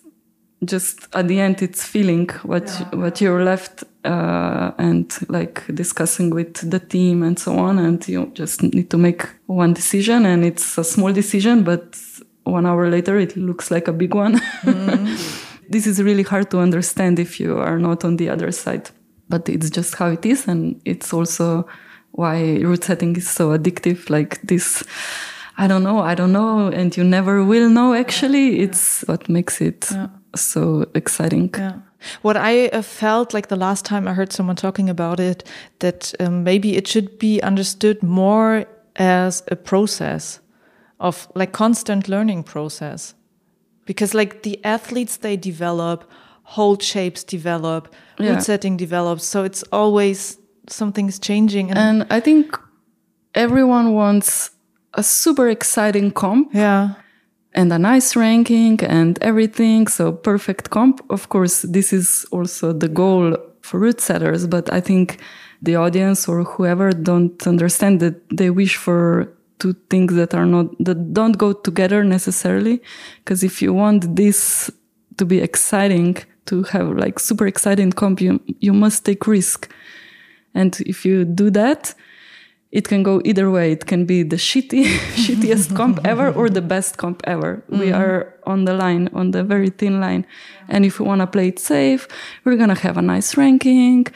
just 0.64 1.08
at 1.14 1.28
the 1.28 1.40
end 1.40 1.62
it's 1.62 1.86
feeling 1.86 2.28
what 2.44 2.68
yeah. 2.68 3.00
what 3.00 3.22
you're 3.22 3.44
left 3.44 3.84
uh, 4.06 4.72
and 4.78 5.18
like 5.30 5.64
discussing 5.74 6.32
with 6.32 6.70
the 6.70 6.80
team 6.80 7.22
and 7.22 7.38
so 7.38 7.58
on 7.58 7.78
and 7.78 8.08
you 8.08 8.32
just 8.34 8.64
need 8.64 8.90
to 8.90 8.98
make 8.98 9.28
one 9.46 9.74
decision 9.74 10.26
and 10.26 10.44
it's 10.44 10.78
a 10.78 10.84
small 10.84 11.14
decision 11.14 11.64
but 11.64 11.96
one 12.44 12.66
hour 12.66 12.90
later 12.90 13.20
it 13.20 13.36
looks 13.38 13.70
like 13.70 13.88
a 13.88 13.94
big 13.94 14.16
one 14.16 14.40
mm. 14.64 15.42
This 15.70 15.88
is 15.88 16.02
really 16.02 16.24
hard 16.24 16.52
to 16.52 16.60
understand 16.60 17.20
if 17.20 17.40
you 17.40 17.58
are 17.58 17.80
not 17.80 18.04
on 18.06 18.18
the 18.18 18.30
other 18.30 18.52
side, 18.52 18.90
but 19.30 19.50
it's 19.50 19.70
just 19.70 19.96
how 19.96 20.08
it 20.08 20.26
is. 20.26 20.48
And 20.48 20.82
it's 20.86 21.14
also 21.14 21.68
why 22.12 22.60
route 22.62 22.84
setting 22.84 23.16
is 23.16 23.30
so 23.30 23.58
addictive. 23.58 24.10
Like 24.10 24.42
this, 24.42 24.84
I 25.58 25.68
don't 25.68 25.84
know, 25.84 26.00
I 26.00 26.16
don't 26.16 26.32
know, 26.32 26.68
and 26.68 26.96
you 26.96 27.04
never 27.04 27.44
will 27.44 27.70
know 27.70 27.94
actually. 27.94 28.60
It's 28.60 29.04
what 29.08 29.28
makes 29.30 29.62
it 29.62 29.90
yeah. 29.92 30.08
so 30.36 30.86
exciting. 30.94 31.50
Yeah. 31.58 31.80
What 32.22 32.38
I 32.38 32.68
uh, 32.68 32.82
felt 32.84 33.34
like 33.34 33.48
the 33.48 33.56
last 33.56 33.84
time 33.84 34.08
I 34.08 34.14
heard 34.14 34.32
someone 34.32 34.56
talking 34.56 34.90
about 34.90 35.20
it, 35.20 35.44
that 35.80 36.14
um, 36.20 36.44
maybe 36.44 36.76
it 36.76 36.88
should 36.88 37.18
be 37.18 37.42
understood 37.42 38.04
more 38.04 38.66
as 38.96 39.44
a 39.50 39.56
process 39.56 40.40
of 41.00 41.28
like 41.36 41.52
constant 41.52 42.08
learning 42.08 42.44
process 42.44 43.15
because 43.86 44.14
like 44.14 44.44
the 44.44 44.64
athletes 44.64 45.18
they 45.18 45.38
develop 45.38 46.10
hold 46.44 46.82
shapes 46.84 47.24
develop 47.24 47.94
yeah. 48.20 48.40
setting 48.40 48.78
develops 48.78 49.24
so 49.26 49.44
it's 49.44 49.64
always 49.72 50.38
something's 50.68 51.20
changing 51.20 51.70
and, 51.70 51.80
and 51.80 52.08
i 52.12 52.20
think 52.20 52.58
everyone 53.34 53.94
wants 53.94 54.52
a 54.94 55.04
super 55.04 55.50
exciting 55.50 56.12
comp 56.12 56.54
yeah 56.54 56.94
and 57.54 57.72
a 57.72 57.80
nice 57.80 58.16
ranking 58.16 58.80
and 58.84 59.18
everything 59.22 59.88
so 59.88 60.12
perfect 60.12 60.70
comp 60.70 61.02
of 61.10 61.30
course 61.30 61.62
this 61.64 61.92
is 61.94 62.26
also 62.32 62.74
the 62.74 62.88
goal 62.88 63.38
for 63.62 63.80
route 63.80 64.02
setters 64.02 64.46
but 64.46 64.72
i 64.72 64.80
think 64.80 65.20
the 65.62 65.76
audience 65.76 66.28
or 66.28 66.44
whoever 66.44 66.92
don't 66.92 67.48
understand 67.48 68.00
that 68.00 68.16
they 68.30 68.50
wish 68.50 68.76
for 68.76 69.32
two 69.60 69.74
things 69.90 70.14
that 70.16 70.34
are 70.34 70.46
not 70.46 70.68
that 70.80 71.14
don't 71.14 71.38
go 71.38 71.54
together 71.54 72.04
necessarily. 72.04 72.82
Because 73.20 73.44
if 73.44 73.62
you 73.62 73.74
want 73.74 74.16
this 74.16 74.72
to 75.18 75.26
be 75.26 75.40
exciting 75.40 76.18
to 76.46 76.64
have 76.64 76.90
like 76.98 77.20
super 77.20 77.48
exciting 77.48 77.92
comp 77.92 78.22
you, 78.22 78.40
you 78.60 78.74
must 78.74 79.06
take 79.06 79.26
risk. 79.28 79.72
And 80.54 80.80
if 80.82 81.06
you 81.06 81.26
do 81.26 81.50
that 81.52 81.96
it 82.76 82.90
can 82.90 83.04
go 83.04 83.22
either 83.24 83.50
way. 83.50 83.72
It 83.72 83.86
can 83.86 84.06
be 84.06 84.22
the 84.24 84.36
shitty 84.36 84.84
shittiest 85.24 85.76
comp 85.78 86.06
ever 86.06 86.30
or 86.30 86.50
the 86.50 86.62
best 86.62 86.98
comp 86.98 87.22
ever. 87.24 87.64
Mm. 87.72 87.80
we 87.80 87.92
are 87.94 88.34
on 88.46 88.66
the 88.66 88.74
line 88.74 89.10
on 89.14 89.32
the 89.32 89.44
very 89.44 89.70
thin 89.70 90.02
line. 90.02 90.26
And 90.68 90.84
if 90.86 91.00
we 91.00 91.06
want 91.06 91.22
to 91.22 91.28
play 91.28 91.48
it 91.48 91.60
safe 91.60 92.08
we're 92.44 92.58
going 92.58 92.76
to 92.76 92.82
have 92.88 92.98
a 92.98 93.02
nice 93.02 93.38
ranking 93.38 94.08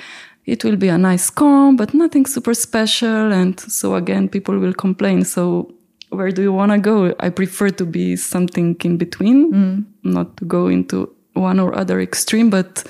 it 0.52 0.64
will 0.64 0.76
be 0.76 0.90
a 0.90 0.98
nice 0.98 1.30
comp, 1.30 1.78
but 1.78 1.94
nothing 1.94 2.26
super 2.26 2.54
special. 2.54 3.32
And 3.32 3.60
so 3.60 3.96
again, 3.96 4.30
people 4.30 4.58
will 4.58 4.74
complain. 4.74 5.24
So 5.24 5.72
where 6.10 6.32
do 6.32 6.42
you 6.42 6.54
want 6.54 6.72
to 6.72 6.80
go? 6.80 7.14
I 7.20 7.30
prefer 7.30 7.70
to 7.70 7.86
be 7.86 8.16
something 8.16 8.76
in 8.84 8.98
between, 8.98 9.54
mm. 9.54 9.86
not 10.04 10.38
to 10.38 10.46
go 10.46 10.68
into 10.68 11.14
one 11.34 11.60
or 11.60 11.76
other 11.76 12.02
extreme, 12.02 12.50
but 12.50 12.84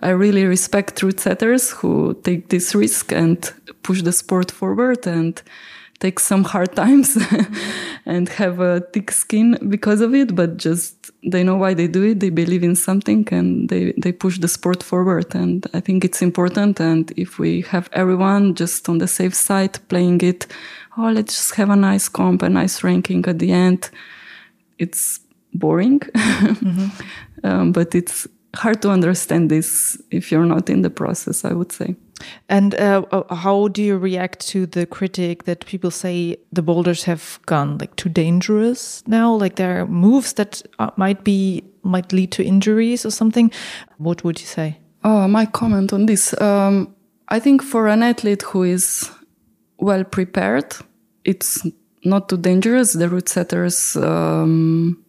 I 0.00 0.10
really 0.10 0.44
respect 0.46 0.96
truth 0.96 1.20
setters 1.20 1.70
who 1.70 2.18
take 2.22 2.48
this 2.48 2.74
risk 2.74 3.12
and 3.12 3.38
push 3.82 4.02
the 4.02 4.12
sport 4.12 4.50
forward 4.50 5.06
and 5.06 5.42
take 6.00 6.18
some 6.18 6.44
hard 6.44 6.74
times 6.74 7.16
and 8.06 8.28
have 8.30 8.58
a 8.58 8.80
thick 8.92 9.10
skin 9.10 9.58
because 9.68 10.00
of 10.00 10.14
it, 10.14 10.34
but 10.34 10.56
just 10.56 11.10
they 11.22 11.44
know 11.44 11.56
why 11.56 11.74
they 11.74 11.86
do 11.86 12.02
it. 12.02 12.20
They 12.20 12.30
believe 12.30 12.64
in 12.64 12.74
something 12.74 13.28
and 13.30 13.68
they, 13.68 13.92
they 13.98 14.10
push 14.10 14.38
the 14.38 14.48
sport 14.48 14.82
forward. 14.82 15.34
And 15.34 15.66
I 15.74 15.80
think 15.80 16.04
it's 16.04 16.22
important. 16.22 16.80
And 16.80 17.12
if 17.16 17.38
we 17.38 17.60
have 17.62 17.88
everyone 17.92 18.54
just 18.54 18.88
on 18.88 18.98
the 18.98 19.06
safe 19.06 19.34
side 19.34 19.78
playing 19.88 20.22
it, 20.22 20.46
oh, 20.96 21.10
let's 21.10 21.36
just 21.36 21.54
have 21.56 21.70
a 21.70 21.76
nice 21.76 22.08
comp, 22.08 22.42
a 22.42 22.48
nice 22.48 22.82
ranking 22.82 23.24
at 23.26 23.38
the 23.38 23.52
end. 23.52 23.90
It's 24.78 25.20
boring, 25.52 25.98
mm-hmm. 26.14 27.46
um, 27.46 27.72
but 27.72 27.94
it's 27.94 28.26
hard 28.54 28.82
to 28.82 28.90
understand 28.90 29.50
this 29.50 30.00
if 30.10 30.30
you're 30.32 30.46
not 30.46 30.68
in 30.68 30.82
the 30.82 30.90
process, 30.90 31.44
I 31.44 31.52
would 31.52 31.72
say. 31.72 31.96
And 32.48 32.74
uh, 32.74 33.04
uh, 33.12 33.34
how 33.34 33.68
do 33.68 33.82
you 33.82 33.96
react 33.96 34.46
to 34.48 34.66
the 34.66 34.86
critic 34.86 35.44
that 35.44 35.64
people 35.64 35.90
say 35.90 36.36
the 36.52 36.62
boulders 36.62 37.04
have 37.04 37.38
gone 37.46 37.78
like 37.78 37.96
too 37.96 38.10
dangerous 38.10 39.02
now? 39.06 39.34
Like 39.34 39.56
there 39.56 39.80
are 39.80 39.86
moves 39.86 40.34
that 40.34 40.62
uh, 40.78 40.90
might 40.96 41.24
be 41.24 41.64
might 41.82 42.12
lead 42.12 42.30
to 42.32 42.44
injuries 42.44 43.06
or 43.06 43.10
something. 43.10 43.50
What 43.96 44.22
would 44.22 44.38
you 44.38 44.46
say? 44.46 44.78
Oh, 45.02 45.26
my 45.28 45.46
comment 45.46 45.92
on 45.94 46.06
this. 46.06 46.38
Um, 46.40 46.94
I 47.28 47.40
think 47.40 47.62
for 47.62 47.88
an 47.88 48.02
athlete 48.02 48.42
who 48.42 48.64
is 48.64 49.10
well 49.78 50.04
prepared, 50.04 50.76
it's 51.24 51.66
not 52.04 52.28
too 52.28 52.36
dangerous. 52.36 52.92
The 52.92 53.08
route 53.08 53.28
setters 53.30 53.96
um, 53.96 55.02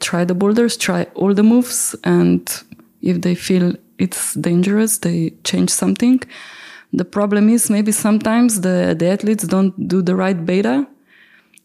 try 0.00 0.24
the 0.24 0.34
boulders, 0.34 0.76
try 0.76 1.04
all 1.14 1.32
the 1.32 1.42
moves, 1.42 1.94
and 2.04 2.50
if 3.02 3.20
they 3.20 3.34
feel 3.34 3.74
it's 3.98 4.34
dangerous, 4.34 4.98
they 4.98 5.30
change 5.44 5.70
something. 5.70 6.22
The 6.92 7.04
problem 7.04 7.48
is 7.48 7.70
maybe 7.70 7.92
sometimes 7.92 8.62
the, 8.62 8.96
the 8.98 9.08
athletes 9.08 9.44
don't 9.44 9.88
do 9.88 10.02
the 10.02 10.16
right 10.16 10.44
beta, 10.44 10.86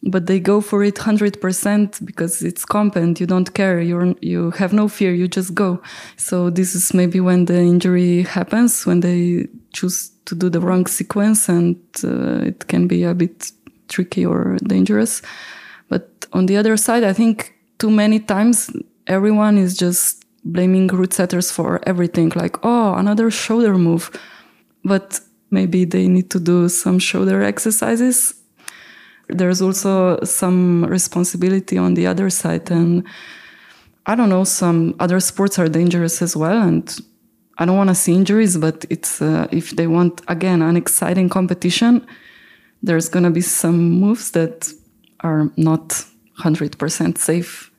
but 0.03 0.27
they 0.27 0.39
go 0.39 0.61
for 0.61 0.83
it 0.83 0.95
100% 0.95 2.05
because 2.05 2.43
it's 2.43 2.63
comp 2.63 2.95
and 2.95 3.19
you 3.19 3.25
don't 3.25 3.53
care. 3.53 3.79
You're, 3.79 4.13
you 4.21 4.51
have 4.51 4.71
no 4.71 4.87
fear. 4.87 5.13
You 5.13 5.27
just 5.27 5.55
go. 5.55 5.81
So 6.17 6.51
this 6.51 6.75
is 6.75 6.93
maybe 6.93 7.19
when 7.19 7.45
the 7.45 7.59
injury 7.59 8.23
happens, 8.23 8.85
when 8.85 8.99
they 8.99 9.47
choose 9.73 10.11
to 10.25 10.35
do 10.35 10.49
the 10.49 10.59
wrong 10.59 10.85
sequence 10.85 11.49
and 11.49 11.75
uh, 12.03 12.45
it 12.45 12.67
can 12.67 12.87
be 12.87 13.03
a 13.03 13.15
bit 13.15 13.51
tricky 13.87 14.25
or 14.25 14.57
dangerous. 14.63 15.21
But 15.89 16.27
on 16.33 16.45
the 16.45 16.57
other 16.57 16.77
side, 16.77 17.03
I 17.03 17.13
think 17.13 17.53
too 17.79 17.89
many 17.89 18.19
times 18.19 18.71
everyone 19.07 19.57
is 19.57 19.75
just 19.77 20.24
blaming 20.45 20.87
route 20.87 21.13
setters 21.13 21.51
for 21.51 21.81
everything 21.87 22.31
like 22.35 22.57
oh 22.63 22.93
another 22.95 23.29
shoulder 23.31 23.77
move. 23.77 24.11
But 24.83 25.19
maybe 25.51 25.85
they 25.85 26.07
need 26.07 26.29
to 26.31 26.39
do 26.39 26.69
some 26.69 26.99
shoulder 26.99 27.41
exercises. 27.41 28.35
There's 29.27 29.61
also 29.61 30.19
some 30.23 30.85
responsibility 30.85 31.77
on 31.77 31.95
the 31.95 32.05
other 32.07 32.29
side 32.29 32.69
and 32.69 33.03
i 34.05 34.15
don't 34.15 34.29
know 34.29 34.43
some 34.43 34.95
other 34.99 35.19
sports 35.19 35.57
are 35.57 35.67
dangerous 35.67 36.21
as 36.21 36.35
well 36.35 36.61
and 36.61 36.99
i 37.57 37.65
don't 37.65 37.77
want 37.77 37.89
to 37.89 37.95
see 37.95 38.13
injuries 38.13 38.57
but 38.57 38.85
it's 38.89 39.21
uh, 39.21 39.47
if 39.51 39.71
they 39.71 39.87
want 39.87 40.21
again 40.27 40.61
an 40.61 40.77
exciting 40.77 41.29
competition 41.29 42.05
there's 42.83 43.09
going 43.09 43.23
to 43.23 43.31
be 43.31 43.41
some 43.41 43.91
moves 44.03 44.31
that 44.31 44.71
are 45.21 45.49
not 45.57 46.05
100% 46.39 47.17
safe 47.17 47.71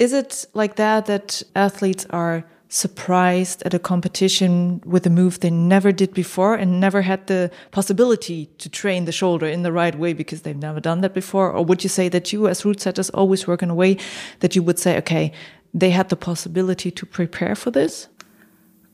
is 0.00 0.12
it 0.12 0.46
like 0.54 0.74
that 0.76 1.06
that 1.06 1.42
athletes 1.54 2.06
are 2.10 2.44
surprised 2.70 3.62
at 3.64 3.74
a 3.74 3.78
competition 3.78 4.80
with 4.86 5.04
a 5.04 5.10
move 5.10 5.40
they 5.40 5.50
never 5.50 5.92
did 5.92 6.14
before 6.14 6.54
and 6.54 6.80
never 6.80 7.02
had 7.02 7.26
the 7.26 7.50
possibility 7.72 8.46
to 8.58 8.68
train 8.68 9.04
the 9.04 9.12
shoulder 9.12 9.46
in 9.46 9.62
the 9.62 9.72
right 9.72 9.96
way 9.98 10.12
because 10.12 10.42
they've 10.42 10.56
never 10.56 10.80
done 10.80 11.00
that 11.02 11.12
before? 11.12 11.50
Or 11.50 11.64
would 11.64 11.82
you 11.82 11.88
say 11.88 12.08
that 12.08 12.32
you, 12.32 12.48
as 12.48 12.64
route 12.64 12.80
setters, 12.80 13.10
always 13.10 13.46
work 13.46 13.62
in 13.62 13.70
a 13.70 13.74
way 13.74 13.98
that 14.38 14.56
you 14.56 14.62
would 14.62 14.78
say, 14.78 14.96
okay, 14.98 15.32
they 15.74 15.90
had 15.90 16.08
the 16.08 16.16
possibility 16.16 16.90
to 16.92 17.04
prepare 17.04 17.54
for 17.54 17.70
this? 17.70 18.08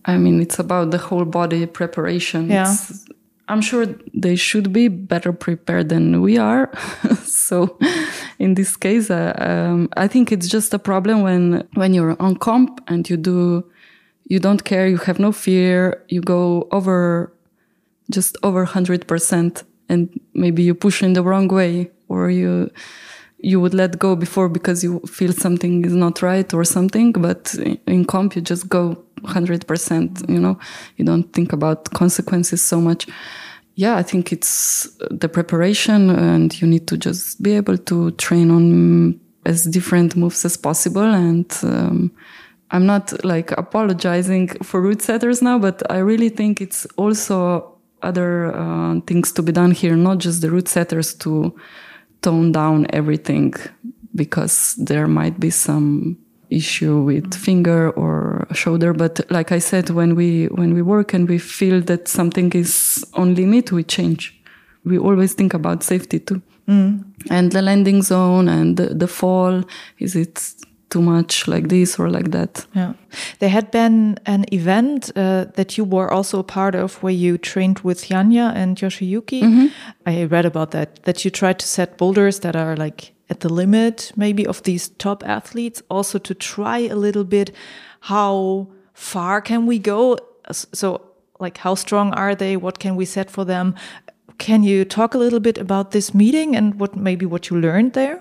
I 0.06 0.16
mean, 0.16 0.40
it's 0.40 0.58
about 0.58 0.90
the 0.90 0.98
whole 0.98 1.24
body 1.24 1.66
preparation. 1.66 2.48
Yeah. 2.48 2.72
It's, 2.72 3.04
I'm 3.48 3.60
sure 3.60 3.86
they 4.12 4.34
should 4.34 4.72
be 4.72 4.88
better 4.88 5.32
prepared 5.32 5.88
than 5.88 6.20
we 6.20 6.36
are. 6.36 6.70
so, 7.22 7.78
in 8.38 8.54
this 8.54 8.76
case, 8.76 9.10
uh, 9.10 9.34
um, 9.38 9.88
I 9.96 10.08
think 10.08 10.32
it's 10.32 10.48
just 10.48 10.74
a 10.74 10.78
problem 10.78 11.22
when 11.22 11.66
when 11.74 11.94
you're 11.94 12.20
on 12.20 12.36
comp 12.36 12.82
and 12.88 13.08
you 13.08 13.16
do, 13.16 13.64
you 14.24 14.40
don't 14.40 14.64
care, 14.64 14.88
you 14.88 14.98
have 14.98 15.18
no 15.20 15.30
fear, 15.30 16.04
you 16.08 16.20
go 16.20 16.66
over, 16.72 17.32
just 18.10 18.36
over 18.42 18.64
hundred 18.64 19.06
percent, 19.06 19.62
and 19.88 20.08
maybe 20.34 20.64
you 20.64 20.74
push 20.74 21.02
in 21.02 21.12
the 21.12 21.22
wrong 21.22 21.46
way, 21.46 21.90
or 22.08 22.30
you 22.30 22.70
you 23.38 23.60
would 23.60 23.74
let 23.74 23.98
go 24.00 24.16
before 24.16 24.48
because 24.48 24.82
you 24.82 24.98
feel 25.06 25.32
something 25.32 25.84
is 25.84 25.94
not 25.94 26.20
right 26.20 26.52
or 26.52 26.64
something. 26.64 27.12
But 27.12 27.54
in 27.86 28.04
comp, 28.06 28.34
you 28.34 28.42
just 28.42 28.68
go 28.68 29.05
100%, 29.22 30.28
you 30.28 30.40
know, 30.40 30.58
you 30.96 31.04
don't 31.04 31.32
think 31.32 31.52
about 31.52 31.90
consequences 31.92 32.62
so 32.62 32.80
much. 32.80 33.06
Yeah, 33.74 33.96
I 33.96 34.02
think 34.02 34.32
it's 34.32 34.88
the 35.10 35.28
preparation 35.28 36.10
and 36.10 36.60
you 36.60 36.66
need 36.66 36.86
to 36.88 36.96
just 36.96 37.42
be 37.42 37.52
able 37.52 37.78
to 37.78 38.10
train 38.12 38.50
on 38.50 39.20
as 39.44 39.64
different 39.64 40.16
moves 40.16 40.44
as 40.44 40.56
possible. 40.56 41.02
And, 41.02 41.50
um, 41.62 42.10
I'm 42.70 42.86
not 42.86 43.24
like 43.24 43.52
apologizing 43.52 44.48
for 44.62 44.80
route 44.80 45.02
setters 45.02 45.40
now, 45.40 45.58
but 45.58 45.82
I 45.90 45.98
really 45.98 46.28
think 46.28 46.60
it's 46.60 46.84
also 46.96 47.76
other 48.02 48.54
uh, 48.54 49.00
things 49.06 49.32
to 49.32 49.42
be 49.42 49.52
done 49.52 49.70
here, 49.70 49.96
not 49.96 50.18
just 50.18 50.40
the 50.42 50.50
route 50.50 50.68
setters 50.68 51.14
to 51.14 51.54
tone 52.22 52.52
down 52.52 52.86
everything 52.90 53.54
because 54.14 54.74
there 54.78 55.06
might 55.06 55.38
be 55.38 55.50
some 55.50 56.18
issue 56.50 57.00
with 57.00 57.34
finger 57.34 57.90
or 57.90 58.46
shoulder 58.52 58.92
but 58.92 59.20
like 59.30 59.50
i 59.52 59.58
said 59.58 59.90
when 59.90 60.14
we 60.14 60.46
when 60.46 60.74
we 60.74 60.82
work 60.82 61.12
and 61.14 61.28
we 61.28 61.38
feel 61.38 61.80
that 61.80 62.08
something 62.08 62.52
is 62.52 63.04
on 63.14 63.34
limit 63.34 63.72
we 63.72 63.84
change. 63.84 64.32
We 64.84 64.98
always 64.98 65.34
think 65.34 65.54
about 65.54 65.82
safety 65.82 66.20
too. 66.20 66.42
Mm. 66.68 67.04
and 67.30 67.52
the 67.52 67.62
landing 67.62 68.02
zone 68.02 68.48
and 68.48 68.76
the, 68.76 68.86
the 68.86 69.06
fall 69.06 69.62
is 70.00 70.16
it 70.16 70.52
too 70.90 71.00
much 71.00 71.46
like 71.46 71.68
this 71.68 71.96
or 71.96 72.10
like 72.10 72.32
that? 72.32 72.66
Yeah. 72.74 72.94
There 73.38 73.50
had 73.50 73.70
been 73.70 74.18
an 74.26 74.46
event 74.52 75.12
uh, 75.14 75.44
that 75.54 75.78
you 75.78 75.84
were 75.84 76.12
also 76.12 76.40
a 76.40 76.42
part 76.42 76.74
of 76.74 77.00
where 77.04 77.12
you 77.12 77.38
trained 77.38 77.80
with 77.80 78.08
Janja 78.08 78.52
and 78.54 78.76
Yoshiyuki. 78.76 79.42
Mm 79.42 79.52
-hmm. 79.52 79.68
i 80.06 80.26
read 80.26 80.46
about 80.46 80.70
that 80.70 80.88
that 81.02 81.24
you 81.24 81.30
tried 81.30 81.58
to 81.58 81.66
set 81.66 81.96
boulders 81.96 82.38
that 82.38 82.56
are 82.56 82.76
like 82.76 83.12
at 83.28 83.40
the 83.40 83.48
limit 83.48 84.12
maybe 84.16 84.46
of 84.46 84.62
these 84.62 84.88
top 84.88 85.22
athletes 85.26 85.82
also 85.88 86.18
to 86.18 86.34
try 86.34 86.78
a 86.78 86.94
little 86.94 87.24
bit 87.24 87.50
how 88.00 88.68
far 88.94 89.40
can 89.40 89.66
we 89.66 89.78
go? 89.78 90.16
So 90.50 91.00
like 91.40 91.58
how 91.58 91.74
strong 91.74 92.12
are 92.14 92.34
they? 92.34 92.56
What 92.56 92.78
can 92.78 92.96
we 92.96 93.04
set 93.04 93.30
for 93.30 93.44
them? 93.44 93.74
Can 94.38 94.62
you 94.62 94.84
talk 94.84 95.14
a 95.14 95.18
little 95.18 95.40
bit 95.40 95.58
about 95.58 95.90
this 95.90 96.14
meeting 96.14 96.56
and 96.56 96.78
what 96.78 96.94
maybe 96.96 97.26
what 97.26 97.50
you 97.50 97.58
learned 97.58 97.94
there? 97.94 98.20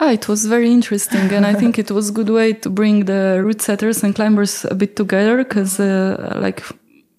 Ah, 0.00 0.10
it 0.10 0.26
was 0.26 0.46
very 0.46 0.72
interesting, 0.72 1.32
and 1.32 1.46
I 1.46 1.54
think 1.54 1.78
it 1.78 1.90
was 1.90 2.08
a 2.08 2.12
good 2.12 2.28
way 2.28 2.54
to 2.54 2.68
bring 2.68 3.04
the 3.04 3.40
route 3.44 3.62
setters 3.62 4.02
and 4.02 4.12
climbers 4.12 4.64
a 4.64 4.74
bit 4.74 4.96
together. 4.96 5.36
Because, 5.36 5.78
uh, 5.78 6.38
like, 6.40 6.60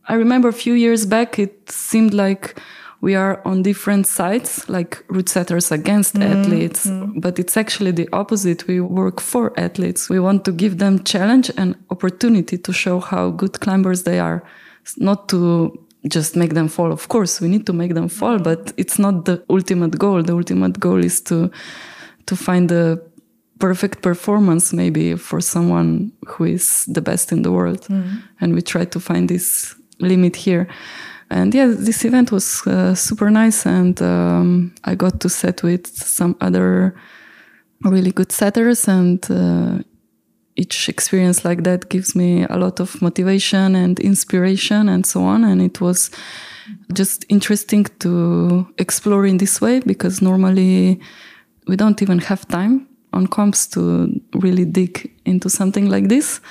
I 0.10 0.16
remember 0.16 0.50
a 0.50 0.54
few 0.54 0.74
years 0.74 1.06
back, 1.06 1.40
it 1.40 1.72
seemed 1.72 2.14
like 2.14 2.60
we 3.04 3.16
are 3.16 3.42
on 3.44 3.64
different 3.64 4.08
sides, 4.08 4.70
like 4.70 5.04
route 5.10 5.28
setters 5.28 5.74
against 5.74 6.16
mm, 6.16 6.24
athletes, 6.24 6.88
but 7.18 7.38
it's 7.38 7.58
actually 7.58 7.92
the 7.92 8.08
opposite. 8.14 8.66
We 8.66 8.80
work 8.80 9.20
for 9.20 9.52
athletes. 9.60 10.10
We 10.10 10.22
want 10.22 10.46
to 10.46 10.54
give 10.54 10.78
them 10.78 11.04
challenge 11.04 11.52
and 11.58 11.76
opportunity 11.90 12.58
to 12.58 12.72
show 12.72 13.02
how 13.02 13.32
good 13.32 13.60
climbers 13.60 14.04
they 14.04 14.20
are, 14.20 14.42
not 14.96 15.28
to 15.30 15.78
just 16.08 16.38
make 16.38 16.54
them 16.54 16.70
fall. 16.70 16.94
Of 16.94 17.10
course, 17.10 17.42
we 17.42 17.50
need 17.50 17.66
to 17.66 17.74
make 17.74 17.94
them 17.94 18.08
fall, 18.08 18.40
but 18.40 18.72
it's 18.78 18.98
not 18.98 19.26
the 19.26 19.44
ultimate 19.50 20.00
goal. 20.00 20.24
The 20.24 20.34
ultimate 20.34 20.80
goal 20.80 21.04
is 21.04 21.20
to 21.24 21.52
to 22.28 22.36
find 22.38 22.70
the 22.70 23.04
perfect 23.60 24.02
performance 24.02 24.72
maybe 24.72 25.18
for 25.18 25.42
someone 25.42 26.14
who 26.26 26.46
is 26.46 26.86
the 26.86 27.02
best 27.02 27.34
in 27.34 27.42
the 27.42 27.52
world. 27.52 27.82
Mm. 27.90 28.24
And 28.40 28.54
we 28.56 28.62
try 28.62 28.86
to 28.86 29.00
find 29.00 29.28
this 29.28 29.76
limit 30.00 30.38
here 30.38 30.70
and 31.34 31.54
yeah, 31.54 31.68
this 31.68 32.06
event 32.06 32.32
was 32.32 32.66
uh, 32.68 32.94
super 32.96 33.32
nice, 33.32 33.66
and 33.66 34.00
um, 34.02 34.74
I 34.84 34.96
got 34.96 35.20
to 35.22 35.30
set 35.30 35.64
with 35.64 35.88
some 35.88 36.36
other 36.40 36.96
really 37.84 38.12
good 38.12 38.32
setters, 38.32 38.88
and 38.88 39.26
uh, 39.32 39.80
each 40.56 40.88
experience 40.90 41.44
like 41.44 41.64
that 41.64 41.90
gives 41.90 42.16
me 42.16 42.46
a 42.50 42.58
lot 42.58 42.80
of 42.80 43.02
motivation 43.02 43.76
and 43.76 44.00
inspiration, 44.00 44.88
and 44.90 45.06
so 45.06 45.24
on. 45.24 45.44
And 45.44 45.62
it 45.62 45.82
was 45.82 46.12
just 46.94 47.26
interesting 47.30 47.86
to 48.00 48.68
explore 48.78 49.26
in 49.26 49.38
this 49.38 49.60
way 49.60 49.80
because 49.80 50.22
normally 50.22 51.00
we 51.68 51.76
don't 51.76 52.02
even 52.02 52.20
have 52.20 52.48
time 52.48 52.88
on 53.12 53.28
comps 53.28 53.68
to 53.68 54.22
really 54.36 54.66
dig 54.66 55.12
into 55.26 55.50
something 55.50 55.90
like 55.90 56.10
this. 56.10 56.42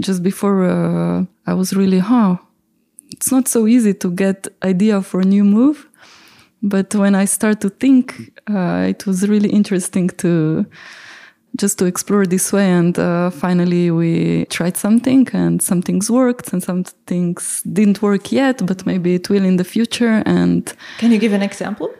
Just 0.00 0.22
before 0.22 0.64
uh, 0.64 1.24
I 1.46 1.54
was 1.54 1.72
really, 1.72 1.98
huh, 1.98 2.36
it's 3.10 3.30
not 3.32 3.48
so 3.48 3.66
easy 3.66 3.94
to 3.94 4.10
get 4.10 4.48
idea 4.62 5.02
for 5.02 5.20
a 5.20 5.24
new 5.24 5.44
move 5.44 5.88
But 6.62 6.94
when 6.94 7.14
I 7.14 7.24
start 7.26 7.60
to 7.60 7.70
think, 7.70 8.32
uh, 8.50 8.86
it 8.88 9.06
was 9.06 9.28
really 9.28 9.48
interesting 9.50 10.08
to 10.18 10.66
just 11.56 11.78
to 11.78 11.86
explore 11.86 12.26
this 12.26 12.52
way. 12.52 12.70
And 12.70 12.98
uh, 12.98 13.30
finally, 13.30 13.90
we 13.90 14.44
tried 14.46 14.76
something, 14.76 15.28
and 15.32 15.62
some 15.62 15.82
things 15.82 16.10
worked, 16.10 16.52
and 16.52 16.62
some 16.62 16.84
things 17.06 17.62
didn't 17.62 18.02
work 18.02 18.32
yet, 18.32 18.66
but 18.66 18.84
maybe 18.86 19.14
it 19.14 19.30
will 19.30 19.44
in 19.44 19.56
the 19.56 19.64
future. 19.64 20.22
And 20.26 20.72
can 20.98 21.12
you 21.12 21.18
give 21.18 21.32
an 21.32 21.42
example? 21.42 21.90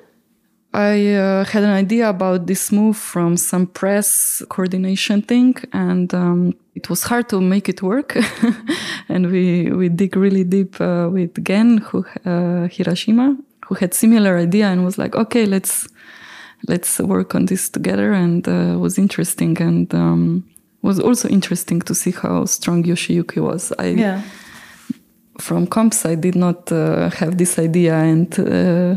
I 0.75 1.15
uh, 1.15 1.45
had 1.45 1.65
an 1.65 1.71
idea 1.71 2.09
about 2.09 2.47
this 2.47 2.71
move 2.71 2.97
from 2.97 3.37
some 3.37 3.67
press 3.67 4.43
coordination 4.51 5.23
thing, 5.23 5.57
and 5.73 6.13
um, 6.13 6.55
it 6.75 6.91
was 6.91 7.05
hard 7.05 7.29
to 7.31 7.41
make 7.41 7.69
it 7.69 7.83
work. 7.83 8.17
and 9.09 9.31
we 9.33 9.71
we 9.73 9.89
dig 9.89 10.15
really 10.15 10.45
deep 10.45 10.79
uh, 10.81 11.09
with 11.11 11.43
Gen, 11.43 11.79
who 11.79 12.05
uh, 12.27 12.69
Hirashima, 12.69 13.37
who 13.67 13.75
had 13.77 13.95
similar 13.95 14.37
idea 14.37 14.67
and 14.67 14.85
was 14.85 14.99
like, 14.99 15.17
okay, 15.17 15.47
let's 15.47 15.89
let's 16.69 16.99
work 17.01 17.35
on 17.35 17.47
this 17.47 17.71
together, 17.71 18.13
and 18.13 18.47
uh, 18.47 18.77
was 18.79 18.99
interesting 18.99 19.61
and 19.63 19.95
um, 19.95 20.45
was 20.83 21.01
also 21.01 21.29
interesting 21.29 21.81
to 21.81 21.95
see 21.95 22.11
how 22.11 22.45
strong 22.45 22.83
Yoshiyuki 22.83 23.41
was. 23.43 23.73
I, 23.79 23.87
yeah. 23.87 24.23
From 25.39 25.69
comps, 25.69 26.05
I 26.05 26.17
did 26.17 26.35
not 26.35 26.71
uh, 26.73 27.11
have 27.11 27.39
this 27.39 27.61
idea, 27.61 27.95
and 27.95 28.39
uh, 28.41 28.97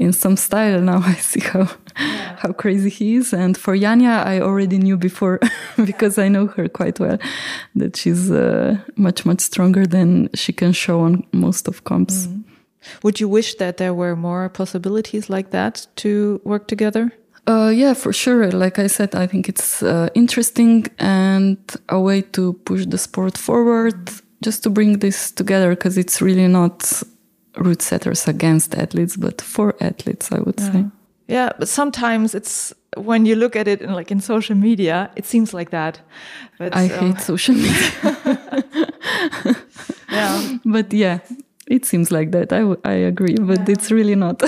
in 0.00 0.12
some 0.12 0.36
style 0.36 0.80
now 0.80 1.02
I 1.04 1.14
see 1.14 1.40
how 1.40 1.68
yeah. 1.98 2.36
how 2.38 2.52
crazy 2.52 2.90
he 2.90 3.16
is. 3.16 3.32
And 3.32 3.56
for 3.56 3.76
Janja, 3.76 4.24
I 4.26 4.40
already 4.40 4.78
knew 4.78 4.96
before 4.96 5.38
because 5.84 6.18
I 6.18 6.28
know 6.28 6.46
her 6.46 6.68
quite 6.68 6.98
well 6.98 7.18
that 7.76 7.96
she's 7.96 8.30
uh, 8.30 8.78
much 8.96 9.24
much 9.24 9.40
stronger 9.40 9.86
than 9.86 10.30
she 10.34 10.52
can 10.52 10.72
show 10.72 11.00
on 11.00 11.24
most 11.32 11.68
of 11.68 11.84
comps. 11.84 12.26
Mm. 12.26 12.44
Would 13.02 13.20
you 13.20 13.28
wish 13.28 13.56
that 13.56 13.76
there 13.76 13.92
were 13.92 14.16
more 14.16 14.48
possibilities 14.48 15.28
like 15.28 15.50
that 15.50 15.86
to 15.96 16.40
work 16.44 16.66
together? 16.66 17.12
Uh, 17.46 17.70
yeah, 17.74 17.94
for 17.94 18.12
sure. 18.12 18.50
Like 18.50 18.78
I 18.78 18.86
said, 18.86 19.14
I 19.14 19.26
think 19.26 19.48
it's 19.48 19.82
uh, 19.82 20.08
interesting 20.14 20.86
and 20.98 21.58
a 21.88 22.00
way 22.00 22.22
to 22.22 22.54
push 22.64 22.86
the 22.86 22.96
sport 22.96 23.36
forward, 23.36 24.10
just 24.42 24.62
to 24.62 24.70
bring 24.70 25.00
this 25.00 25.30
together 25.30 25.70
because 25.70 25.98
it's 25.98 26.22
really 26.22 26.48
not 26.48 27.02
route 27.56 27.82
setters 27.82 28.28
against 28.28 28.74
athletes, 28.74 29.16
but 29.16 29.40
for 29.40 29.74
athletes, 29.80 30.32
I 30.32 30.40
would 30.40 30.58
yeah. 30.58 30.72
say. 30.72 30.84
Yeah, 31.28 31.50
but 31.58 31.68
sometimes 31.68 32.34
it's 32.34 32.74
when 32.96 33.24
you 33.24 33.36
look 33.36 33.54
at 33.54 33.68
it 33.68 33.80
in 33.80 33.92
like 33.92 34.10
in 34.10 34.20
social 34.20 34.56
media, 34.56 35.10
it 35.16 35.26
seems 35.26 35.54
like 35.54 35.70
that. 35.70 36.00
But 36.58 36.74
I 36.74 36.88
um, 36.88 37.12
hate 37.12 37.20
social 37.20 37.54
media. 37.54 37.90
yeah, 40.10 40.58
but 40.64 40.92
yeah, 40.92 41.20
it 41.68 41.84
seems 41.84 42.10
like 42.10 42.32
that. 42.32 42.52
I, 42.52 42.74
I 42.84 42.94
agree, 42.94 43.36
but 43.36 43.58
yeah. 43.58 43.74
it's 43.74 43.92
really 43.92 44.16
not. 44.16 44.42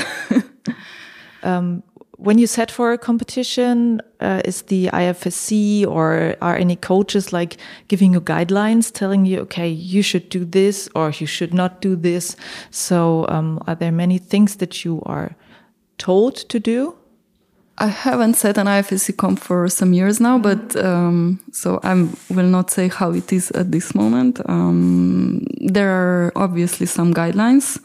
um, 1.45 1.83
when 2.23 2.39
you 2.39 2.47
set 2.47 2.71
for 2.71 2.93
a 2.93 2.99
competition, 2.99 4.01
uh, 4.21 4.43
is 4.45 4.63
the 4.63 4.87
IFSC 4.93 5.87
or 5.87 6.37
are 6.41 6.57
any 6.57 6.77
coaches 6.77 7.33
like 7.33 7.57
giving 7.89 8.13
you 8.13 8.21
guidelines, 8.21 8.93
telling 8.93 9.27
you, 9.27 9.41
okay, 9.41 9.69
you 9.69 10.03
should 10.03 10.29
do 10.29 10.45
this 10.45 10.89
or 10.95 11.11
you 11.11 11.27
should 11.27 11.53
not 11.53 11.81
do 11.81 11.97
this? 11.97 12.37
So, 12.71 13.27
um, 13.29 13.59
are 13.67 13.75
there 13.75 13.91
many 13.91 14.19
things 14.19 14.57
that 14.57 14.85
you 14.85 15.03
are 15.05 15.35
told 15.99 16.37
to 16.37 16.61
do? 16.61 16.95
I 17.79 17.87
haven't 17.87 18.35
set 18.35 18.59
an 18.59 18.67
IFSC 18.67 19.17
comp 19.17 19.41
for 19.41 19.67
some 19.69 19.93
years 19.93 20.21
now, 20.21 20.39
but 20.39 20.77
um, 20.77 21.41
so 21.51 21.81
I 21.83 21.95
will 22.31 22.47
not 22.47 22.71
say 22.71 22.89
how 22.89 23.11
it 23.11 23.33
is 23.33 23.51
at 23.53 23.73
this 23.73 23.95
moment. 23.95 24.41
Um, 24.49 25.45
there 25.59 25.91
are 25.91 26.33
obviously 26.37 26.87
some 26.87 27.13
guidelines 27.15 27.81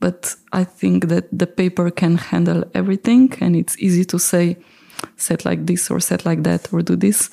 but 0.00 0.34
I 0.52 0.64
think 0.64 1.08
that 1.08 1.26
the 1.30 1.46
paper 1.46 1.90
can 1.90 2.16
handle 2.16 2.64
everything 2.74 3.34
and 3.40 3.54
it's 3.54 3.78
easy 3.78 4.04
to 4.06 4.18
say, 4.18 4.56
set 5.16 5.44
like 5.44 5.66
this 5.66 5.90
or 5.90 6.00
set 6.00 6.24
like 6.24 6.42
that 6.42 6.72
or 6.72 6.82
do 6.82 6.96
this. 6.96 7.30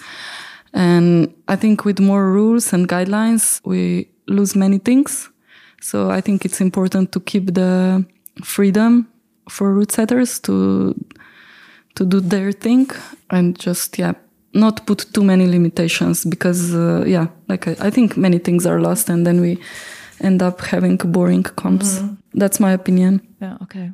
And 0.74 1.34
I 1.48 1.56
think 1.56 1.86
with 1.86 2.00
more 2.00 2.32
rules 2.32 2.74
and 2.74 2.88
guidelines, 2.88 3.62
we 3.66 4.10
lose 4.28 4.56
many 4.56 4.80
things. 4.80 5.30
So 5.82 6.12
I 6.12 6.22
think 6.22 6.44
it's 6.44 6.60
important 6.60 7.12
to 7.14 7.20
keep 7.22 7.54
the 7.54 8.06
freedom 8.44 9.08
for 9.50 9.74
route 9.74 9.92
setters 9.92 10.40
to 10.40 10.94
to 11.96 12.06
do 12.06 12.20
their 12.20 12.52
thing 12.52 12.88
and 13.30 13.58
just 13.58 13.98
yeah 13.98 14.14
not 14.54 14.86
put 14.86 15.06
too 15.14 15.24
many 15.24 15.48
limitations 15.48 16.26
because 16.26 16.76
uh, 16.76 17.04
yeah 17.08 17.28
like 17.48 17.68
I, 17.68 17.76
I, 17.88 17.90
think 17.90 18.18
many 18.18 18.38
things 18.40 18.66
are 18.66 18.80
lost 18.80 19.10
and 19.10 19.26
then 19.26 19.42
we 19.42 19.58
end 20.22 20.42
up 20.42 20.62
having 20.62 20.98
boring 20.98 21.44
comps. 21.44 22.00
Mm. 22.00 22.17
That's 22.34 22.60
my 22.60 22.72
opinion. 22.72 23.36
Yeah, 23.42 23.58
okay. 23.64 23.92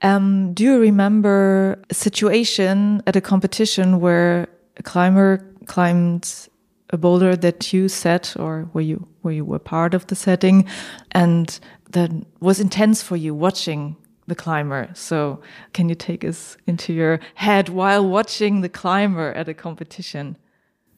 Um, 0.00 0.54
do 0.54 0.64
you 0.64 0.78
remember 0.78 1.78
a 1.90 1.94
situation 1.94 3.02
at 3.06 3.16
a 3.16 3.20
competition 3.20 4.00
where 4.00 4.48
a 4.76 4.82
climber 4.82 5.46
climbed 5.66 6.48
a 6.90 6.98
boulder 6.98 7.36
that 7.36 7.72
you 7.72 7.88
set 7.88 8.36
or 8.38 8.68
where 8.72 8.84
you 8.84 9.06
where 9.22 9.32
you 9.32 9.44
were 9.44 9.58
part 9.58 9.94
of 9.94 10.06
the 10.08 10.14
setting 10.14 10.66
and 11.12 11.60
that 11.92 12.10
was 12.40 12.60
intense 12.60 13.02
for 13.02 13.16
you 13.16 13.34
watching 13.34 13.96
the 14.26 14.34
climber. 14.34 14.88
So 14.94 15.40
can 15.72 15.88
you 15.88 15.94
take 15.94 16.24
us 16.24 16.56
into 16.66 16.92
your 16.92 17.20
head 17.34 17.68
while 17.68 18.06
watching 18.06 18.60
the 18.60 18.68
climber 18.68 19.32
at 19.32 19.48
a 19.48 19.54
competition? 19.54 20.36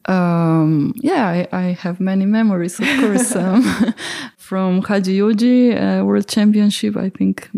Um, 0.07 0.93
yeah, 0.97 1.27
I, 1.27 1.47
I, 1.51 1.63
have 1.71 1.99
many 1.99 2.25
memories, 2.25 2.79
of 2.79 2.87
course, 2.99 3.35
um, 3.43 3.63
from 4.37 4.83
Hachioji 4.83 5.73
uh, 5.73 6.05
World 6.05 6.27
Championship, 6.27 6.95
I 6.95 7.09
think 7.09 7.49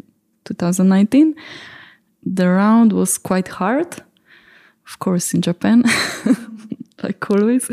2019. 0.45 1.35
The 2.23 2.47
round 2.47 2.93
was 2.93 3.17
quite 3.17 3.49
hard, 3.49 4.01
of 4.87 4.99
course, 4.99 5.33
in 5.33 5.41
Japan, 5.41 5.83
like 7.03 7.29
always. 7.29 7.69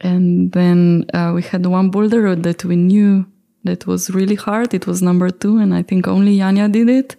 And 0.00 0.52
then 0.52 1.06
uh, 1.14 1.32
we 1.34 1.42
had 1.42 1.64
one 1.64 1.90
boulder 1.90 2.36
that 2.36 2.64
we 2.64 2.76
knew 2.76 3.24
that 3.64 3.86
was 3.86 4.10
really 4.10 4.34
hard. 4.34 4.74
It 4.74 4.86
was 4.86 5.00
number 5.00 5.30
two, 5.30 5.56
and 5.56 5.74
I 5.74 5.82
think 5.82 6.06
only 6.06 6.36
Janja 6.36 6.70
did 6.70 6.90
it. 6.90 7.16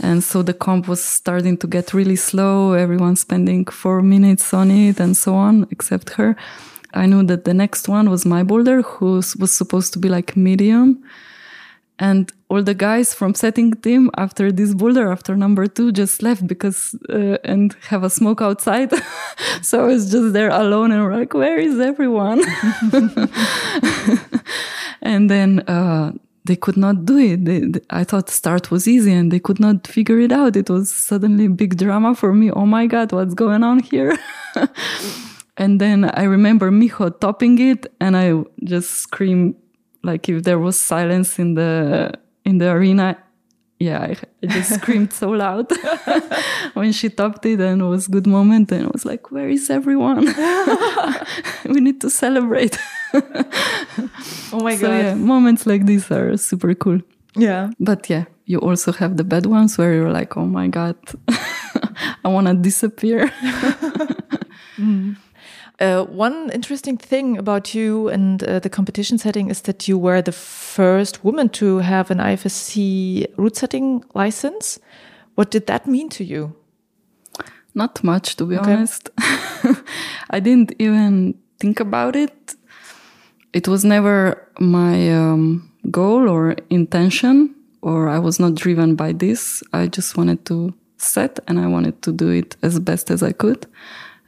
And 0.00 0.22
so 0.22 0.42
the 0.42 0.52
comp 0.52 0.88
was 0.88 1.02
starting 1.02 1.56
to 1.58 1.66
get 1.66 1.94
really 1.94 2.16
slow, 2.16 2.72
everyone 2.72 3.16
spending 3.16 3.64
four 3.64 4.02
minutes 4.02 4.52
on 4.52 4.70
it 4.70 5.00
and 5.00 5.16
so 5.16 5.34
on, 5.34 5.66
except 5.70 6.10
her. 6.10 6.36
I 6.92 7.06
knew 7.06 7.22
that 7.24 7.44
the 7.44 7.54
next 7.54 7.88
one 7.88 8.10
was 8.10 8.26
my 8.26 8.42
boulder, 8.42 8.82
who 8.82 9.22
was 9.38 9.56
supposed 9.56 9.92
to 9.94 9.98
be 9.98 10.08
like 10.08 10.36
medium. 10.36 11.02
And 11.98 12.30
all 12.48 12.62
the 12.62 12.74
guys 12.74 13.14
from 13.14 13.34
setting 13.34 13.72
team 13.72 14.10
after 14.18 14.52
this 14.52 14.74
boulder, 14.74 15.10
after 15.10 15.34
number 15.34 15.66
two, 15.66 15.92
just 15.92 16.22
left 16.22 16.46
because, 16.46 16.94
uh, 17.08 17.38
and 17.42 17.74
have 17.88 18.04
a 18.04 18.10
smoke 18.10 18.42
outside. 18.42 18.92
so 19.62 19.84
I 19.84 19.86
was 19.86 20.10
just 20.10 20.34
there 20.34 20.50
alone 20.50 20.92
and 20.92 21.02
we're 21.02 21.16
like, 21.16 21.32
where 21.32 21.58
is 21.58 21.80
everyone? 21.80 22.42
and 25.02 25.30
then, 25.30 25.60
uh, 25.60 26.12
they 26.46 26.56
could 26.56 26.76
not 26.76 27.04
do 27.04 27.18
it. 27.18 27.44
They, 27.44 27.60
they, 27.60 27.80
I 27.90 28.04
thought 28.04 28.30
start 28.30 28.70
was 28.70 28.86
easy 28.88 29.12
and 29.12 29.30
they 29.30 29.40
could 29.40 29.60
not 29.60 29.86
figure 29.86 30.18
it 30.20 30.32
out. 30.32 30.56
It 30.56 30.70
was 30.70 30.90
suddenly 30.90 31.48
big 31.48 31.76
drama 31.76 32.14
for 32.14 32.32
me. 32.32 32.50
Oh 32.50 32.66
my 32.66 32.86
God, 32.86 33.12
what's 33.12 33.34
going 33.34 33.62
on 33.62 33.80
here? 33.80 34.16
and 35.56 35.80
then 35.80 36.04
I 36.04 36.24
remember 36.24 36.70
Miho 36.70 37.18
topping 37.20 37.58
it 37.58 37.92
and 38.00 38.16
I 38.16 38.42
just 38.64 38.90
screamed 38.92 39.56
like 40.02 40.28
if 40.28 40.44
there 40.44 40.58
was 40.58 40.78
silence 40.78 41.38
in 41.38 41.54
the, 41.54 42.12
in 42.44 42.58
the 42.58 42.70
arena. 42.70 43.18
Yeah, 43.78 44.00
I, 44.00 44.16
I 44.42 44.46
just 44.46 44.74
screamed 44.80 45.12
so 45.12 45.30
loud 45.30 45.70
when 46.74 46.92
she 46.92 47.10
topped 47.10 47.44
it 47.44 47.60
and 47.60 47.82
it 47.82 47.84
was 47.84 48.08
good 48.08 48.26
moment. 48.26 48.72
And 48.72 48.86
I 48.86 48.90
was 48.90 49.04
like, 49.04 49.30
where 49.30 49.48
is 49.48 49.68
everyone? 49.68 50.24
we 51.66 51.80
need 51.80 52.00
to 52.00 52.08
celebrate. 52.08 52.78
oh 54.52 54.60
my 54.62 54.76
so, 54.76 54.86
god! 54.88 55.04
Yeah, 55.04 55.14
moments 55.14 55.66
like 55.66 55.86
these 55.86 56.10
are 56.10 56.36
super 56.36 56.74
cool. 56.74 57.00
Yeah, 57.34 57.70
but 57.80 58.08
yeah, 58.10 58.24
you 58.44 58.58
also 58.58 58.92
have 58.92 59.16
the 59.16 59.24
bad 59.24 59.46
ones 59.46 59.78
where 59.78 59.94
you're 59.94 60.12
like, 60.12 60.36
oh 60.36 60.46
my 60.46 60.68
god, 60.68 60.96
I 62.24 62.28
want 62.28 62.46
to 62.46 62.54
disappear. 62.54 63.28
mm. 64.76 65.16
Uh, 65.78 66.04
one 66.04 66.50
interesting 66.50 66.96
thing 66.96 67.36
about 67.36 67.74
you 67.74 68.08
and 68.08 68.42
uh, 68.44 68.58
the 68.58 68.70
competition 68.70 69.18
setting 69.18 69.50
is 69.50 69.60
that 69.62 69.86
you 69.86 69.98
were 69.98 70.22
the 70.22 70.32
first 70.32 71.22
woman 71.22 71.50
to 71.50 71.78
have 71.78 72.10
an 72.10 72.16
IFSC 72.16 73.26
route 73.36 73.56
setting 73.56 74.02
license. 74.14 74.78
What 75.34 75.50
did 75.50 75.66
that 75.66 75.86
mean 75.86 76.08
to 76.10 76.24
you? 76.24 76.56
Not 77.74 78.02
much, 78.02 78.36
to 78.36 78.46
be 78.46 78.56
okay. 78.56 78.72
honest. 78.72 79.10
I 80.30 80.40
didn't 80.40 80.72
even 80.78 81.34
think 81.60 81.78
about 81.78 82.16
it 82.16 82.54
it 83.56 83.66
was 83.68 83.86
never 83.86 84.46
my 84.60 85.10
um, 85.14 85.72
goal 85.90 86.28
or 86.28 86.56
intention, 86.68 87.54
or 87.80 88.10
I 88.10 88.18
was 88.18 88.38
not 88.38 88.54
driven 88.54 88.96
by 88.96 89.12
this. 89.12 89.62
I 89.72 89.86
just 89.86 90.14
wanted 90.18 90.44
to 90.44 90.74
set 90.98 91.40
and 91.48 91.58
I 91.58 91.66
wanted 91.66 92.02
to 92.02 92.12
do 92.12 92.28
it 92.28 92.54
as 92.62 92.78
best 92.78 93.10
as 93.10 93.22
I 93.22 93.32
could. 93.32 93.66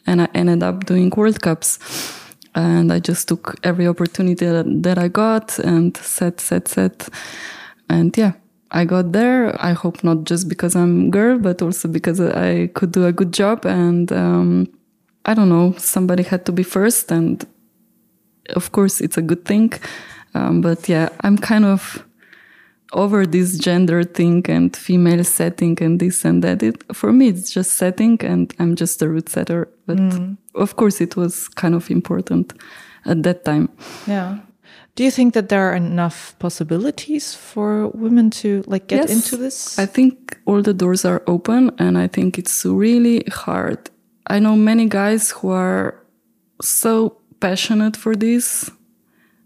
And 0.06 0.22
I 0.22 0.28
ended 0.34 0.62
up 0.62 0.86
doing 0.86 1.10
World 1.10 1.42
Cups. 1.42 1.78
And 2.54 2.90
I 2.90 3.00
just 3.00 3.28
took 3.28 3.56
every 3.62 3.86
opportunity 3.86 4.46
that, 4.46 4.98
I 4.98 5.08
got 5.08 5.58
and 5.58 5.94
set, 5.98 6.40
set, 6.40 6.66
set. 6.66 7.08
And 7.90 8.16
yeah, 8.16 8.32
I 8.70 8.86
got 8.86 9.12
there. 9.12 9.54
I 9.62 9.72
hope 9.72 10.02
not 10.02 10.24
just 10.24 10.48
because 10.48 10.74
I'm 10.74 11.10
girl, 11.10 11.38
but 11.38 11.60
also 11.60 11.86
because 11.88 12.18
I 12.20 12.68
could 12.68 12.92
do 12.92 13.04
a 13.04 13.12
good 13.12 13.34
job. 13.34 13.66
And 13.66 14.10
um, 14.10 14.68
I 15.26 15.34
don't 15.34 15.50
know, 15.50 15.74
somebody 15.76 16.22
had 16.22 16.46
to 16.46 16.52
be 16.52 16.62
first, 16.62 17.12
and 17.12 17.46
of 18.54 18.72
course 18.72 19.00
it's 19.00 19.16
a 19.16 19.22
good 19.22 19.44
thing. 19.44 19.72
Um, 20.34 20.60
but 20.60 20.88
yeah, 20.88 21.08
I'm 21.20 21.38
kind 21.38 21.64
of 21.64 22.04
over 22.92 23.26
this 23.26 23.58
gender 23.58 24.02
thing 24.02 24.44
and 24.48 24.74
female 24.76 25.24
setting 25.24 25.76
and 25.82 26.00
this 26.00 26.24
and 26.24 26.42
that. 26.42 26.62
It, 26.62 26.84
for 26.94 27.12
me, 27.12 27.28
it's 27.28 27.50
just 27.50 27.72
setting, 27.72 28.18
and 28.22 28.52
I'm 28.58 28.76
just 28.76 29.02
a 29.02 29.08
route 29.08 29.28
setter. 29.28 29.68
But 29.86 29.98
mm. 29.98 30.36
of 30.54 30.76
course, 30.76 31.00
it 31.00 31.16
was 31.16 31.48
kind 31.48 31.74
of 31.74 31.90
important 31.90 32.54
at 33.04 33.22
that 33.22 33.44
time. 33.44 33.68
Yeah. 34.06 34.38
Do 34.94 35.04
you 35.04 35.12
think 35.12 35.34
that 35.34 35.48
there 35.48 35.62
are 35.70 35.76
enough 35.76 36.34
possibilities 36.40 37.32
for 37.32 37.86
women 37.88 38.30
to 38.30 38.64
like 38.66 38.88
get 38.88 39.08
yes, 39.08 39.10
into 39.12 39.36
this? 39.36 39.78
I 39.78 39.86
think 39.86 40.36
all 40.44 40.60
the 40.60 40.74
doors 40.74 41.04
are 41.04 41.22
open 41.28 41.70
and 41.78 41.96
I 41.96 42.08
think 42.08 42.36
it's 42.36 42.64
really 42.64 43.22
hard. 43.30 43.90
I 44.26 44.40
know 44.40 44.56
many 44.56 44.86
guys 44.86 45.30
who 45.30 45.50
are 45.50 46.02
so 46.60 47.16
passionate 47.40 47.96
for 47.96 48.14
this 48.14 48.70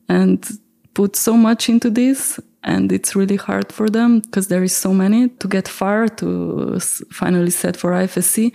and 0.08 0.46
put 0.94 1.16
so 1.16 1.36
much 1.36 1.68
into 1.68 1.90
this 1.90 2.40
and 2.64 2.92
it's 2.92 3.16
really 3.16 3.36
hard 3.36 3.72
for 3.72 3.90
them 3.90 4.20
because 4.20 4.48
there 4.48 4.62
is 4.62 4.74
so 4.74 4.92
many 4.92 5.28
to 5.28 5.48
get 5.48 5.66
far 5.66 6.08
to 6.08 6.78
finally 7.10 7.50
set 7.50 7.76
for 7.76 7.92
IFSC 7.92 8.52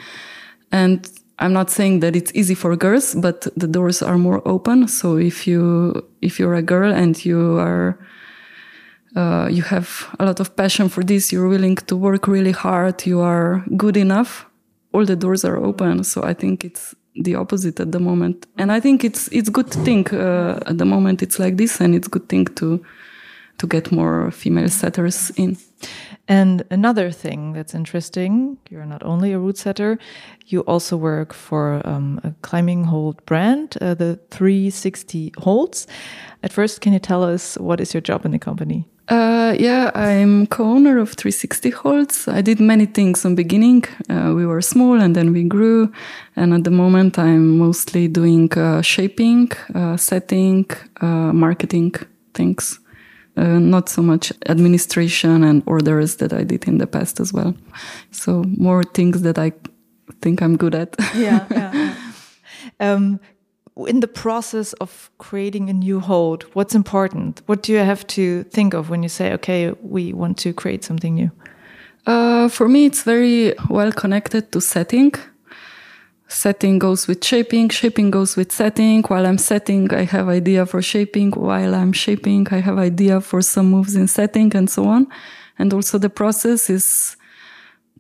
and 0.71 1.09
I'm 1.39 1.53
not 1.53 1.69
saying 1.69 1.99
that 1.99 2.15
it's 2.15 2.31
easy 2.33 2.55
for 2.55 2.75
girls, 2.75 3.13
but 3.13 3.47
the 3.55 3.67
doors 3.67 4.01
are 4.01 4.17
more 4.17 4.41
open. 4.47 4.87
So 4.87 5.17
if 5.17 5.45
you 5.45 6.03
if 6.21 6.39
you're 6.39 6.55
a 6.55 6.63
girl 6.63 6.91
and 6.91 7.23
you 7.23 7.59
are 7.59 7.99
uh, 9.15 9.47
you 9.49 9.61
have 9.63 10.15
a 10.19 10.25
lot 10.25 10.39
of 10.39 10.55
passion 10.55 10.89
for 10.89 11.03
this, 11.03 11.31
you're 11.31 11.47
willing 11.47 11.75
to 11.75 11.95
work 11.95 12.27
really 12.27 12.51
hard, 12.51 13.05
you 13.05 13.21
are 13.21 13.63
good 13.75 13.97
enough, 13.97 14.47
all 14.93 15.05
the 15.05 15.15
doors 15.15 15.45
are 15.45 15.57
open. 15.57 16.03
So 16.03 16.23
I 16.23 16.33
think 16.33 16.65
it's 16.65 16.95
the 17.19 17.35
opposite 17.35 17.79
at 17.79 17.91
the 17.91 17.99
moment, 17.99 18.45
and 18.57 18.71
I 18.71 18.79
think 18.79 19.03
it's 19.03 19.27
it's 19.29 19.49
good 19.49 19.71
to 19.71 19.79
think 19.79 20.13
uh, 20.13 20.59
at 20.65 20.77
the 20.77 20.85
moment 20.85 21.21
it's 21.21 21.39
like 21.39 21.57
this, 21.57 21.81
and 21.81 21.95
it's 21.95 22.07
good 22.07 22.29
thing 22.29 22.45
to 22.55 22.83
to 23.57 23.67
get 23.67 23.91
more 23.91 24.31
female 24.31 24.69
setters 24.69 25.31
in. 25.31 25.57
And 26.27 26.63
another 26.69 27.09
thing 27.09 27.53
that's 27.53 27.73
interesting, 27.73 28.57
you're 28.69 28.85
not 28.85 29.01
only 29.03 29.31
a 29.31 29.39
route 29.39 29.57
setter, 29.57 29.97
you 30.47 30.59
also 30.61 30.97
work 30.97 31.33
for 31.33 31.81
um, 31.85 32.19
a 32.23 32.31
climbing 32.41 32.83
hold 32.83 33.25
brand, 33.25 33.77
uh, 33.79 33.93
the 33.93 34.19
360 34.31 35.33
Holds. 35.37 35.87
At 36.43 36.51
first, 36.51 36.81
can 36.81 36.91
you 36.91 36.99
tell 36.99 37.23
us 37.23 37.57
what 37.57 37.79
is 37.79 37.93
your 37.93 38.01
job 38.01 38.25
in 38.25 38.31
the 38.31 38.39
company? 38.39 38.85
Uh, 39.07 39.55
yeah, 39.57 39.91
I'm 39.95 40.47
co-owner 40.47 40.97
of 40.97 41.13
360 41.13 41.69
Holds. 41.69 42.27
I 42.27 42.41
did 42.41 42.59
many 42.59 42.85
things 42.85 43.23
in 43.23 43.35
beginning. 43.35 43.85
Uh, 44.09 44.33
we 44.35 44.45
were 44.45 44.61
small 44.61 44.99
and 44.99 45.15
then 45.15 45.31
we 45.31 45.43
grew. 45.43 45.91
And 46.35 46.53
at 46.53 46.63
the 46.65 46.71
moment, 46.71 47.17
I'm 47.17 47.57
mostly 47.57 48.07
doing 48.09 48.51
uh, 48.53 48.81
shaping, 48.81 49.51
uh, 49.73 49.95
setting, 49.95 50.69
uh, 50.99 51.31
marketing 51.31 51.93
things 52.33 52.79
uh, 53.37 53.59
not 53.59 53.87
so 53.87 54.01
much 54.01 54.33
administration 54.47 55.43
and 55.43 55.63
orders 55.65 56.15
that 56.17 56.33
I 56.33 56.43
did 56.43 56.67
in 56.67 56.79
the 56.79 56.87
past 56.87 57.19
as 57.19 57.31
well. 57.31 57.53
So 58.11 58.43
more 58.57 58.83
things 58.83 59.21
that 59.21 59.37
I 59.37 59.53
think 60.21 60.41
I'm 60.41 60.57
good 60.57 60.75
at. 60.75 60.95
yeah. 61.15 61.45
yeah. 61.51 61.95
Um, 62.79 63.19
in 63.85 63.99
the 63.99 64.07
process 64.07 64.73
of 64.73 65.09
creating 65.17 65.69
a 65.69 65.73
new 65.73 65.99
hold, 65.99 66.43
what's 66.53 66.75
important? 66.75 67.41
What 67.45 67.63
do 67.63 67.71
you 67.71 67.79
have 67.79 68.05
to 68.07 68.43
think 68.45 68.73
of 68.73 68.89
when 68.89 69.03
you 69.03 69.09
say, 69.09 69.33
okay, 69.33 69.71
we 69.81 70.13
want 70.13 70.37
to 70.39 70.53
create 70.53 70.83
something 70.83 71.15
new? 71.15 71.31
Uh, 72.05 72.47
for 72.47 72.67
me, 72.67 72.85
it's 72.85 73.03
very 73.03 73.53
well 73.69 73.91
connected 73.91 74.51
to 74.53 74.61
setting 74.61 75.13
setting 76.27 76.77
goes 76.77 77.07
with 77.07 77.23
shaping 77.23 77.69
shaping 77.69 78.11
goes 78.11 78.35
with 78.35 78.51
setting 78.51 79.01
while 79.03 79.25
i'm 79.25 79.37
setting 79.37 79.89
i 79.93 80.03
have 80.03 80.27
idea 80.27 80.65
for 80.65 80.81
shaping 80.81 81.31
while 81.31 81.73
i'm 81.73 81.93
shaping 81.93 82.45
i 82.51 82.57
have 82.57 82.77
idea 82.77 83.21
for 83.21 83.41
some 83.41 83.67
moves 83.67 83.95
in 83.95 84.07
setting 84.07 84.53
and 84.55 84.69
so 84.69 84.85
on 84.85 85.07
and 85.57 85.73
also 85.73 85.97
the 85.97 86.09
process 86.09 86.69
is 86.69 87.15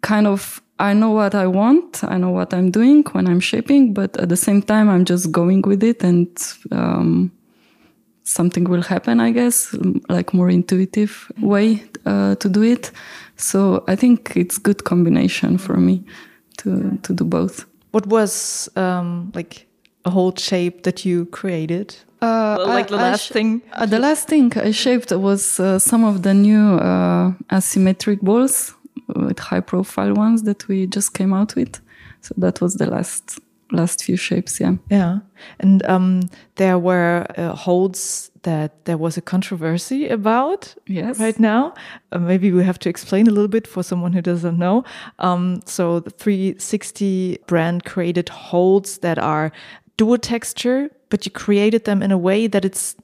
kind 0.01 0.27
of 0.27 0.61
i 0.79 0.93
know 0.93 1.11
what 1.11 1.33
i 1.35 1.45
want 1.47 2.03
i 2.03 2.17
know 2.17 2.29
what 2.29 2.53
i'm 2.53 2.71
doing 2.71 3.03
when 3.11 3.27
i'm 3.27 3.39
shaping 3.39 3.93
but 3.93 4.15
at 4.17 4.29
the 4.29 4.37
same 4.37 4.61
time 4.61 4.89
i'm 4.89 5.05
just 5.05 5.31
going 5.31 5.61
with 5.61 5.83
it 5.83 6.03
and 6.03 6.29
um, 6.71 7.31
something 8.23 8.65
will 8.65 8.83
happen 8.83 9.19
i 9.19 9.31
guess 9.31 9.75
like 10.09 10.33
more 10.33 10.49
intuitive 10.49 11.31
way 11.41 11.83
uh, 12.05 12.35
to 12.35 12.49
do 12.49 12.61
it 12.61 12.91
so 13.35 13.83
i 13.87 13.95
think 13.95 14.33
it's 14.35 14.57
good 14.57 14.83
combination 14.83 15.57
for 15.57 15.77
me 15.77 16.03
to 16.57 16.97
to 17.03 17.13
do 17.13 17.23
both 17.23 17.65
what 17.91 18.05
was 18.07 18.69
um, 18.75 19.31
like 19.33 19.67
a 20.05 20.09
whole 20.09 20.33
shape 20.35 20.83
that 20.83 21.05
you 21.05 21.25
created? 21.25 21.95
Uh, 22.21 22.57
like 22.59 22.87
I, 22.87 22.95
the 22.95 22.97
last 22.97 23.31
thing. 23.31 23.61
Uh, 23.73 23.85
the 23.85 23.99
last 23.99 24.27
thing 24.27 24.51
I 24.55 24.71
shaped 24.71 25.11
was 25.11 25.59
uh, 25.59 25.79
some 25.79 26.03
of 26.03 26.23
the 26.23 26.33
new 26.33 26.65
uh, 26.77 27.31
asymmetric 27.51 28.21
balls 28.21 28.73
with 29.15 29.39
high 29.39 29.61
profile 29.61 30.13
ones 30.13 30.43
that 30.43 30.67
we 30.67 30.87
just 30.87 31.13
came 31.13 31.33
out 31.33 31.55
with. 31.55 31.79
So 32.21 32.33
that 32.37 32.61
was 32.61 32.75
the 32.75 32.89
last 32.89 33.39
last 33.71 34.03
few 34.03 34.15
shapes. 34.15 34.59
Yeah. 34.59 34.75
Yeah, 34.89 35.19
and 35.59 35.85
um, 35.87 36.29
there 36.55 36.79
were 36.79 37.25
uh, 37.37 37.53
holds 37.53 38.31
that 38.43 38.85
there 38.85 38.97
was 38.97 39.17
a 39.17 39.21
controversy 39.21 40.07
about 40.07 40.73
yes. 40.85 41.19
right 41.19 41.39
now. 41.39 41.73
Uh, 42.11 42.19
maybe 42.19 42.51
we 42.51 42.63
have 42.63 42.79
to 42.79 42.89
explain 42.89 43.27
a 43.27 43.31
little 43.31 43.49
bit 43.49 43.67
for 43.67 43.83
someone 43.83 44.13
who 44.13 44.21
doesn't 44.21 44.57
know. 44.57 44.83
Um, 45.19 45.59
so 45.65 45.99
the 45.99 46.11
360 46.11 47.39
brand 47.47 47.83
created 47.83 48.29
holds 48.29 48.99
that 48.99 49.19
are 49.19 49.51
dual 49.97 50.17
texture, 50.17 50.89
but 51.09 51.25
you 51.25 51.31
created 51.31 51.85
them 51.85 52.01
in 52.01 52.11
a 52.11 52.17
way 52.17 52.47
that 52.47 52.63
it's 52.63 52.95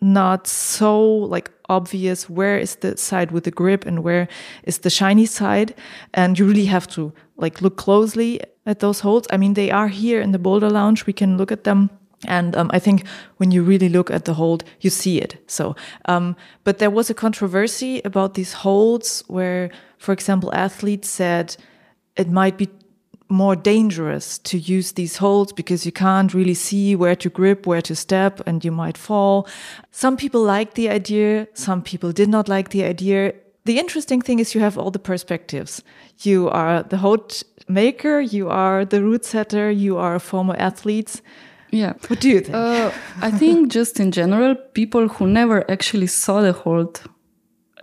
not 0.00 0.46
so 0.46 1.00
like 1.04 1.50
obvious 1.72 2.30
where 2.30 2.58
is 2.58 2.76
the 2.76 2.96
side 2.96 3.30
with 3.32 3.44
the 3.44 3.50
grip 3.50 3.86
and 3.86 4.02
where 4.04 4.28
is 4.64 4.78
the 4.78 4.90
shiny 4.90 5.26
side? 5.26 5.74
And 6.14 6.38
you 6.38 6.46
really 6.46 6.66
have 6.66 6.86
to 6.88 7.12
like 7.36 7.62
look 7.62 7.76
closely 7.76 8.40
at 8.66 8.78
those 8.78 9.00
holds. 9.00 9.26
I 9.30 9.36
mean 9.36 9.54
they 9.54 9.70
are 9.70 9.88
here 9.88 10.20
in 10.20 10.32
the 10.32 10.38
boulder 10.38 10.70
lounge. 10.70 11.06
We 11.06 11.12
can 11.12 11.36
look 11.36 11.52
at 11.52 11.64
them. 11.64 11.90
And 12.28 12.56
um, 12.56 12.70
I 12.72 12.78
think 12.78 13.04
when 13.38 13.50
you 13.50 13.64
really 13.64 13.88
look 13.88 14.10
at 14.10 14.24
the 14.24 14.34
hold, 14.34 14.62
you 14.80 14.90
see 14.90 15.20
it. 15.20 15.42
So, 15.46 15.74
um, 16.04 16.36
but 16.64 16.78
there 16.78 16.90
was 16.90 17.10
a 17.10 17.14
controversy 17.14 18.00
about 18.04 18.34
these 18.34 18.52
holds 18.52 19.24
where, 19.26 19.70
for 19.98 20.12
example, 20.12 20.54
athletes 20.54 21.08
said 21.08 21.56
it 22.16 22.30
might 22.30 22.56
be 22.56 22.68
more 23.32 23.56
dangerous 23.56 24.38
to 24.38 24.58
use 24.58 24.92
these 24.92 25.16
holds 25.16 25.52
because 25.52 25.84
you 25.84 25.92
can't 25.92 26.34
really 26.34 26.54
see 26.54 26.94
where 26.94 27.16
to 27.16 27.28
grip, 27.28 27.66
where 27.66 27.82
to 27.82 27.96
step, 27.96 28.40
and 28.46 28.64
you 28.64 28.70
might 28.70 28.98
fall. 28.98 29.48
Some 29.90 30.16
people 30.16 30.42
liked 30.42 30.74
the 30.74 30.88
idea, 30.88 31.48
some 31.54 31.82
people 31.82 32.12
did 32.12 32.28
not 32.28 32.48
like 32.48 32.68
the 32.70 32.84
idea. 32.84 33.34
The 33.64 33.78
interesting 33.78 34.20
thing 34.20 34.38
is 34.38 34.54
you 34.54 34.60
have 34.60 34.76
all 34.78 34.90
the 34.90 34.98
perspectives. 34.98 35.82
You 36.20 36.48
are 36.50 36.82
the 36.82 36.98
hold 36.98 37.42
maker, 37.68 38.20
you 38.20 38.50
are 38.50 38.84
the 38.84 39.02
route 39.02 39.24
setter, 39.24 39.70
you 39.70 39.96
are 39.96 40.14
a 40.14 40.20
former 40.20 40.54
athlete 40.58 41.22
yeah. 41.72 41.94
What 42.08 42.20
do 42.20 42.28
you 42.28 42.40
think? 42.40 42.54
Uh, 42.54 42.92
I 43.22 43.30
think 43.30 43.72
just 43.72 43.98
in 43.98 44.12
general, 44.12 44.54
people 44.54 45.08
who 45.08 45.26
never 45.26 45.68
actually 45.70 46.06
saw 46.06 46.42
the 46.42 46.52
hold 46.52 47.02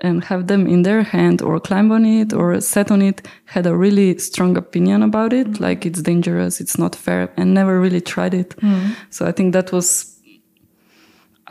and 0.02 0.24
have 0.24 0.48
them 0.48 0.68
in 0.68 0.84
their 0.84 1.04
hand 1.04 1.42
or 1.42 1.60
climb 1.60 1.92
on 1.92 2.06
it 2.06 2.34
or 2.34 2.60
set 2.62 2.92
on 2.92 3.02
it 3.02 3.28
had 3.46 3.66
a 3.66 3.76
really 3.76 4.18
strong 4.18 4.58
opinion 4.58 5.04
about 5.04 5.34
it. 5.34 5.48
Mm. 5.48 5.60
Like 5.60 5.86
it's 5.86 6.02
dangerous, 6.02 6.62
it's 6.62 6.78
not 6.78 6.96
fair, 6.96 7.32
and 7.38 7.54
never 7.54 7.80
really 7.80 8.02
tried 8.02 8.34
it. 8.34 8.56
Mm. 8.58 8.96
So 9.10 9.26
I 9.26 9.32
think 9.32 9.54
that 9.54 9.72
was. 9.72 10.16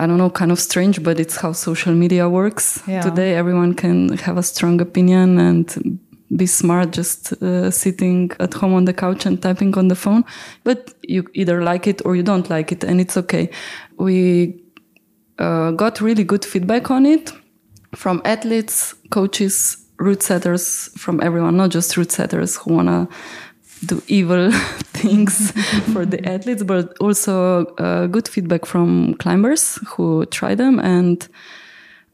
I 0.00 0.06
don't 0.06 0.18
know, 0.18 0.30
kind 0.30 0.52
of 0.52 0.60
strange, 0.60 1.02
but 1.02 1.18
it's 1.18 1.38
how 1.38 1.50
social 1.50 1.92
media 1.92 2.28
works. 2.28 2.80
Yeah. 2.86 3.00
Today, 3.00 3.34
everyone 3.34 3.74
can 3.74 4.16
have 4.18 4.38
a 4.38 4.44
strong 4.44 4.80
opinion 4.80 5.40
and 5.40 5.98
be 6.36 6.46
smart 6.46 6.92
just 6.92 7.32
uh, 7.42 7.70
sitting 7.70 8.30
at 8.38 8.54
home 8.54 8.74
on 8.74 8.84
the 8.84 8.92
couch 8.92 9.26
and 9.26 9.40
typing 9.42 9.76
on 9.78 9.88
the 9.88 9.94
phone 9.94 10.24
but 10.62 10.92
you 11.02 11.24
either 11.34 11.62
like 11.62 11.86
it 11.86 12.02
or 12.04 12.14
you 12.14 12.22
don't 12.22 12.50
like 12.50 12.70
it 12.70 12.84
and 12.84 13.00
it's 13.00 13.16
okay 13.16 13.48
we 13.96 14.62
uh, 15.38 15.70
got 15.70 16.00
really 16.00 16.24
good 16.24 16.44
feedback 16.44 16.90
on 16.90 17.06
it 17.06 17.32
from 17.94 18.20
athletes 18.24 18.94
coaches 19.10 19.84
route 19.98 20.22
setters 20.22 20.90
from 20.96 21.20
everyone 21.20 21.56
not 21.56 21.70
just 21.70 21.96
route 21.96 22.12
setters 22.12 22.56
who 22.56 22.74
want 22.74 22.88
to 22.88 23.08
do 23.86 24.02
evil 24.08 24.50
things 24.92 25.52
for 25.92 26.04
the 26.04 26.24
athletes 26.28 26.62
but 26.62 26.96
also 26.98 27.66
uh, 27.76 28.06
good 28.06 28.28
feedback 28.28 28.64
from 28.64 29.14
climbers 29.14 29.78
who 29.86 30.26
try 30.26 30.54
them. 30.54 30.78
And 30.80 31.26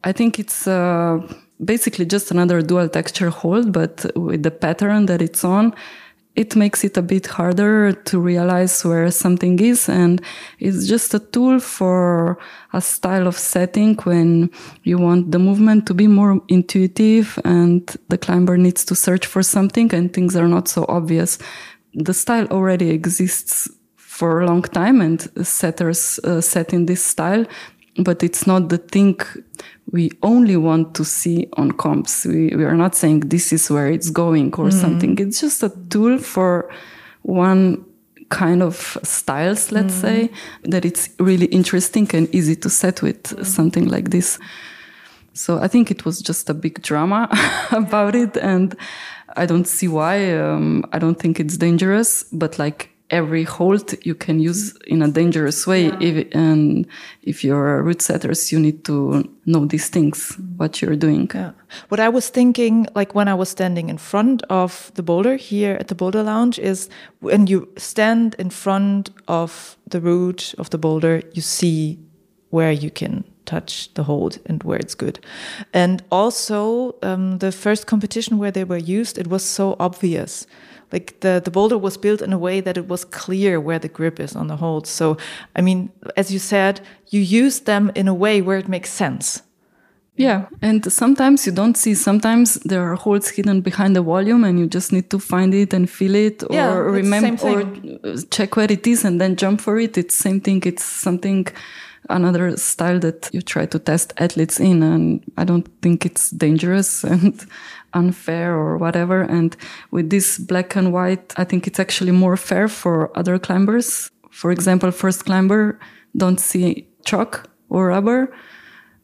i 0.04 0.12
think 0.12 0.38
it's 0.38 0.66
uh, 0.66 1.20
basically 1.64 2.04
just 2.06 2.30
another 2.30 2.60
dual 2.62 2.88
texture 2.88 3.30
hold, 3.30 3.72
but 3.72 4.04
with 4.16 4.42
the 4.42 4.50
pattern 4.50 5.06
that 5.06 5.22
it's 5.22 5.44
on, 5.44 5.74
it 6.36 6.56
makes 6.56 6.82
it 6.82 6.96
a 6.96 7.02
bit 7.02 7.26
harder 7.26 7.92
to 7.92 8.18
realize 8.18 8.84
where 8.84 9.10
something 9.10 9.58
is. 9.60 9.88
And 9.88 10.20
it's 10.58 10.86
just 10.86 11.14
a 11.14 11.20
tool 11.20 11.60
for 11.60 12.38
a 12.72 12.80
style 12.80 13.26
of 13.26 13.38
setting 13.38 13.96
when 13.98 14.50
you 14.82 14.98
want 14.98 15.30
the 15.30 15.38
movement 15.38 15.86
to 15.86 15.94
be 15.94 16.08
more 16.08 16.40
intuitive 16.48 17.38
and 17.44 17.96
the 18.08 18.18
climber 18.18 18.56
needs 18.56 18.84
to 18.86 18.96
search 18.96 19.26
for 19.26 19.42
something 19.42 19.94
and 19.94 20.12
things 20.12 20.34
are 20.34 20.48
not 20.48 20.66
so 20.66 20.84
obvious. 20.88 21.38
The 21.94 22.14
style 22.14 22.46
already 22.48 22.90
exists 22.90 23.68
for 24.14 24.40
a 24.40 24.46
long 24.46 24.62
time 24.62 25.00
and 25.00 25.20
setters 25.46 26.20
uh, 26.20 26.40
set 26.40 26.72
in 26.72 26.86
this 26.86 27.04
style, 27.04 27.44
but 27.98 28.22
it's 28.22 28.46
not 28.46 28.68
the 28.68 28.78
thing 28.78 29.18
we 29.92 30.10
only 30.22 30.56
want 30.56 30.94
to 30.96 31.04
see 31.04 31.48
on 31.56 31.72
comps. 31.72 32.24
We, 32.24 32.54
we 32.54 32.64
are 32.64 32.74
not 32.74 32.94
saying 32.94 33.20
this 33.20 33.52
is 33.52 33.70
where 33.70 33.88
it's 33.88 34.10
going 34.10 34.52
or 34.54 34.66
mm. 34.66 34.72
something. 34.72 35.18
It's 35.18 35.40
just 35.40 35.62
a 35.62 35.70
tool 35.90 36.18
for 36.18 36.70
one 37.22 37.84
kind 38.30 38.62
of 38.62 38.98
styles, 39.02 39.70
let's 39.70 39.94
mm. 39.94 40.00
say, 40.00 40.30
that 40.62 40.84
it's 40.84 41.08
really 41.18 41.46
interesting 41.46 42.10
and 42.14 42.34
easy 42.34 42.56
to 42.56 42.70
set 42.70 43.02
with 43.02 43.22
mm. 43.22 43.46
something 43.46 43.86
like 43.88 44.10
this. 44.10 44.38
So 45.32 45.58
I 45.58 45.68
think 45.68 45.90
it 45.90 46.04
was 46.04 46.20
just 46.20 46.50
a 46.50 46.54
big 46.54 46.82
drama 46.82 47.28
about 47.70 48.14
it. 48.14 48.36
And 48.36 48.74
I 49.36 49.46
don't 49.46 49.66
see 49.66 49.88
why. 49.88 50.36
Um, 50.36 50.84
I 50.92 50.98
don't 50.98 51.18
think 51.18 51.38
it's 51.38 51.56
dangerous, 51.56 52.24
but 52.32 52.58
like 52.58 52.93
every 53.10 53.44
hold 53.44 53.94
you 54.04 54.14
can 54.14 54.40
use 54.40 54.74
in 54.86 55.02
a 55.02 55.08
dangerous 55.08 55.66
way. 55.66 55.84
Yeah. 55.84 55.98
If, 56.00 56.34
and 56.34 56.86
if 57.22 57.44
you're 57.44 57.82
route 57.82 58.02
setters, 58.02 58.50
you 58.50 58.58
need 58.58 58.84
to 58.86 59.28
know 59.46 59.66
these 59.66 59.88
things, 59.88 60.36
what 60.56 60.80
you're 60.80 60.96
doing. 60.96 61.30
Yeah. 61.34 61.52
What 61.88 62.00
I 62.00 62.08
was 62.08 62.28
thinking, 62.28 62.86
like 62.94 63.14
when 63.14 63.28
I 63.28 63.34
was 63.34 63.48
standing 63.48 63.88
in 63.88 63.98
front 63.98 64.42
of 64.48 64.90
the 64.94 65.02
boulder 65.02 65.36
here 65.36 65.76
at 65.78 65.88
the 65.88 65.94
Boulder 65.94 66.22
Lounge, 66.22 66.58
is 66.58 66.88
when 67.20 67.46
you 67.46 67.68
stand 67.76 68.34
in 68.38 68.50
front 68.50 69.10
of 69.28 69.76
the 69.86 70.00
route 70.00 70.54
of 70.58 70.70
the 70.70 70.78
boulder, 70.78 71.22
you 71.34 71.42
see 71.42 71.98
where 72.50 72.72
you 72.72 72.90
can 72.90 73.24
touch 73.44 73.92
the 73.94 74.04
hold 74.04 74.38
and 74.46 74.62
where 74.62 74.78
it's 74.78 74.94
good. 74.94 75.18
And 75.74 76.02
also, 76.10 76.94
um, 77.02 77.38
the 77.38 77.52
first 77.52 77.86
competition 77.86 78.38
where 78.38 78.50
they 78.50 78.64
were 78.64 78.78
used, 78.78 79.18
it 79.18 79.26
was 79.26 79.44
so 79.44 79.76
obvious 79.78 80.46
like 80.92 81.20
the 81.20 81.40
the 81.44 81.50
boulder 81.50 81.78
was 81.78 81.96
built 81.96 82.22
in 82.22 82.32
a 82.32 82.38
way 82.38 82.60
that 82.60 82.76
it 82.76 82.88
was 82.88 83.04
clear 83.04 83.60
where 83.60 83.78
the 83.78 83.88
grip 83.88 84.20
is 84.20 84.36
on 84.36 84.46
the 84.48 84.56
hold. 84.56 84.86
So 84.86 85.16
I 85.56 85.60
mean, 85.62 85.90
as 86.16 86.30
you 86.30 86.38
said, 86.38 86.80
you 87.08 87.20
use 87.20 87.60
them 87.60 87.90
in 87.94 88.08
a 88.08 88.14
way 88.14 88.42
where 88.42 88.58
it 88.58 88.68
makes 88.68 88.90
sense. 88.90 89.42
Yeah, 90.16 90.46
and 90.62 90.92
sometimes 90.92 91.44
you 91.44 91.50
don't 91.50 91.76
see. 91.76 91.94
Sometimes 91.94 92.54
there 92.64 92.82
are 92.88 92.94
holes 92.94 93.30
hidden 93.30 93.62
behind 93.62 93.96
the 93.96 94.02
volume, 94.02 94.44
and 94.44 94.60
you 94.60 94.68
just 94.68 94.92
need 94.92 95.10
to 95.10 95.18
find 95.18 95.52
it 95.52 95.74
and 95.74 95.90
feel 95.90 96.14
it, 96.14 96.44
or 96.44 96.54
yeah, 96.54 96.74
remember, 96.76 97.48
or 97.48 97.62
uh, 98.04 98.16
check 98.30 98.54
where 98.54 98.70
it 98.70 98.86
is, 98.86 99.04
and 99.04 99.20
then 99.20 99.34
jump 99.34 99.60
for 99.60 99.76
it. 99.80 99.98
It's 99.98 100.14
same 100.14 100.40
thing. 100.40 100.62
It's 100.64 100.84
something, 100.84 101.48
another 102.08 102.56
style 102.56 103.00
that 103.00 103.28
you 103.32 103.42
try 103.42 103.66
to 103.66 103.78
test 103.80 104.12
athletes 104.16 104.60
in, 104.60 104.84
and 104.84 105.24
I 105.36 105.42
don't 105.42 105.66
think 105.82 106.06
it's 106.06 106.30
dangerous. 106.30 107.04
And 107.12 107.34
unfair 107.94 108.54
or 108.54 108.76
whatever. 108.76 109.22
And 109.22 109.56
with 109.90 110.10
this 110.10 110.38
black 110.38 110.76
and 110.76 110.92
white, 110.92 111.32
I 111.36 111.44
think 111.44 111.66
it's 111.66 111.80
actually 111.80 112.12
more 112.12 112.36
fair 112.36 112.68
for 112.68 113.16
other 113.16 113.38
climbers. 113.38 114.10
For 114.30 114.50
example, 114.50 114.90
first 114.90 115.24
climber 115.24 115.78
don't 116.16 116.40
see 116.40 116.86
chalk 117.04 117.48
or 117.68 117.88
rubber, 117.88 118.34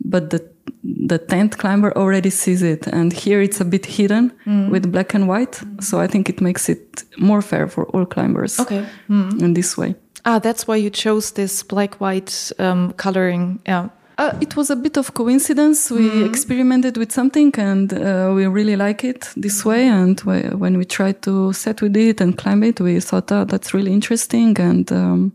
but 0.04 0.30
the 0.30 0.50
the 0.82 1.18
tenth 1.18 1.58
climber 1.58 1.92
already 1.96 2.30
sees 2.30 2.62
it, 2.62 2.86
and 2.86 3.12
here 3.12 3.40
it's 3.42 3.60
a 3.60 3.64
bit 3.64 3.86
hidden 3.86 4.32
mm. 4.46 4.70
with 4.70 4.90
black 4.90 5.14
and 5.14 5.28
white. 5.28 5.52
Mm. 5.52 5.82
So 5.82 6.00
I 6.00 6.06
think 6.06 6.28
it 6.28 6.40
makes 6.40 6.68
it 6.68 7.04
more 7.18 7.42
fair 7.42 7.66
for 7.66 7.84
all 7.86 8.06
climbers. 8.06 8.58
Okay, 8.58 8.86
mm. 9.08 9.42
in 9.42 9.54
this 9.54 9.76
way. 9.76 9.94
Ah, 10.24 10.38
that's 10.38 10.66
why 10.68 10.76
you 10.76 10.90
chose 10.90 11.32
this 11.32 11.62
black 11.62 12.00
white 12.00 12.52
um, 12.58 12.92
coloring. 12.92 13.60
Yeah, 13.66 13.88
uh, 14.20 14.36
it 14.40 14.54
was 14.54 14.68
a 14.68 14.76
bit 14.76 14.98
of 14.98 15.14
coincidence. 15.14 15.90
We 15.90 16.10
mm. 16.10 16.28
experimented 16.28 16.98
with 16.98 17.10
something 17.10 17.54
and 17.56 17.90
uh, 17.92 18.32
we 18.34 18.46
really 18.46 18.76
like 18.76 19.02
it 19.02 19.32
this 19.34 19.64
way. 19.64 19.88
And 19.88 20.20
we, 20.20 20.40
when 20.62 20.76
we 20.76 20.84
tried 20.84 21.22
to 21.22 21.54
set 21.54 21.80
with 21.80 21.96
it 21.96 22.20
and 22.20 22.36
climb 22.36 22.62
it, 22.62 22.80
we 22.80 23.00
thought, 23.00 23.32
oh, 23.32 23.46
that's 23.46 23.72
really 23.72 23.94
interesting. 23.94 24.58
And 24.60 24.92
um, 24.92 25.32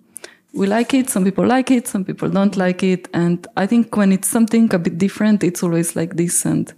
we 0.53 0.67
like 0.67 0.93
it. 0.93 1.09
Some 1.09 1.23
people 1.23 1.47
like 1.47 1.71
it. 1.71 1.87
Some 1.87 2.05
people 2.05 2.29
don't 2.29 2.55
like 2.57 2.83
it. 2.83 3.07
And 3.11 3.47
I 3.57 3.65
think 3.65 3.97
when 3.97 4.11
it's 4.11 4.27
something 4.27 4.71
a 4.71 4.77
bit 4.77 4.99
different, 4.99 5.43
it's 5.43 5.63
always 5.63 5.95
like 5.95 6.15
this. 6.15 6.45
And 6.45 6.71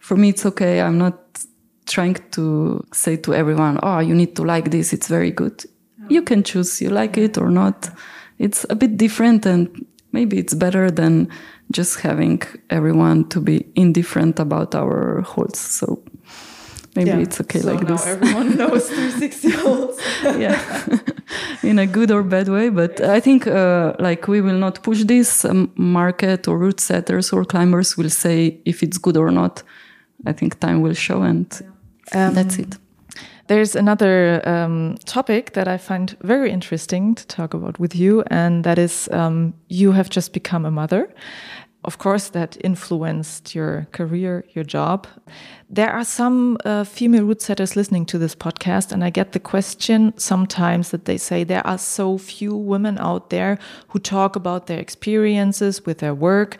for 0.00 0.16
me, 0.16 0.30
it's 0.30 0.44
okay. 0.44 0.80
I'm 0.80 0.98
not 0.98 1.20
trying 1.86 2.16
to 2.32 2.84
say 2.92 3.16
to 3.16 3.32
everyone, 3.32 3.78
oh, 3.84 4.00
you 4.00 4.14
need 4.14 4.34
to 4.36 4.42
like 4.42 4.72
this. 4.72 4.92
It's 4.92 5.06
very 5.06 5.30
good. 5.30 5.64
You 6.08 6.22
can 6.22 6.42
choose 6.42 6.80
you 6.80 6.90
like 6.90 7.16
it 7.16 7.38
or 7.38 7.50
not. 7.50 7.90
It's 8.38 8.66
a 8.70 8.74
bit 8.74 8.96
different 8.96 9.46
and 9.46 9.86
maybe 10.12 10.38
it's 10.38 10.54
better 10.54 10.90
than 10.90 11.28
just 11.70 12.00
having 12.00 12.42
everyone 12.70 13.28
to 13.28 13.40
be 13.40 13.66
indifferent 13.74 14.38
about 14.38 14.74
our 14.74 15.22
holds. 15.22 15.58
So 15.58 16.02
maybe 16.96 17.10
yeah. 17.10 17.18
it's 17.18 17.40
okay 17.40 17.60
so 17.60 17.72
like 17.72 17.86
this. 17.86 18.06
Everyone 18.06 18.56
knows 18.60 18.88
360 18.88 19.50
holds. 19.50 20.00
yeah, 20.22 20.86
in 21.62 21.78
a 21.78 21.86
good 21.86 22.10
or 22.10 22.22
bad 22.22 22.48
way. 22.48 22.70
But 22.70 23.00
I 23.00 23.20
think 23.20 23.46
uh, 23.46 23.94
like 23.98 24.28
we 24.28 24.40
will 24.40 24.58
not 24.58 24.82
push 24.82 25.04
this 25.04 25.44
um, 25.44 25.70
market 25.76 26.48
or 26.48 26.58
route 26.58 26.80
setters 26.80 27.32
or 27.32 27.44
climbers 27.44 27.96
will 27.96 28.10
say 28.10 28.60
if 28.64 28.82
it's 28.82 28.98
good 28.98 29.16
or 29.16 29.30
not. 29.30 29.62
I 30.26 30.32
think 30.32 30.58
time 30.58 30.80
will 30.80 30.94
show, 30.94 31.22
and 31.22 31.46
yeah. 32.12 32.26
um, 32.26 32.34
that's 32.34 32.58
it. 32.58 32.76
There's 33.48 33.74
another 33.74 34.46
um, 34.46 34.96
topic 35.06 35.54
that 35.54 35.66
I 35.66 35.78
find 35.78 36.14
very 36.20 36.50
interesting 36.50 37.14
to 37.14 37.26
talk 37.26 37.54
about 37.54 37.78
with 37.78 37.96
you, 37.96 38.22
and 38.26 38.62
that 38.64 38.78
is 38.78 39.08
um, 39.10 39.54
you 39.68 39.92
have 39.92 40.10
just 40.10 40.34
become 40.34 40.66
a 40.66 40.70
mother. 40.70 41.08
Of 41.82 41.96
course, 41.96 42.28
that 42.30 42.58
influenced 42.62 43.54
your 43.54 43.86
career, 43.92 44.44
your 44.52 44.64
job. 44.64 45.06
There 45.70 45.90
are 45.90 46.04
some 46.04 46.58
uh, 46.66 46.84
female 46.84 47.24
route 47.24 47.40
setters 47.40 47.74
listening 47.74 48.04
to 48.06 48.18
this 48.18 48.34
podcast, 48.34 48.92
and 48.92 49.02
I 49.02 49.08
get 49.08 49.32
the 49.32 49.40
question 49.40 50.12
sometimes 50.18 50.90
that 50.90 51.06
they 51.06 51.16
say 51.16 51.42
there 51.42 51.66
are 51.66 51.78
so 51.78 52.18
few 52.18 52.54
women 52.54 52.98
out 52.98 53.30
there 53.30 53.58
who 53.88 53.98
talk 53.98 54.36
about 54.36 54.66
their 54.66 54.80
experiences 54.80 55.86
with 55.86 55.98
their 55.98 56.14
work 56.14 56.58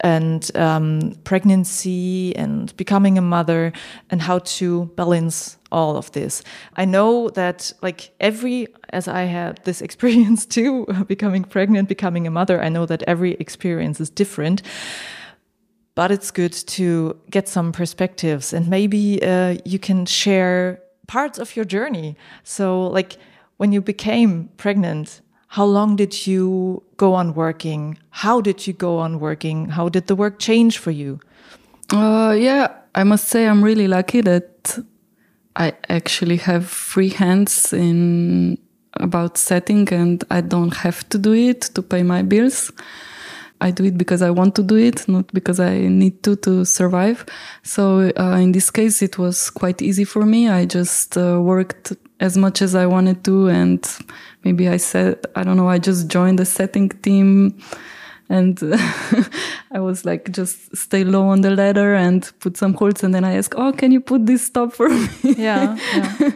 and 0.00 0.50
um, 0.56 1.12
pregnancy 1.24 2.34
and 2.36 2.76
becoming 2.76 3.18
a 3.18 3.22
mother 3.22 3.72
and 4.10 4.22
how 4.22 4.38
to 4.40 4.86
balance 4.96 5.56
all 5.72 5.96
of 5.96 6.10
this. 6.12 6.42
I 6.76 6.84
know 6.84 7.28
that, 7.30 7.72
like, 7.82 8.10
every, 8.20 8.68
as 8.90 9.08
I 9.08 9.22
had 9.22 9.60
this 9.64 9.82
experience 9.86 10.46
too, 10.46 10.86
becoming 11.06 11.44
pregnant, 11.44 11.88
becoming 11.88 12.26
a 12.26 12.30
mother, 12.30 12.62
I 12.62 12.68
know 12.68 12.86
that 12.86 13.02
every 13.02 13.34
experience 13.34 14.00
is 14.00 14.10
different. 14.10 14.62
But 15.94 16.12
it's 16.12 16.30
good 16.30 16.52
to 16.52 17.18
get 17.28 17.48
some 17.48 17.72
perspectives 17.72 18.52
and 18.52 18.68
maybe 18.68 19.20
uh, 19.20 19.56
you 19.64 19.80
can 19.80 20.06
share 20.06 20.80
parts 21.08 21.40
of 21.40 21.56
your 21.56 21.64
journey. 21.64 22.16
So, 22.44 22.86
like, 22.86 23.16
when 23.56 23.72
you 23.72 23.80
became 23.80 24.48
pregnant, 24.56 25.20
how 25.48 25.64
long 25.64 25.96
did 25.96 26.26
you 26.26 26.82
go 26.98 27.14
on 27.14 27.34
working? 27.34 27.98
How 28.10 28.40
did 28.40 28.66
you 28.66 28.74
go 28.74 28.98
on 28.98 29.18
working? 29.18 29.70
How 29.70 29.88
did 29.88 30.06
the 30.06 30.14
work 30.14 30.38
change 30.38 30.76
for 30.78 30.90
you? 30.90 31.20
Uh, 31.90 32.36
yeah, 32.38 32.68
I 32.94 33.04
must 33.04 33.28
say 33.28 33.46
I'm 33.46 33.64
really 33.64 33.88
lucky 33.88 34.20
that 34.20 34.78
I 35.56 35.72
actually 35.88 36.36
have 36.36 36.66
free 36.68 37.08
hands 37.08 37.72
in 37.72 38.58
about 38.94 39.38
setting 39.38 39.88
and 39.90 40.22
I 40.30 40.42
don't 40.42 40.76
have 40.76 41.08
to 41.08 41.18
do 41.18 41.32
it 41.32 41.62
to 41.74 41.82
pay 41.82 42.02
my 42.02 42.22
bills. 42.22 42.70
I 43.60 43.70
do 43.70 43.84
it 43.84 43.96
because 43.96 44.20
I 44.20 44.30
want 44.30 44.54
to 44.56 44.62
do 44.62 44.76
it, 44.76 45.08
not 45.08 45.32
because 45.32 45.58
I 45.58 45.78
need 45.78 46.22
to 46.22 46.36
to 46.36 46.64
survive. 46.64 47.24
So 47.62 48.12
uh, 48.16 48.36
in 48.36 48.52
this 48.52 48.70
case, 48.70 49.02
it 49.02 49.18
was 49.18 49.50
quite 49.50 49.82
easy 49.82 50.04
for 50.04 50.24
me. 50.24 50.48
I 50.48 50.66
just 50.66 51.16
uh, 51.16 51.40
worked 51.42 51.94
as 52.20 52.36
much 52.36 52.62
as 52.62 52.74
I 52.74 52.86
wanted 52.86 53.24
to. 53.24 53.48
And 53.48 53.86
maybe 54.44 54.68
I 54.68 54.76
said, 54.76 55.24
I 55.34 55.44
don't 55.44 55.56
know, 55.56 55.68
I 55.68 55.78
just 55.78 56.08
joined 56.08 56.38
the 56.38 56.44
setting 56.44 56.88
team 56.88 57.58
and 58.28 58.58
I 59.72 59.80
was 59.80 60.04
like, 60.04 60.30
just 60.32 60.76
stay 60.76 61.04
low 61.04 61.28
on 61.28 61.40
the 61.40 61.50
ladder 61.50 61.94
and 61.94 62.30
put 62.40 62.56
some 62.56 62.74
holds. 62.74 63.02
And 63.02 63.14
then 63.14 63.24
I 63.24 63.36
asked, 63.36 63.54
Oh, 63.56 63.72
can 63.72 63.90
you 63.90 64.00
put 64.00 64.26
this 64.26 64.44
stop 64.44 64.72
for 64.72 64.88
me? 64.88 65.08
Yeah. 65.22 65.78
yeah. 65.94 66.30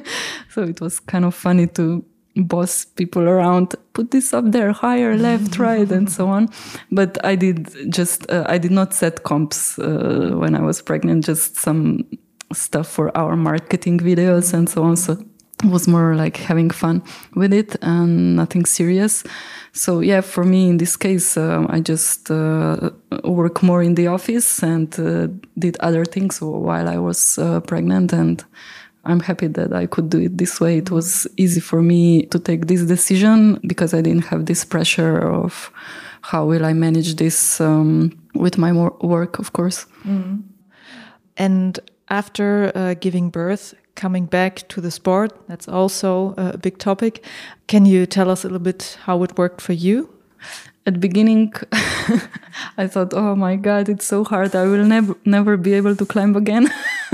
so 0.48 0.62
it 0.62 0.80
was 0.80 1.00
kind 1.00 1.24
of 1.24 1.34
funny 1.34 1.66
to 1.68 2.04
boss 2.34 2.86
people 2.86 3.28
around, 3.28 3.74
put 3.92 4.10
this 4.10 4.32
up 4.32 4.50
there, 4.52 4.72
higher, 4.72 5.16
left, 5.16 5.58
right, 5.58 5.90
and 5.90 6.10
so 6.10 6.28
on. 6.28 6.48
But 6.90 7.22
I 7.24 7.36
did 7.36 7.92
just, 7.92 8.30
uh, 8.30 8.44
I 8.48 8.56
did 8.56 8.70
not 8.70 8.94
set 8.94 9.24
comps 9.24 9.78
uh, 9.78 10.30
when 10.32 10.54
I 10.54 10.62
was 10.62 10.80
pregnant, 10.80 11.26
just 11.26 11.56
some 11.56 12.06
stuff 12.54 12.88
for 12.88 13.14
our 13.16 13.36
marketing 13.36 13.98
videos 13.98 14.54
and 14.54 14.68
so 14.68 14.82
on. 14.82 14.96
So 14.96 15.22
was 15.64 15.86
more 15.86 16.14
like 16.16 16.36
having 16.36 16.70
fun 16.70 17.02
with 17.34 17.52
it 17.52 17.76
and 17.82 18.36
nothing 18.36 18.64
serious. 18.64 19.24
So 19.72 20.00
yeah, 20.00 20.20
for 20.20 20.44
me 20.44 20.68
in 20.68 20.78
this 20.78 20.96
case, 20.96 21.36
uh, 21.36 21.66
I 21.68 21.80
just 21.80 22.30
uh, 22.30 22.90
work 23.24 23.62
more 23.62 23.82
in 23.82 23.94
the 23.94 24.08
office 24.08 24.62
and 24.62 24.92
uh, 24.98 25.28
did 25.58 25.76
other 25.80 26.04
things 26.04 26.40
while 26.40 26.88
I 26.88 26.98
was 26.98 27.38
uh, 27.38 27.60
pregnant, 27.60 28.12
and 28.12 28.44
I'm 29.04 29.20
happy 29.20 29.46
that 29.48 29.72
I 29.72 29.86
could 29.86 30.10
do 30.10 30.18
it 30.18 30.36
this 30.36 30.60
way. 30.60 30.78
It 30.78 30.90
was 30.90 31.26
easy 31.36 31.60
for 31.60 31.80
me 31.82 32.26
to 32.26 32.38
take 32.38 32.66
this 32.66 32.82
decision 32.82 33.58
because 33.66 33.94
I 33.94 34.02
didn't 34.02 34.26
have 34.26 34.46
this 34.46 34.64
pressure 34.64 35.18
of 35.18 35.70
how 36.22 36.46
will 36.46 36.64
I 36.64 36.72
manage 36.72 37.16
this 37.16 37.60
um, 37.60 38.12
with 38.34 38.58
my 38.58 38.72
work, 38.72 39.38
of 39.38 39.52
course. 39.52 39.86
Mm. 40.04 40.42
And 41.36 41.80
after 42.12 42.70
uh, 42.74 42.94
giving 43.00 43.30
birth, 43.30 43.74
coming 43.94 44.26
back 44.26 44.68
to 44.68 44.80
the 44.80 44.90
sport, 44.90 45.32
that's 45.48 45.66
also 45.66 46.34
a 46.36 46.58
big 46.58 46.78
topic. 46.78 47.24
Can 47.66 47.86
you 47.86 48.06
tell 48.06 48.30
us 48.30 48.44
a 48.44 48.48
little 48.48 48.58
bit 48.60 48.98
how 49.06 49.22
it 49.22 49.38
worked 49.38 49.60
for 49.60 49.72
you? 49.72 50.10
At 50.84 50.94
the 50.94 51.00
beginning, 51.00 51.52
I 52.76 52.88
thought, 52.88 53.14
"Oh 53.14 53.36
my 53.36 53.54
God, 53.56 53.88
it's 53.88 54.04
so 54.04 54.24
hard! 54.24 54.54
I 54.56 54.64
will 54.66 54.84
never, 54.84 55.14
never 55.24 55.56
be 55.56 55.74
able 55.74 55.94
to 55.94 56.04
climb 56.04 56.34
again." 56.36 56.68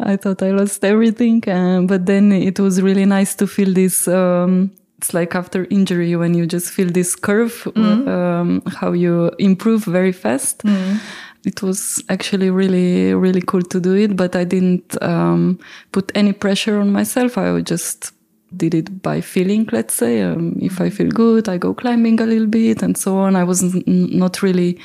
I 0.00 0.16
thought 0.16 0.42
I 0.42 0.50
lost 0.50 0.84
everything, 0.84 1.48
uh, 1.48 1.82
but 1.82 2.06
then 2.06 2.32
it 2.32 2.58
was 2.58 2.82
really 2.82 3.06
nice 3.06 3.36
to 3.36 3.46
feel 3.46 3.72
this. 3.72 4.08
Um, 4.08 4.72
it's 4.98 5.14
like 5.14 5.36
after 5.36 5.68
injury 5.70 6.16
when 6.16 6.34
you 6.34 6.44
just 6.44 6.72
feel 6.72 6.90
this 6.90 7.14
curve, 7.14 7.54
mm. 7.76 8.08
um, 8.08 8.62
how 8.66 8.90
you 8.90 9.30
improve 9.38 9.84
very 9.84 10.12
fast. 10.12 10.64
Mm 10.64 10.98
it 11.44 11.62
was 11.62 12.02
actually 12.08 12.50
really 12.50 13.14
really 13.14 13.40
cool 13.40 13.62
to 13.62 13.80
do 13.80 13.94
it 13.94 14.16
but 14.16 14.34
i 14.34 14.44
didn't 14.44 15.00
um, 15.02 15.58
put 15.92 16.10
any 16.14 16.32
pressure 16.32 16.78
on 16.78 16.90
myself. 16.92 17.38
I 17.38 17.60
just 17.60 18.12
did 18.56 18.74
it 18.74 19.02
by 19.02 19.20
feeling 19.20 19.68
let's 19.72 19.94
say. 19.94 20.22
Um, 20.22 20.58
if 20.60 20.80
i 20.80 20.90
feel 20.90 21.10
good 21.10 21.48
i 21.48 21.58
go 21.58 21.74
climbing 21.74 22.20
a 22.20 22.26
little 22.26 22.46
bit 22.46 22.82
and 22.82 22.96
so 22.96 23.18
on. 23.18 23.36
I 23.36 23.44
was 23.44 23.62
not 23.86 24.42
really 24.42 24.80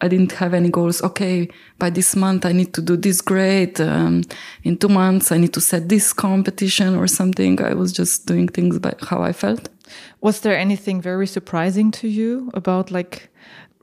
i 0.00 0.08
didn't 0.08 0.32
have 0.32 0.54
any 0.54 0.70
goals. 0.70 1.02
Okay 1.02 1.48
by 1.78 1.90
this 1.90 2.16
month 2.16 2.44
i 2.44 2.52
need 2.52 2.72
to 2.74 2.82
do 2.82 2.96
this 2.96 3.20
great 3.20 3.78
um, 3.80 4.22
in 4.64 4.76
two 4.76 4.88
months 4.88 5.30
i 5.32 5.38
need 5.38 5.52
to 5.52 5.60
set 5.60 5.88
this 5.88 6.12
competition 6.12 6.96
or 6.96 7.06
something. 7.06 7.62
I 7.62 7.74
was 7.74 7.92
just 7.92 8.26
doing 8.26 8.48
things 8.48 8.78
by 8.78 8.94
how 9.08 9.22
i 9.22 9.32
felt. 9.32 9.68
Was 10.20 10.40
there 10.40 10.56
anything 10.56 11.00
very 11.00 11.26
surprising 11.26 11.90
to 11.92 12.08
you 12.08 12.50
about 12.54 12.90
like 12.90 13.30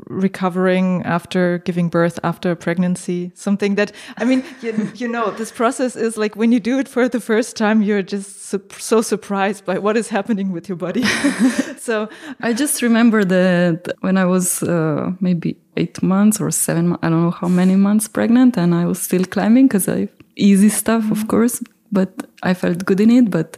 recovering 0.08 1.02
after 1.04 1.60
giving 1.60 1.90
birth 1.90 2.20
after 2.24 2.52
a 2.52 2.56
pregnancy 2.56 3.32
something 3.36 3.76
that 3.76 3.92
i 4.18 4.26
mean 4.26 4.44
you, 4.62 4.92
you 4.96 5.08
know 5.08 5.32
this 5.32 5.52
process 5.52 5.96
is 5.96 6.18
like 6.18 6.36
when 6.36 6.52
you 6.52 6.60
do 6.60 6.80
it 6.80 6.88
for 6.88 7.08
the 7.08 7.20
first 7.20 7.56
time 7.56 7.82
you're 7.82 8.02
just 8.02 8.30
su 8.50 8.60
so 8.78 9.02
surprised 9.02 9.66
by 9.66 9.78
what 9.78 9.96
is 9.98 10.10
happening 10.10 10.52
with 10.52 10.68
your 10.70 10.78
body 10.78 11.04
so 11.78 12.08
i 12.42 12.54
just 12.54 12.82
remember 12.82 13.24
that 13.24 13.78
when 14.02 14.18
i 14.18 14.26
was 14.26 14.64
uh, 14.64 15.12
maybe 15.20 15.56
eight 15.78 16.02
months 16.04 16.42
or 16.42 16.52
seven 16.52 16.98
i 17.04 17.10
don't 17.10 17.24
know 17.24 17.38
how 17.42 17.48
many 17.48 17.76
months 17.76 18.08
pregnant 18.08 18.58
and 18.58 18.76
i 18.76 18.86
was 18.86 19.00
still 19.02 19.26
climbing 19.26 19.68
because 19.68 19.88
i 19.88 20.08
easy 20.36 20.70
stuff 20.70 21.04
of 21.12 21.20
mm-hmm. 21.20 21.28
course 21.28 21.64
but 21.92 22.12
i 22.44 22.54
felt 22.54 22.86
good 22.86 23.00
in 23.00 23.12
it 23.12 23.30
but 23.30 23.58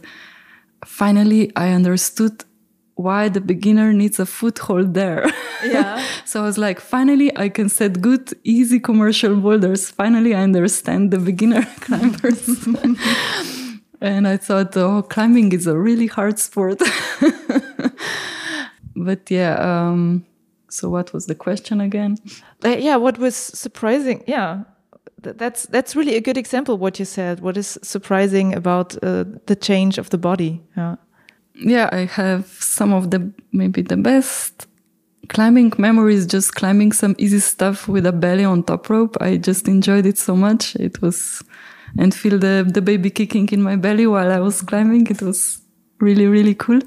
finally 0.84 1.50
i 1.56 1.70
understood 1.70 2.44
why 2.96 3.28
the 3.28 3.40
beginner 3.40 3.92
needs 3.92 4.18
a 4.20 4.26
foothold 4.26 4.94
there. 4.94 5.30
Yeah. 5.64 6.04
so 6.24 6.40
I 6.40 6.44
was 6.44 6.58
like, 6.58 6.80
finally, 6.80 7.36
I 7.36 7.48
can 7.48 7.68
set 7.68 8.00
good, 8.00 8.32
easy 8.44 8.78
commercial 8.78 9.36
boulders. 9.36 9.90
Finally, 9.90 10.34
I 10.34 10.42
understand 10.42 11.10
the 11.10 11.18
beginner 11.18 11.66
climbers. 11.80 12.48
and 14.00 14.28
I 14.28 14.36
thought, 14.36 14.76
oh, 14.76 15.02
climbing 15.02 15.52
is 15.52 15.66
a 15.66 15.76
really 15.76 16.06
hard 16.06 16.38
sport. 16.38 16.80
but 18.94 19.30
yeah, 19.30 19.54
um, 19.56 20.24
so 20.68 20.88
what 20.88 21.12
was 21.12 21.26
the 21.26 21.34
question 21.34 21.80
again? 21.80 22.16
Uh, 22.64 22.76
yeah, 22.78 22.96
what 22.96 23.18
was 23.18 23.34
surprising? 23.34 24.22
Yeah, 24.26 24.64
that's 25.18 25.66
that's 25.66 25.96
really 25.96 26.16
a 26.16 26.20
good 26.20 26.36
example. 26.36 26.76
What 26.76 26.98
you 26.98 27.04
said. 27.04 27.40
What 27.40 27.56
is 27.56 27.78
surprising 27.82 28.54
about 28.54 28.94
uh, 29.02 29.24
the 29.46 29.56
change 29.56 29.98
of 29.98 30.10
the 30.10 30.18
body? 30.18 30.62
Yeah 30.76 30.96
yeah, 31.54 31.88
I 31.92 32.04
have 32.06 32.46
some 32.46 32.92
of 32.92 33.10
the 33.10 33.32
maybe 33.52 33.82
the 33.82 33.96
best 33.96 34.66
climbing 35.28 35.72
memories. 35.78 36.26
Just 36.26 36.54
climbing 36.54 36.92
some 36.92 37.14
easy 37.18 37.40
stuff 37.40 37.88
with 37.88 38.06
a 38.06 38.12
belly 38.12 38.44
on 38.44 38.62
top 38.62 38.90
rope. 38.90 39.16
I 39.20 39.36
just 39.36 39.68
enjoyed 39.68 40.06
it 40.06 40.18
so 40.18 40.36
much. 40.36 40.76
It 40.76 41.00
was 41.00 41.42
and 41.98 42.14
feel 42.14 42.38
the 42.38 42.68
the 42.72 42.82
baby 42.82 43.10
kicking 43.10 43.48
in 43.50 43.62
my 43.62 43.76
belly 43.76 44.06
while 44.06 44.30
I 44.32 44.40
was 44.40 44.62
climbing. 44.62 45.06
It 45.08 45.22
was 45.22 45.60
really 46.00 46.26
really 46.26 46.54
cool. 46.54 46.80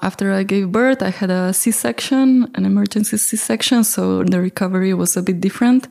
After 0.00 0.32
I 0.32 0.44
gave 0.44 0.70
birth, 0.70 1.02
I 1.02 1.10
had 1.10 1.30
a 1.30 1.52
C-section, 1.52 2.48
an 2.54 2.64
emergency 2.64 3.16
C-section, 3.16 3.82
so 3.82 4.22
the 4.22 4.40
recovery 4.40 4.94
was 4.94 5.16
a 5.16 5.22
bit 5.22 5.40
different. 5.40 5.88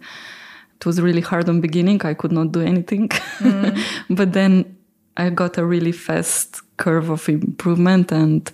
It 0.77 0.85
was 0.85 1.01
really 1.01 1.19
hard 1.19 1.49
on 1.49 1.59
beginning. 1.59 2.05
I 2.05 2.13
could 2.13 2.31
not 2.31 2.53
do 2.53 2.61
anything, 2.61 3.09
mm. 3.09 3.77
but 4.09 4.31
then 4.31 4.77
I 5.17 5.29
got 5.29 5.57
a 5.57 5.65
really 5.65 5.91
fast 5.91 6.61
curve 6.77 7.09
of 7.09 7.27
improvement 7.29 8.11
and 8.11 8.51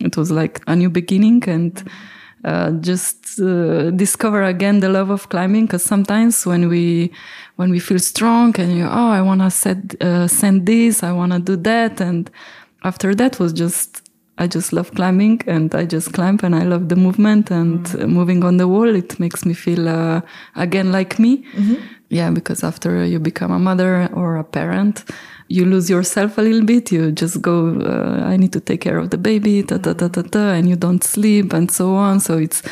it 0.00 0.16
was 0.16 0.30
like 0.30 0.60
a 0.66 0.76
new 0.76 0.90
beginning 0.90 1.42
and 1.48 1.84
uh, 2.44 2.70
just 2.80 3.40
uh, 3.40 3.90
discover 3.90 4.42
again 4.44 4.80
the 4.80 4.88
love 4.88 5.10
of 5.10 5.28
climbing 5.28 5.66
because 5.66 5.82
sometimes 5.82 6.46
when 6.46 6.68
we 6.68 7.10
when 7.56 7.70
we 7.70 7.80
feel 7.80 7.98
strong 7.98 8.54
and 8.60 8.76
you 8.76 8.84
oh 8.84 9.10
I 9.10 9.20
want 9.22 9.40
to 9.40 9.50
set 9.50 10.00
uh, 10.00 10.28
send 10.28 10.66
this 10.66 11.02
I 11.02 11.12
want 11.12 11.32
to 11.32 11.40
do 11.40 11.56
that 11.56 12.00
and 12.00 12.30
after 12.84 13.14
that 13.16 13.40
was 13.40 13.52
just 13.52 14.02
I 14.38 14.46
just 14.46 14.72
love 14.72 14.94
climbing 14.94 15.42
and 15.48 15.74
I 15.74 15.84
just 15.84 16.12
climb 16.12 16.38
and 16.44 16.54
I 16.54 16.62
love 16.62 16.88
the 16.88 16.96
movement 16.96 17.50
and 17.50 17.80
mm 17.80 18.00
-hmm. 18.00 18.08
moving 18.08 18.44
on 18.44 18.56
the 18.56 18.66
wall 18.66 18.94
it 18.94 19.18
makes 19.18 19.44
me 19.44 19.54
feel 19.54 19.88
uh, 19.88 20.20
again 20.54 20.92
like 20.92 21.20
me 21.22 21.28
mm 21.28 21.64
-hmm. 21.66 21.76
yeah 22.08 22.32
because 22.32 22.66
after 22.66 22.90
you 23.12 23.20
become 23.20 23.54
a 23.54 23.58
mother 23.58 24.08
or 24.12 24.36
a 24.36 24.44
parent 24.44 25.04
you 25.48 25.64
lose 25.64 25.88
yourself 25.90 26.38
a 26.38 26.42
little 26.42 26.64
bit. 26.64 26.92
You 26.92 27.12
just 27.12 27.40
go, 27.40 27.80
uh, 27.80 28.24
I 28.24 28.36
need 28.36 28.52
to 28.52 28.60
take 28.60 28.80
care 28.82 28.98
of 28.98 29.10
the 29.10 29.18
baby, 29.18 29.62
ta 29.62 29.78
ta 29.78 29.94
ta 29.94 30.08
ta 30.08 30.22
ta, 30.22 30.50
and 30.52 30.68
you 30.68 30.76
don't 30.76 31.02
sleep 31.02 31.52
and 31.52 31.70
so 31.70 31.94
on. 31.94 32.20
So 32.20 32.38
it's 32.38 32.62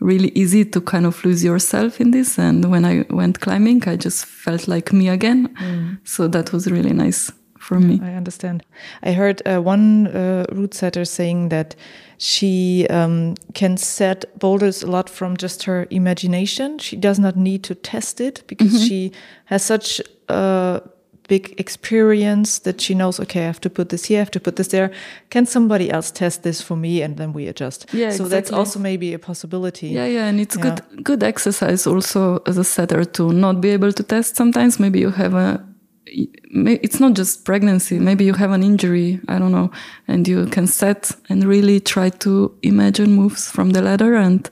really 0.00 0.30
easy 0.34 0.64
to 0.64 0.80
kind 0.80 1.06
of 1.06 1.24
lose 1.24 1.44
yourself 1.44 2.00
in 2.00 2.10
this. 2.10 2.38
And 2.38 2.64
when 2.70 2.84
I 2.84 3.06
went 3.10 3.40
climbing, 3.40 3.88
I 3.88 3.96
just 3.96 4.26
felt 4.26 4.68
like 4.68 4.92
me 4.92 5.08
again. 5.08 5.48
Mm. 5.60 5.98
So 6.04 6.28
that 6.28 6.52
was 6.52 6.70
really 6.70 6.92
nice 6.92 7.32
for 7.58 7.80
me. 7.80 8.00
I 8.02 8.14
understand. 8.14 8.64
I 9.02 9.12
heard 9.12 9.42
uh, 9.46 9.60
one 9.60 10.08
uh, 10.08 10.46
route 10.52 10.74
setter 10.74 11.04
saying 11.04 11.48
that 11.48 11.74
she 12.18 12.86
um, 12.90 13.34
can 13.54 13.76
set 13.76 14.38
boulders 14.38 14.82
a 14.82 14.86
lot 14.86 15.10
from 15.10 15.36
just 15.36 15.64
her 15.64 15.86
imagination. 15.90 16.78
She 16.78 16.96
does 16.96 17.18
not 17.18 17.36
need 17.36 17.64
to 17.64 17.74
test 17.74 18.20
it 18.20 18.44
because 18.46 18.72
mm 18.72 18.78
-hmm. 18.78 18.88
she 18.88 19.12
has 19.46 19.66
such 19.66 20.00
a 20.28 20.80
big 21.28 21.54
experience 21.58 22.60
that 22.60 22.80
she 22.80 22.94
knows, 22.94 23.20
okay, 23.20 23.42
I 23.42 23.46
have 23.46 23.60
to 23.60 23.70
put 23.70 23.88
this 23.88 24.04
here, 24.06 24.18
I 24.18 24.20
have 24.20 24.30
to 24.32 24.40
put 24.40 24.56
this 24.56 24.68
there. 24.68 24.90
Can 25.30 25.46
somebody 25.46 25.90
else 25.90 26.10
test 26.10 26.42
this 26.42 26.60
for 26.62 26.76
me? 26.76 27.02
And 27.02 27.16
then 27.16 27.32
we 27.32 27.46
adjust. 27.46 27.86
Yeah, 27.92 28.10
so 28.10 28.24
exactly. 28.24 28.28
that's 28.28 28.52
also 28.52 28.78
maybe 28.78 29.14
a 29.14 29.18
possibility. 29.18 29.88
Yeah, 29.88 30.06
yeah. 30.06 30.26
And 30.26 30.40
it's 30.40 30.56
yeah. 30.56 30.62
good, 30.62 31.04
good 31.04 31.22
exercise 31.22 31.86
also 31.86 32.42
as 32.46 32.58
a 32.58 32.64
setter 32.64 33.04
to 33.04 33.32
not 33.32 33.60
be 33.60 33.70
able 33.70 33.92
to 33.92 34.02
test 34.02 34.36
sometimes. 34.36 34.78
Maybe 34.80 35.00
you 35.00 35.10
have 35.10 35.34
a, 35.34 35.64
it's 36.06 37.00
not 37.00 37.14
just 37.14 37.44
pregnancy. 37.44 37.98
Maybe 37.98 38.24
you 38.24 38.34
have 38.34 38.52
an 38.52 38.62
injury. 38.62 39.20
I 39.28 39.38
don't 39.38 39.52
know. 39.52 39.70
And 40.08 40.26
you 40.28 40.46
can 40.46 40.66
set 40.66 41.12
and 41.28 41.44
really 41.44 41.80
try 41.80 42.10
to 42.10 42.56
imagine 42.62 43.12
moves 43.12 43.50
from 43.50 43.70
the 43.70 43.82
ladder 43.82 44.14
and, 44.14 44.48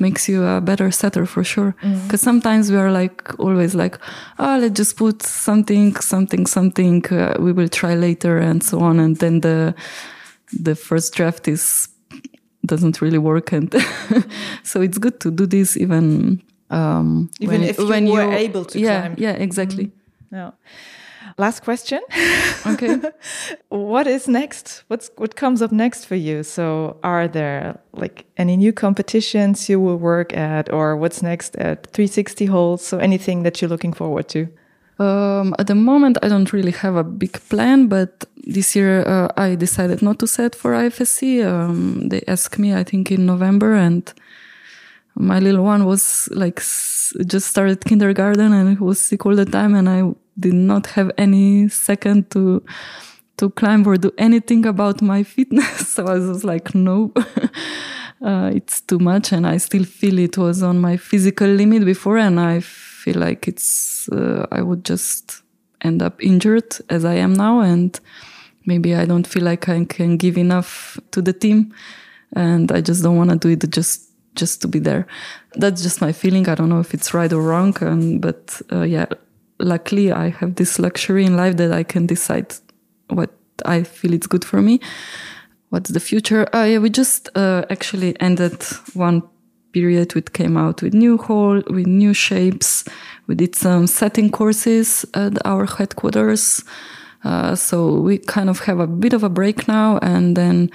makes 0.00 0.28
you 0.28 0.44
a 0.44 0.60
better 0.60 0.90
setter 0.90 1.26
for 1.26 1.44
sure. 1.44 1.74
Because 1.80 2.20
mm. 2.20 2.24
sometimes 2.24 2.70
we 2.70 2.76
are 2.76 2.90
like 2.90 3.38
always 3.38 3.74
like, 3.74 3.98
oh, 4.38 4.58
let's 4.60 4.74
just 4.74 4.96
put 4.96 5.22
something, 5.22 5.94
something, 5.96 6.46
something. 6.46 7.06
Uh, 7.06 7.36
we 7.38 7.52
will 7.52 7.68
try 7.68 7.94
later 7.94 8.38
and 8.38 8.62
so 8.62 8.80
on. 8.80 8.98
And 9.00 9.16
then 9.16 9.40
the 9.40 9.74
the 10.52 10.74
first 10.74 11.14
draft 11.14 11.48
is 11.48 11.88
doesn't 12.66 13.00
really 13.00 13.18
work, 13.18 13.52
and 13.52 13.74
so 14.62 14.80
it's 14.80 14.98
good 14.98 15.20
to 15.20 15.30
do 15.30 15.46
this 15.46 15.76
even 15.76 16.42
um, 16.70 17.30
even 17.40 17.60
when, 17.60 17.70
if 17.70 17.78
you 17.78 17.88
when 17.88 18.06
were 18.06 18.30
you, 18.30 18.32
able 18.32 18.64
to 18.64 18.78
yeah, 18.78 19.00
climb. 19.00 19.14
Yeah, 19.18 19.32
exactly. 19.32 19.86
Mm. 19.86 19.92
Yeah. 20.32 20.50
Last 21.38 21.62
question. 21.62 22.00
Okay. 22.66 23.00
what 23.68 24.06
is 24.06 24.26
next? 24.28 24.82
What's 24.88 25.10
what 25.16 25.36
comes 25.36 25.62
up 25.62 25.72
next 25.72 26.04
for 26.04 26.16
you? 26.16 26.42
So, 26.42 26.96
are 27.02 27.28
there 27.28 27.78
like 27.92 28.24
any 28.36 28.56
new 28.56 28.72
competitions 28.72 29.68
you 29.68 29.80
will 29.80 29.96
work 29.96 30.36
at, 30.36 30.70
or 30.72 30.96
what's 30.96 31.22
next 31.22 31.56
at 31.56 31.86
360 31.92 32.46
Holds? 32.46 32.84
So, 32.84 32.98
anything 32.98 33.44
that 33.44 33.62
you're 33.62 33.70
looking 33.70 33.94
forward 33.94 34.28
to? 34.30 34.48
Um, 34.98 35.54
at 35.58 35.68
the 35.68 35.76
moment, 35.76 36.18
I 36.22 36.28
don't 36.28 36.52
really 36.52 36.72
have 36.72 36.96
a 36.96 37.04
big 37.04 37.32
plan, 37.48 37.86
but 37.86 38.26
this 38.44 38.74
year 38.74 39.06
uh, 39.06 39.28
I 39.36 39.54
decided 39.54 40.02
not 40.02 40.18
to 40.18 40.26
set 40.26 40.56
for 40.56 40.72
IFSC. 40.72 41.46
Um, 41.46 42.08
they 42.08 42.22
asked 42.26 42.58
me, 42.58 42.74
I 42.74 42.82
think, 42.82 43.12
in 43.12 43.24
November, 43.24 43.74
and 43.74 44.12
my 45.14 45.38
little 45.38 45.64
one 45.64 45.84
was 45.84 46.28
like 46.32 46.60
just 47.26 47.46
started 47.48 47.84
kindergarten 47.84 48.52
and 48.52 48.76
he 48.76 48.84
was 48.84 49.00
sick 49.00 49.24
all 49.24 49.36
the 49.36 49.46
time, 49.46 49.74
and 49.74 49.88
I 49.88 50.02
did 50.38 50.54
not 50.54 50.86
have 50.88 51.10
any 51.18 51.68
second 51.68 52.30
to 52.30 52.62
to 53.38 53.50
climb 53.50 53.86
or 53.86 53.96
do 53.96 54.10
anything 54.18 54.66
about 54.66 55.00
my 55.00 55.22
fitness. 55.22 55.88
so 55.94 56.06
I 56.06 56.18
was 56.18 56.42
like, 56.44 56.74
no, 56.74 57.12
uh, 58.20 58.50
it's 58.52 58.80
too 58.80 58.98
much, 58.98 59.32
and 59.32 59.46
I 59.46 59.58
still 59.58 59.84
feel 59.84 60.18
it 60.18 60.36
was 60.36 60.62
on 60.62 60.80
my 60.80 60.96
physical 60.96 61.46
limit 61.48 61.84
before, 61.84 62.18
and 62.18 62.40
I 62.40 62.60
feel 62.60 63.16
like 63.16 63.46
it's 63.46 64.08
uh, 64.08 64.46
I 64.50 64.62
would 64.62 64.84
just 64.84 65.42
end 65.82 66.02
up 66.02 66.22
injured 66.22 66.76
as 66.88 67.04
I 67.04 67.14
am 67.14 67.32
now. 67.32 67.60
And 67.60 67.98
maybe 68.66 68.94
I 68.94 69.04
don't 69.04 69.26
feel 69.26 69.44
like 69.44 69.68
I 69.68 69.84
can 69.84 70.16
give 70.16 70.36
enough 70.38 70.98
to 71.12 71.22
the 71.22 71.32
team. 71.32 71.74
And 72.34 72.70
I 72.72 72.80
just 72.80 73.02
don't 73.02 73.16
want 73.16 73.30
to 73.30 73.36
do 73.36 73.48
it 73.48 73.70
just 73.70 74.04
just 74.34 74.62
to 74.62 74.68
be 74.68 74.78
there. 74.78 75.06
That's 75.54 75.82
just 75.82 76.00
my 76.00 76.12
feeling. 76.12 76.48
I 76.48 76.54
don't 76.54 76.68
know 76.68 76.80
if 76.80 76.94
it's 76.94 77.12
right 77.12 77.32
or 77.32 77.42
wrong. 77.42 77.76
And, 77.80 78.20
but 78.20 78.60
uh, 78.70 78.82
yeah, 78.82 79.06
luckily 79.58 80.12
I 80.12 80.30
have 80.30 80.54
this 80.54 80.78
luxury 80.78 81.24
in 81.24 81.36
life 81.36 81.56
that 81.56 81.72
I 81.72 81.82
can 81.82 82.06
decide 82.06 82.54
what 83.08 83.30
I 83.64 83.82
feel 83.82 84.12
it's 84.12 84.26
good 84.26 84.44
for 84.44 84.62
me. 84.62 84.80
What's 85.70 85.90
the 85.90 86.00
future? 86.00 86.48
Uh, 86.54 86.64
yeah, 86.64 86.78
we 86.78 86.90
just 86.90 87.28
uh, 87.34 87.64
actually 87.70 88.18
ended 88.20 88.62
one 88.94 89.22
period. 89.72 90.14
We 90.14 90.22
came 90.22 90.56
out 90.56 90.82
with 90.82 90.94
new 90.94 91.18
hall, 91.18 91.62
with 91.68 91.86
new 91.86 92.14
shapes. 92.14 92.84
We 93.26 93.34
did 93.34 93.54
some 93.54 93.86
setting 93.86 94.30
courses 94.30 95.04
at 95.14 95.44
our 95.44 95.66
headquarters. 95.66 96.64
Uh, 97.24 97.54
so 97.54 98.00
we 98.00 98.18
kind 98.18 98.48
of 98.48 98.60
have 98.60 98.78
a 98.78 98.86
bit 98.86 99.12
of 99.12 99.22
a 99.22 99.28
break 99.28 99.68
now, 99.68 99.98
and 99.98 100.36
then 100.36 100.70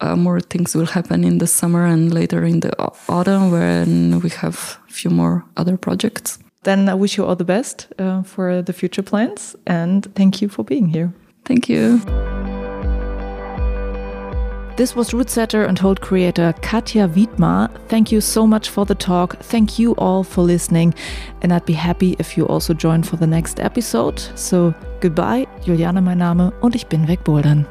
uh, 0.00 0.16
more 0.16 0.40
things 0.40 0.74
will 0.74 0.86
happen 0.86 1.22
in 1.24 1.38
the 1.38 1.46
summer 1.46 1.84
and 1.84 2.12
later 2.12 2.44
in 2.44 2.60
the 2.60 2.72
autumn 3.08 3.50
when 3.50 4.20
we 4.20 4.30
have 4.30 4.78
a 4.88 4.92
few 4.92 5.10
more 5.10 5.44
other 5.56 5.76
projects. 5.76 6.38
Then 6.64 6.88
I 6.88 6.94
wish 6.94 7.16
you 7.16 7.24
all 7.24 7.36
the 7.36 7.44
best 7.44 7.92
uh, 7.98 8.22
for 8.22 8.62
the 8.62 8.72
future 8.72 9.02
plans, 9.02 9.54
and 9.66 10.06
thank 10.14 10.42
you 10.42 10.48
for 10.48 10.64
being 10.64 10.88
here. 10.88 11.12
Thank 11.44 11.68
you. 11.68 12.00
This 14.76 14.96
was 14.96 15.12
Routesetter 15.12 15.68
and 15.68 15.78
Hold 15.78 16.00
creator 16.00 16.52
Katja 16.60 17.06
Vidmar. 17.06 17.70
Thank 17.88 18.10
you 18.10 18.20
so 18.20 18.44
much 18.44 18.70
for 18.70 18.84
the 18.84 18.96
talk. 18.96 19.38
Thank 19.38 19.78
you 19.78 19.94
all 19.98 20.24
for 20.24 20.42
listening. 20.42 20.94
And 21.42 21.52
I'd 21.52 21.64
be 21.64 21.74
happy 21.74 22.16
if 22.18 22.36
you 22.36 22.44
also 22.48 22.74
join 22.74 23.04
for 23.04 23.16
the 23.16 23.26
next 23.26 23.60
episode. 23.60 24.18
So 24.34 24.74
goodbye, 25.00 25.46
Juliane 25.64 26.02
mein 26.02 26.18
Name 26.18 26.52
und 26.60 26.74
ich 26.74 26.88
bin 26.88 27.06
wegbouldern. 27.06 27.66